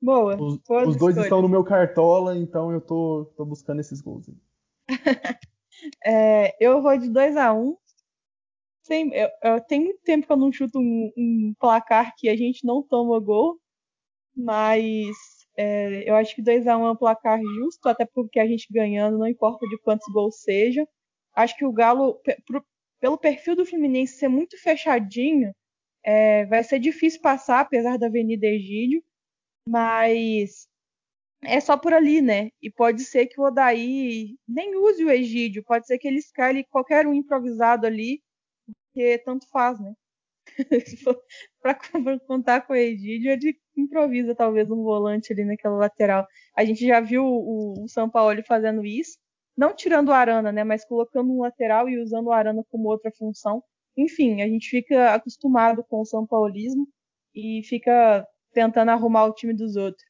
Boa. 0.01 0.41
Os, 0.41 0.59
os 0.86 0.97
dois 0.97 1.16
estão 1.16 1.43
no 1.43 1.49
meu 1.49 1.62
cartola, 1.64 2.36
então 2.36 2.72
eu 2.72 2.80
tô, 2.80 3.30
tô 3.36 3.45
buscando 3.45 3.80
esses 3.80 4.01
gols. 4.01 4.30
é, 6.05 6.57
eu 6.64 6.80
vou 6.80 6.97
de 6.97 7.11
2 7.11 7.36
a 7.36 7.53
1 7.53 7.61
um. 7.61 7.76
Sim, 8.82 9.11
eu, 9.12 9.28
eu 9.43 9.61
tenho 9.61 9.84
muito 9.84 10.01
tempo 10.03 10.26
que 10.26 10.32
eu 10.32 10.36
não 10.36 10.51
chuto 10.51 10.78
um, 10.78 11.12
um 11.14 11.55
placar 11.59 12.14
que 12.16 12.26
a 12.28 12.36
gente 12.36 12.64
não 12.64 12.82
toma 12.82 13.20
gol, 13.20 13.61
mas 14.34 15.14
é, 15.59 16.09
eu 16.09 16.14
acho 16.16 16.34
que 16.36 16.42
2 16.42 16.66
a 16.68 16.76
1 16.78 16.82
um 16.82 16.86
é 16.86 16.90
um 16.92 16.96
placar 16.96 17.40
justo, 17.42 17.88
até 17.88 18.06
porque 18.06 18.38
a 18.40 18.46
gente 18.46 18.68
ganhando, 18.70 19.18
não 19.18 19.26
importa 19.26 19.66
de 19.68 19.78
quantos 19.78 20.06
gols 20.12 20.40
seja. 20.42 20.86
Acho 21.34 21.56
que 21.56 21.64
o 21.64 21.72
Galo, 21.72 22.20
pelo 23.00 23.18
perfil 23.18 23.56
do 23.56 23.66
Fluminense 23.66 24.18
ser 24.18 24.28
muito 24.28 24.56
fechadinho, 24.61 25.52
é, 26.04 26.46
vai 26.46 26.64
ser 26.64 26.78
difícil 26.78 27.20
passar, 27.20 27.61
apesar 27.61 27.98
da 27.98 28.06
Avenida 28.06 28.46
Egídio, 28.46 29.02
mas 29.68 30.68
é 31.42 31.61
só 31.61 31.76
por 31.76 31.92
ali, 31.94 32.22
né? 32.22 32.50
E 32.62 32.70
pode 32.70 33.04
ser 33.04 33.26
que 33.26 33.40
o 33.40 33.44
Odaí 33.44 34.36
nem 34.48 34.76
use 34.76 35.04
o 35.04 35.11
Egídio, 35.11 35.64
pode 35.64 35.86
ser 35.86 35.98
que 35.98 36.09
ele 36.09 36.18
escale 36.18 36.64
qualquer 36.64 37.06
um 37.06 37.14
improvisado 37.14 37.86
ali 37.86 38.22
porque 38.98 39.18
tanto 39.18 39.48
faz, 39.48 39.78
né? 39.80 39.94
para 41.62 42.18
contar 42.26 42.62
com 42.62 42.72
o 42.72 42.76
Egídio, 42.76 43.30
ele 43.30 43.59
improvisa 43.76 44.34
talvez 44.34 44.70
um 44.70 44.82
volante 44.82 45.32
ali 45.32 45.44
naquela 45.44 45.76
lateral. 45.76 46.26
A 46.56 46.64
gente 46.64 46.86
já 46.86 47.00
viu 47.00 47.24
o, 47.24 47.84
o 47.84 47.88
São 47.88 48.11
Paulo 48.11 48.42
fazendo 48.44 48.84
isso, 48.84 49.18
não 49.56 49.74
tirando 49.74 50.09
o 50.09 50.12
Arana, 50.12 50.52
né, 50.52 50.64
mas 50.64 50.84
colocando 50.84 51.32
um 51.32 51.40
lateral 51.40 51.88
e 51.88 52.00
usando 52.00 52.26
o 52.26 52.32
Arana 52.32 52.64
como 52.70 52.88
outra 52.88 53.11
função. 53.12 53.62
Enfim, 53.96 54.42
a 54.42 54.48
gente 54.48 54.68
fica 54.68 55.14
acostumado 55.14 55.84
com 55.84 56.00
o 56.00 56.04
São 56.06 56.26
Paulismo 56.26 56.88
e 57.34 57.62
fica 57.64 58.26
tentando 58.52 58.90
arrumar 58.90 59.26
o 59.26 59.34
time 59.34 59.54
dos 59.54 59.76
outros. 59.76 60.04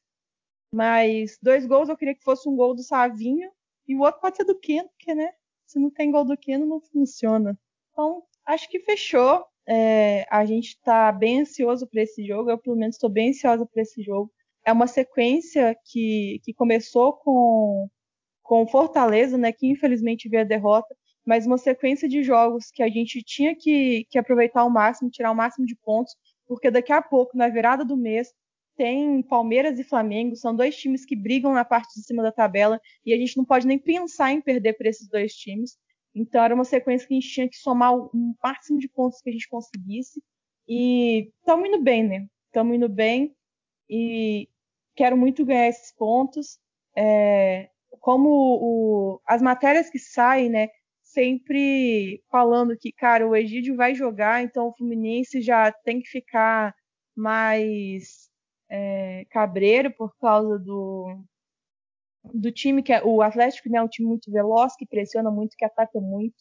Mas 0.73 1.37
dois 1.41 1.65
gols 1.65 1.89
eu 1.89 1.97
queria 1.97 2.15
que 2.15 2.23
fosse 2.23 2.47
um 2.47 2.55
gol 2.55 2.75
do 2.75 2.83
Savinho 2.83 3.51
e 3.87 3.95
o 3.95 4.01
outro 4.01 4.21
pode 4.21 4.37
ser 4.37 4.43
do 4.43 4.59
Keno, 4.59 4.87
porque, 4.89 5.15
né, 5.15 5.31
se 5.65 5.79
não 5.79 5.89
tem 5.89 6.11
gol 6.11 6.25
do 6.25 6.37
Keno 6.37 6.65
não 6.65 6.79
funciona. 6.79 7.57
Então, 7.91 8.23
acho 8.45 8.69
que 8.69 8.79
fechou. 8.79 9.45
É, 9.69 10.25
a 10.31 10.45
gente 10.45 10.69
está 10.69 11.11
bem 11.11 11.41
ansioso 11.41 11.85
para 11.87 12.01
esse 12.01 12.25
jogo. 12.25 12.49
Eu, 12.49 12.57
pelo 12.57 12.75
menos, 12.75 12.95
estou 12.95 13.09
bem 13.09 13.29
ansiosa 13.29 13.65
para 13.67 13.83
esse 13.83 14.01
jogo. 14.01 14.31
É 14.65 14.73
uma 14.73 14.87
sequência 14.87 15.77
que, 15.85 16.39
que 16.43 16.53
começou 16.53 17.13
com, 17.13 17.87
com 18.41 18.67
Fortaleza, 18.67 19.37
né, 19.37 19.51
que 19.51 19.67
infelizmente 19.67 20.27
veio 20.27 20.41
a 20.41 20.45
derrota, 20.45 20.95
mas 21.25 21.45
uma 21.45 21.57
sequência 21.57 22.09
de 22.09 22.23
jogos 22.23 22.71
que 22.71 22.81
a 22.81 22.89
gente 22.89 23.21
tinha 23.23 23.55
que, 23.55 24.05
que 24.09 24.17
aproveitar 24.17 24.61
ao 24.61 24.69
máximo, 24.71 25.11
tirar 25.11 25.31
o 25.31 25.35
máximo 25.35 25.67
de 25.67 25.75
pontos, 25.75 26.15
porque 26.47 26.71
daqui 26.71 26.91
a 26.91 27.01
pouco, 27.01 27.37
na 27.37 27.47
virada 27.47 27.85
do 27.85 27.95
mês, 27.95 28.33
tem 28.75 29.21
Palmeiras 29.21 29.77
e 29.77 29.83
Flamengo, 29.83 30.35
são 30.35 30.55
dois 30.55 30.75
times 30.75 31.05
que 31.05 31.15
brigam 31.15 31.53
na 31.53 31.63
parte 31.63 31.93
de 31.93 32.03
cima 32.03 32.23
da 32.23 32.31
tabela 32.31 32.81
e 33.05 33.13
a 33.13 33.17
gente 33.17 33.37
não 33.37 33.45
pode 33.45 33.67
nem 33.67 33.77
pensar 33.77 34.31
em 34.31 34.41
perder 34.41 34.73
para 34.73 34.89
esses 34.89 35.07
dois 35.07 35.33
times. 35.33 35.77
Então 36.13 36.43
era 36.43 36.55
uma 36.55 36.65
sequência 36.65 37.07
que 37.07 37.13
a 37.13 37.19
gente 37.19 37.29
tinha 37.33 37.49
que 37.49 37.57
somar 37.57 37.95
o 37.95 38.09
máximo 38.43 38.79
de 38.79 38.89
pontos 38.89 39.21
que 39.21 39.29
a 39.29 39.33
gente 39.33 39.47
conseguisse. 39.47 40.21
E 40.67 41.31
estamos 41.39 41.67
indo 41.67 41.81
bem, 41.81 42.07
né? 42.07 42.27
Estamos 42.47 42.75
indo 42.75 42.89
bem 42.89 43.35
e 43.89 44.47
quero 44.95 45.17
muito 45.17 45.45
ganhar 45.45 45.67
esses 45.67 45.93
pontos. 45.93 46.59
É, 46.95 47.69
como 47.99 48.29
o, 48.29 49.21
as 49.25 49.41
matérias 49.41 49.89
que 49.89 49.99
saem, 49.99 50.49
né? 50.49 50.69
Sempre 51.01 52.23
falando 52.29 52.77
que, 52.77 52.91
cara, 52.91 53.27
o 53.27 53.35
Egídio 53.35 53.75
vai 53.75 53.95
jogar, 53.95 54.43
então 54.43 54.67
o 54.67 54.73
Fluminense 54.75 55.41
já 55.41 55.71
tem 55.71 56.01
que 56.01 56.07
ficar 56.09 56.75
mais 57.15 58.29
é, 58.69 59.25
cabreiro 59.31 59.91
por 59.91 60.15
causa 60.17 60.59
do, 60.59 61.23
do 62.23 62.51
time 62.51 62.83
que 62.83 62.93
é 62.93 63.03
o 63.03 63.21
Atlético, 63.21 63.69
né, 63.69 63.79
é 63.79 63.81
um 63.81 63.87
time 63.87 64.07
muito 64.07 64.31
veloz, 64.31 64.75
que 64.75 64.85
pressiona 64.85 65.31
muito, 65.31 65.55
que 65.57 65.65
ataca 65.65 65.99
muito. 65.99 66.35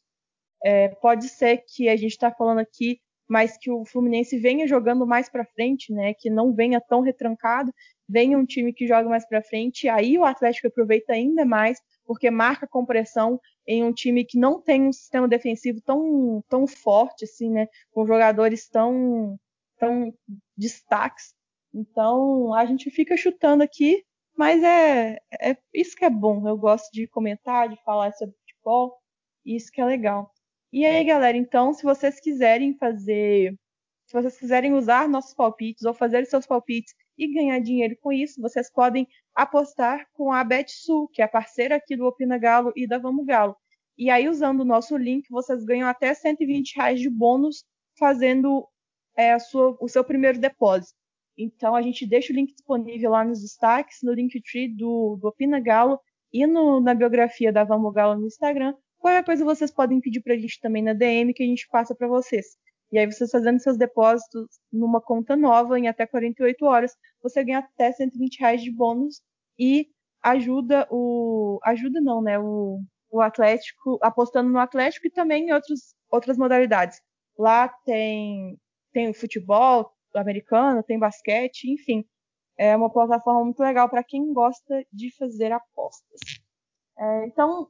É, 0.65 0.89
pode 0.89 1.29
ser 1.29 1.65
que 1.69 1.89
a 1.89 1.97
gente 1.97 2.13
está 2.13 2.31
falando 2.31 2.59
aqui, 2.59 3.01
mas 3.29 3.57
que 3.57 3.71
o 3.71 3.85
Fluminense 3.85 4.39
venha 4.39 4.67
jogando 4.67 5.07
mais 5.07 5.29
para 5.29 5.45
frente, 5.45 5.93
né, 5.93 6.15
que 6.15 6.31
não 6.31 6.53
venha 6.55 6.81
tão 6.81 7.01
retrancado, 7.01 7.73
venha 8.09 8.39
um 8.39 8.45
time 8.45 8.73
que 8.73 8.87
joga 8.87 9.09
mais 9.09 9.27
para 9.29 9.43
frente, 9.43 9.89
aí 9.89 10.19
o 10.19 10.25
Atlético 10.25 10.69
aproveita 10.69 11.13
ainda 11.13 11.45
mais, 11.45 11.79
porque 12.07 12.31
marca 12.31 12.67
com 12.67 12.87
pressão 12.87 13.39
em 13.67 13.85
um 13.85 13.93
time 13.93 14.25
que 14.25 14.39
não 14.39 14.61
tem 14.61 14.83
um 14.83 14.93
sistema 14.93 15.29
defensivo 15.29 15.81
tão, 15.83 16.43
tão 16.49 16.67
forte, 16.67 17.25
assim, 17.25 17.51
né, 17.51 17.69
com 17.91 18.07
jogadores 18.07 18.67
tão, 18.69 19.37
tão 19.79 20.13
destaques. 20.57 21.35
Então 21.75 22.55
a 22.55 22.65
gente 22.65 22.91
fica 22.91 23.15
chutando 23.17 23.63
aqui 23.63 24.03
mas 24.39 24.63
é, 24.63 25.19
é 25.41 25.57
isso 25.75 25.97
que 25.97 26.05
é 26.05 26.11
bom. 26.11 26.47
Eu 26.49 26.57
gosto 26.57 26.93
de 26.93 27.09
comentar, 27.09 27.69
de 27.69 27.77
falar 27.83 28.13
sobre 28.13 28.37
futebol. 28.37 28.97
Isso 29.45 29.73
que 29.73 29.81
é 29.81 29.85
legal. 29.85 30.33
E 30.73 30.87
aí, 30.87 31.03
galera, 31.05 31.37
então, 31.37 31.75
se 31.75 31.83
vocês 31.83 32.21
quiserem 32.21 32.73
fazer, 32.79 33.59
se 34.07 34.13
vocês 34.13 34.39
quiserem 34.39 34.75
usar 34.75 35.09
nossos 35.09 35.35
palpites 35.35 35.85
ou 35.85 35.93
fazer 35.93 36.25
seus 36.27 36.47
palpites 36.47 36.95
e 37.19 37.35
ganhar 37.35 37.59
dinheiro 37.59 37.97
com 38.01 38.13
isso, 38.13 38.41
vocês 38.41 38.71
podem 38.71 39.09
apostar 39.35 40.07
com 40.13 40.33
a 40.33 40.45
BetSul, 40.45 41.09
que 41.09 41.21
é 41.21 41.27
parceira 41.27 41.75
aqui 41.75 41.97
do 41.97 42.07
Opina 42.07 42.39
Galo 42.39 42.73
e 42.77 42.87
da 42.87 42.99
Vamos 42.99 43.27
Galo. 43.27 43.57
E 43.97 44.09
aí, 44.09 44.29
usando 44.29 44.61
o 44.61 44.65
nosso 44.65 44.97
link, 44.97 45.27
vocês 45.31 45.65
ganham 45.65 45.89
até 45.89 46.15
120 46.15 46.77
reais 46.77 47.01
de 47.01 47.11
bônus 47.11 47.65
fazendo 47.99 48.69
é, 49.17 49.37
sua, 49.41 49.77
o 49.81 49.89
seu 49.89 50.05
primeiro 50.05 50.39
depósito. 50.39 50.97
Então 51.39 51.77
a 51.77 51.81
gente 51.81 52.05
deixa 52.05 52.33
o 52.33 52.37
link 52.37 52.53
disponível 52.53 53.13
lá 53.13 53.25
nos 53.25 53.41
destaques, 53.41 53.99
no 54.03 54.13
Linktree 54.13 54.69
do, 54.69 55.17
do 55.21 55.29
Opina 55.29 55.61
Galo 55.61 56.01
e 56.33 56.45
no, 56.47 56.81
na 56.81 56.95
biografia 56.95 57.53
da 57.53 57.63
Vamos 57.63 57.95
Galo 57.95 58.19
no 58.21 58.27
Instagram. 58.27 58.75
Qualquer 58.99 59.25
coisa 59.25 59.45
vocês 59.45 59.71
podem 59.71 60.01
pedir 60.01 60.21
para 60.21 60.35
a 60.35 60.37
gente 60.37 60.61
também 60.61 60.83
na 60.83 60.93
DM 60.93 61.33
que 61.33 61.45
a 61.45 61.47
gente 61.47 61.69
passa 61.71 61.95
para 61.95 62.09
vocês. 62.09 62.57
E 62.91 62.99
aí 62.99 63.07
vocês 63.07 63.31
fazendo 63.31 63.61
seus 63.61 63.77
depósitos 63.77 64.47
numa 64.73 65.01
conta 65.01 65.37
nova 65.37 65.79
em 65.79 65.87
até 65.87 66.07
48 66.07 66.65
horas, 66.65 66.97
você 67.23 67.45
ganha 67.45 67.59
até 67.59 67.93
120 67.93 68.41
reais 68.41 68.63
de 68.63 68.73
bônus 68.73 69.21
e 69.59 69.89
ajuda 70.23 70.89
o. 70.91 71.61
Ajuda 71.65 72.01
não, 72.01 72.21
né? 72.21 72.39
O, 72.39 72.81
o 73.11 73.21
Atlético, 73.21 73.99
apostando 74.03 74.51
no 74.51 74.59
Atlético 74.59 75.07
e 75.07 75.11
também 75.11 75.49
em 75.49 75.53
outros, 75.53 75.95
outras 76.11 76.37
modalidades. 76.37 77.01
Lá 77.39 77.69
tem, 77.69 78.59
tem 78.93 79.11
o 79.11 79.15
futebol, 79.15 79.93
americano, 80.15 80.83
tem 80.83 80.99
basquete, 80.99 81.71
enfim. 81.71 82.05
É 82.57 82.77
uma 82.77 82.91
plataforma 82.91 83.45
muito 83.45 83.61
legal 83.61 83.89
para 83.89 84.03
quem 84.03 84.33
gosta 84.33 84.85
de 84.93 85.15
fazer 85.17 85.53
apostas. 85.53 86.21
É, 86.99 87.27
então, 87.27 87.69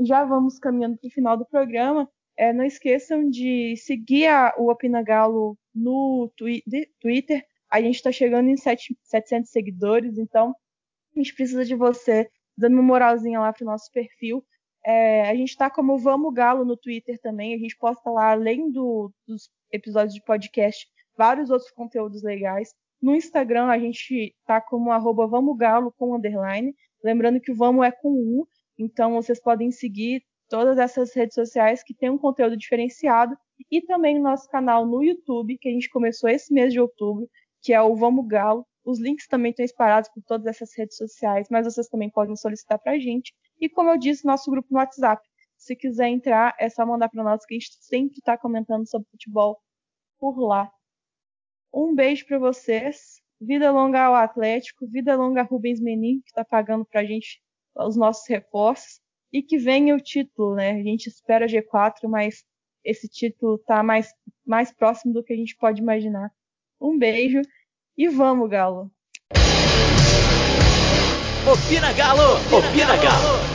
já 0.00 0.24
vamos 0.24 0.58
caminhando 0.58 0.96
para 0.98 1.08
o 1.08 1.10
final 1.10 1.36
do 1.36 1.46
programa. 1.46 2.08
É, 2.36 2.52
não 2.52 2.64
esqueçam 2.64 3.28
de 3.28 3.76
seguir 3.76 4.26
a, 4.26 4.54
o 4.58 4.70
Opina 4.70 5.02
Galo 5.02 5.58
no 5.74 6.30
twi 6.36 6.62
Twitter. 7.00 7.44
A 7.70 7.80
gente 7.80 7.96
está 7.96 8.12
chegando 8.12 8.48
em 8.48 8.56
7, 8.56 8.96
700 9.02 9.50
seguidores, 9.50 10.18
então 10.18 10.54
a 11.14 11.18
gente 11.18 11.34
precisa 11.34 11.64
de 11.64 11.74
você 11.74 12.30
dando 12.56 12.74
uma 12.74 12.82
moralzinha 12.82 13.40
lá 13.40 13.52
para 13.52 13.64
o 13.64 13.66
nosso 13.66 13.90
perfil. 13.90 14.44
É, 14.84 15.28
a 15.28 15.34
gente 15.34 15.48
está 15.48 15.68
como 15.68 15.98
Vamos 15.98 16.32
Galo 16.32 16.64
no 16.64 16.76
Twitter 16.76 17.18
também. 17.20 17.54
A 17.54 17.58
gente 17.58 17.76
posta 17.76 18.08
lá, 18.08 18.30
além 18.30 18.70
do, 18.70 19.12
dos 19.26 19.50
episódios 19.72 20.14
de 20.14 20.22
podcast, 20.22 20.86
vários 21.16 21.50
outros 21.50 21.70
conteúdos 21.70 22.22
legais. 22.22 22.74
No 23.00 23.14
Instagram 23.14 23.66
a 23.66 23.78
gente 23.78 24.34
tá 24.46 24.60
como 24.60 24.90
arroba 24.90 25.26
vamogalo 25.26 25.92
com 25.96 26.14
underline. 26.14 26.74
Lembrando 27.02 27.40
que 27.40 27.52
o 27.52 27.56
Vamos 27.56 27.86
é 27.86 27.90
com 27.90 28.08
U, 28.08 28.48
então 28.78 29.12
vocês 29.14 29.40
podem 29.40 29.70
seguir 29.70 30.22
todas 30.48 30.78
essas 30.78 31.14
redes 31.14 31.34
sociais 31.34 31.82
que 31.82 31.94
tem 31.94 32.10
um 32.10 32.18
conteúdo 32.18 32.56
diferenciado 32.56 33.36
e 33.70 33.80
também 33.82 34.18
o 34.18 34.22
nosso 34.22 34.48
canal 34.48 34.86
no 34.86 35.02
YouTube, 35.02 35.58
que 35.58 35.68
a 35.68 35.72
gente 35.72 35.88
começou 35.90 36.28
esse 36.28 36.52
mês 36.52 36.72
de 36.72 36.80
outubro, 36.80 37.28
que 37.62 37.72
é 37.72 37.80
o 37.80 37.96
Vamos 37.96 38.26
Galo. 38.26 38.66
Os 38.84 39.00
links 39.00 39.26
também 39.26 39.50
estão 39.50 39.64
espalhados 39.64 40.08
por 40.10 40.22
todas 40.22 40.46
essas 40.46 40.70
redes 40.76 40.96
sociais, 40.96 41.48
mas 41.50 41.66
vocês 41.66 41.88
também 41.88 42.10
podem 42.10 42.36
solicitar 42.36 42.78
para 42.78 42.92
a 42.92 42.98
gente. 42.98 43.34
E 43.60 43.68
como 43.68 43.90
eu 43.90 43.98
disse, 43.98 44.24
nosso 44.24 44.50
grupo 44.50 44.68
no 44.70 44.78
WhatsApp. 44.78 45.26
Se 45.56 45.74
quiser 45.74 46.08
entrar, 46.08 46.54
é 46.60 46.68
só 46.68 46.84
mandar 46.84 47.08
para 47.08 47.24
nós, 47.24 47.44
que 47.44 47.54
a 47.54 47.58
gente 47.58 47.72
sempre 47.80 48.18
está 48.18 48.36
comentando 48.36 48.86
sobre 48.88 49.08
futebol 49.10 49.58
por 50.18 50.38
lá. 50.38 50.70
Um 51.72 51.94
beijo 51.94 52.26
para 52.26 52.38
vocês. 52.38 53.20
Vida 53.40 53.70
longa 53.70 54.02
ao 54.02 54.14
Atlético, 54.14 54.86
vida 54.86 55.14
longa 55.14 55.42
a 55.42 55.44
Rubens 55.44 55.80
Menin, 55.80 56.20
que 56.20 56.30
está 56.30 56.44
pagando 56.44 56.86
para 56.86 57.02
a 57.02 57.04
gente 57.04 57.40
os 57.76 57.96
nossos 57.96 58.26
reforços. 58.28 59.00
E 59.32 59.42
que 59.42 59.58
venha 59.58 59.94
o 59.94 60.00
título, 60.00 60.54
né? 60.54 60.70
A 60.70 60.82
gente 60.82 61.08
espera 61.08 61.46
G4, 61.46 62.08
mas 62.08 62.44
esse 62.84 63.08
título 63.08 63.56
está 63.56 63.82
mais, 63.82 64.14
mais 64.46 64.72
próximo 64.72 65.12
do 65.12 65.22
que 65.22 65.32
a 65.32 65.36
gente 65.36 65.56
pode 65.56 65.82
imaginar. 65.82 66.30
Um 66.80 66.96
beijo 66.96 67.42
e 67.96 68.08
vamos, 68.08 68.48
Galo! 68.48 68.90
Opina 71.46 71.92
Galo! 71.92 72.36
Opina 72.56 72.96
Galo! 72.96 73.45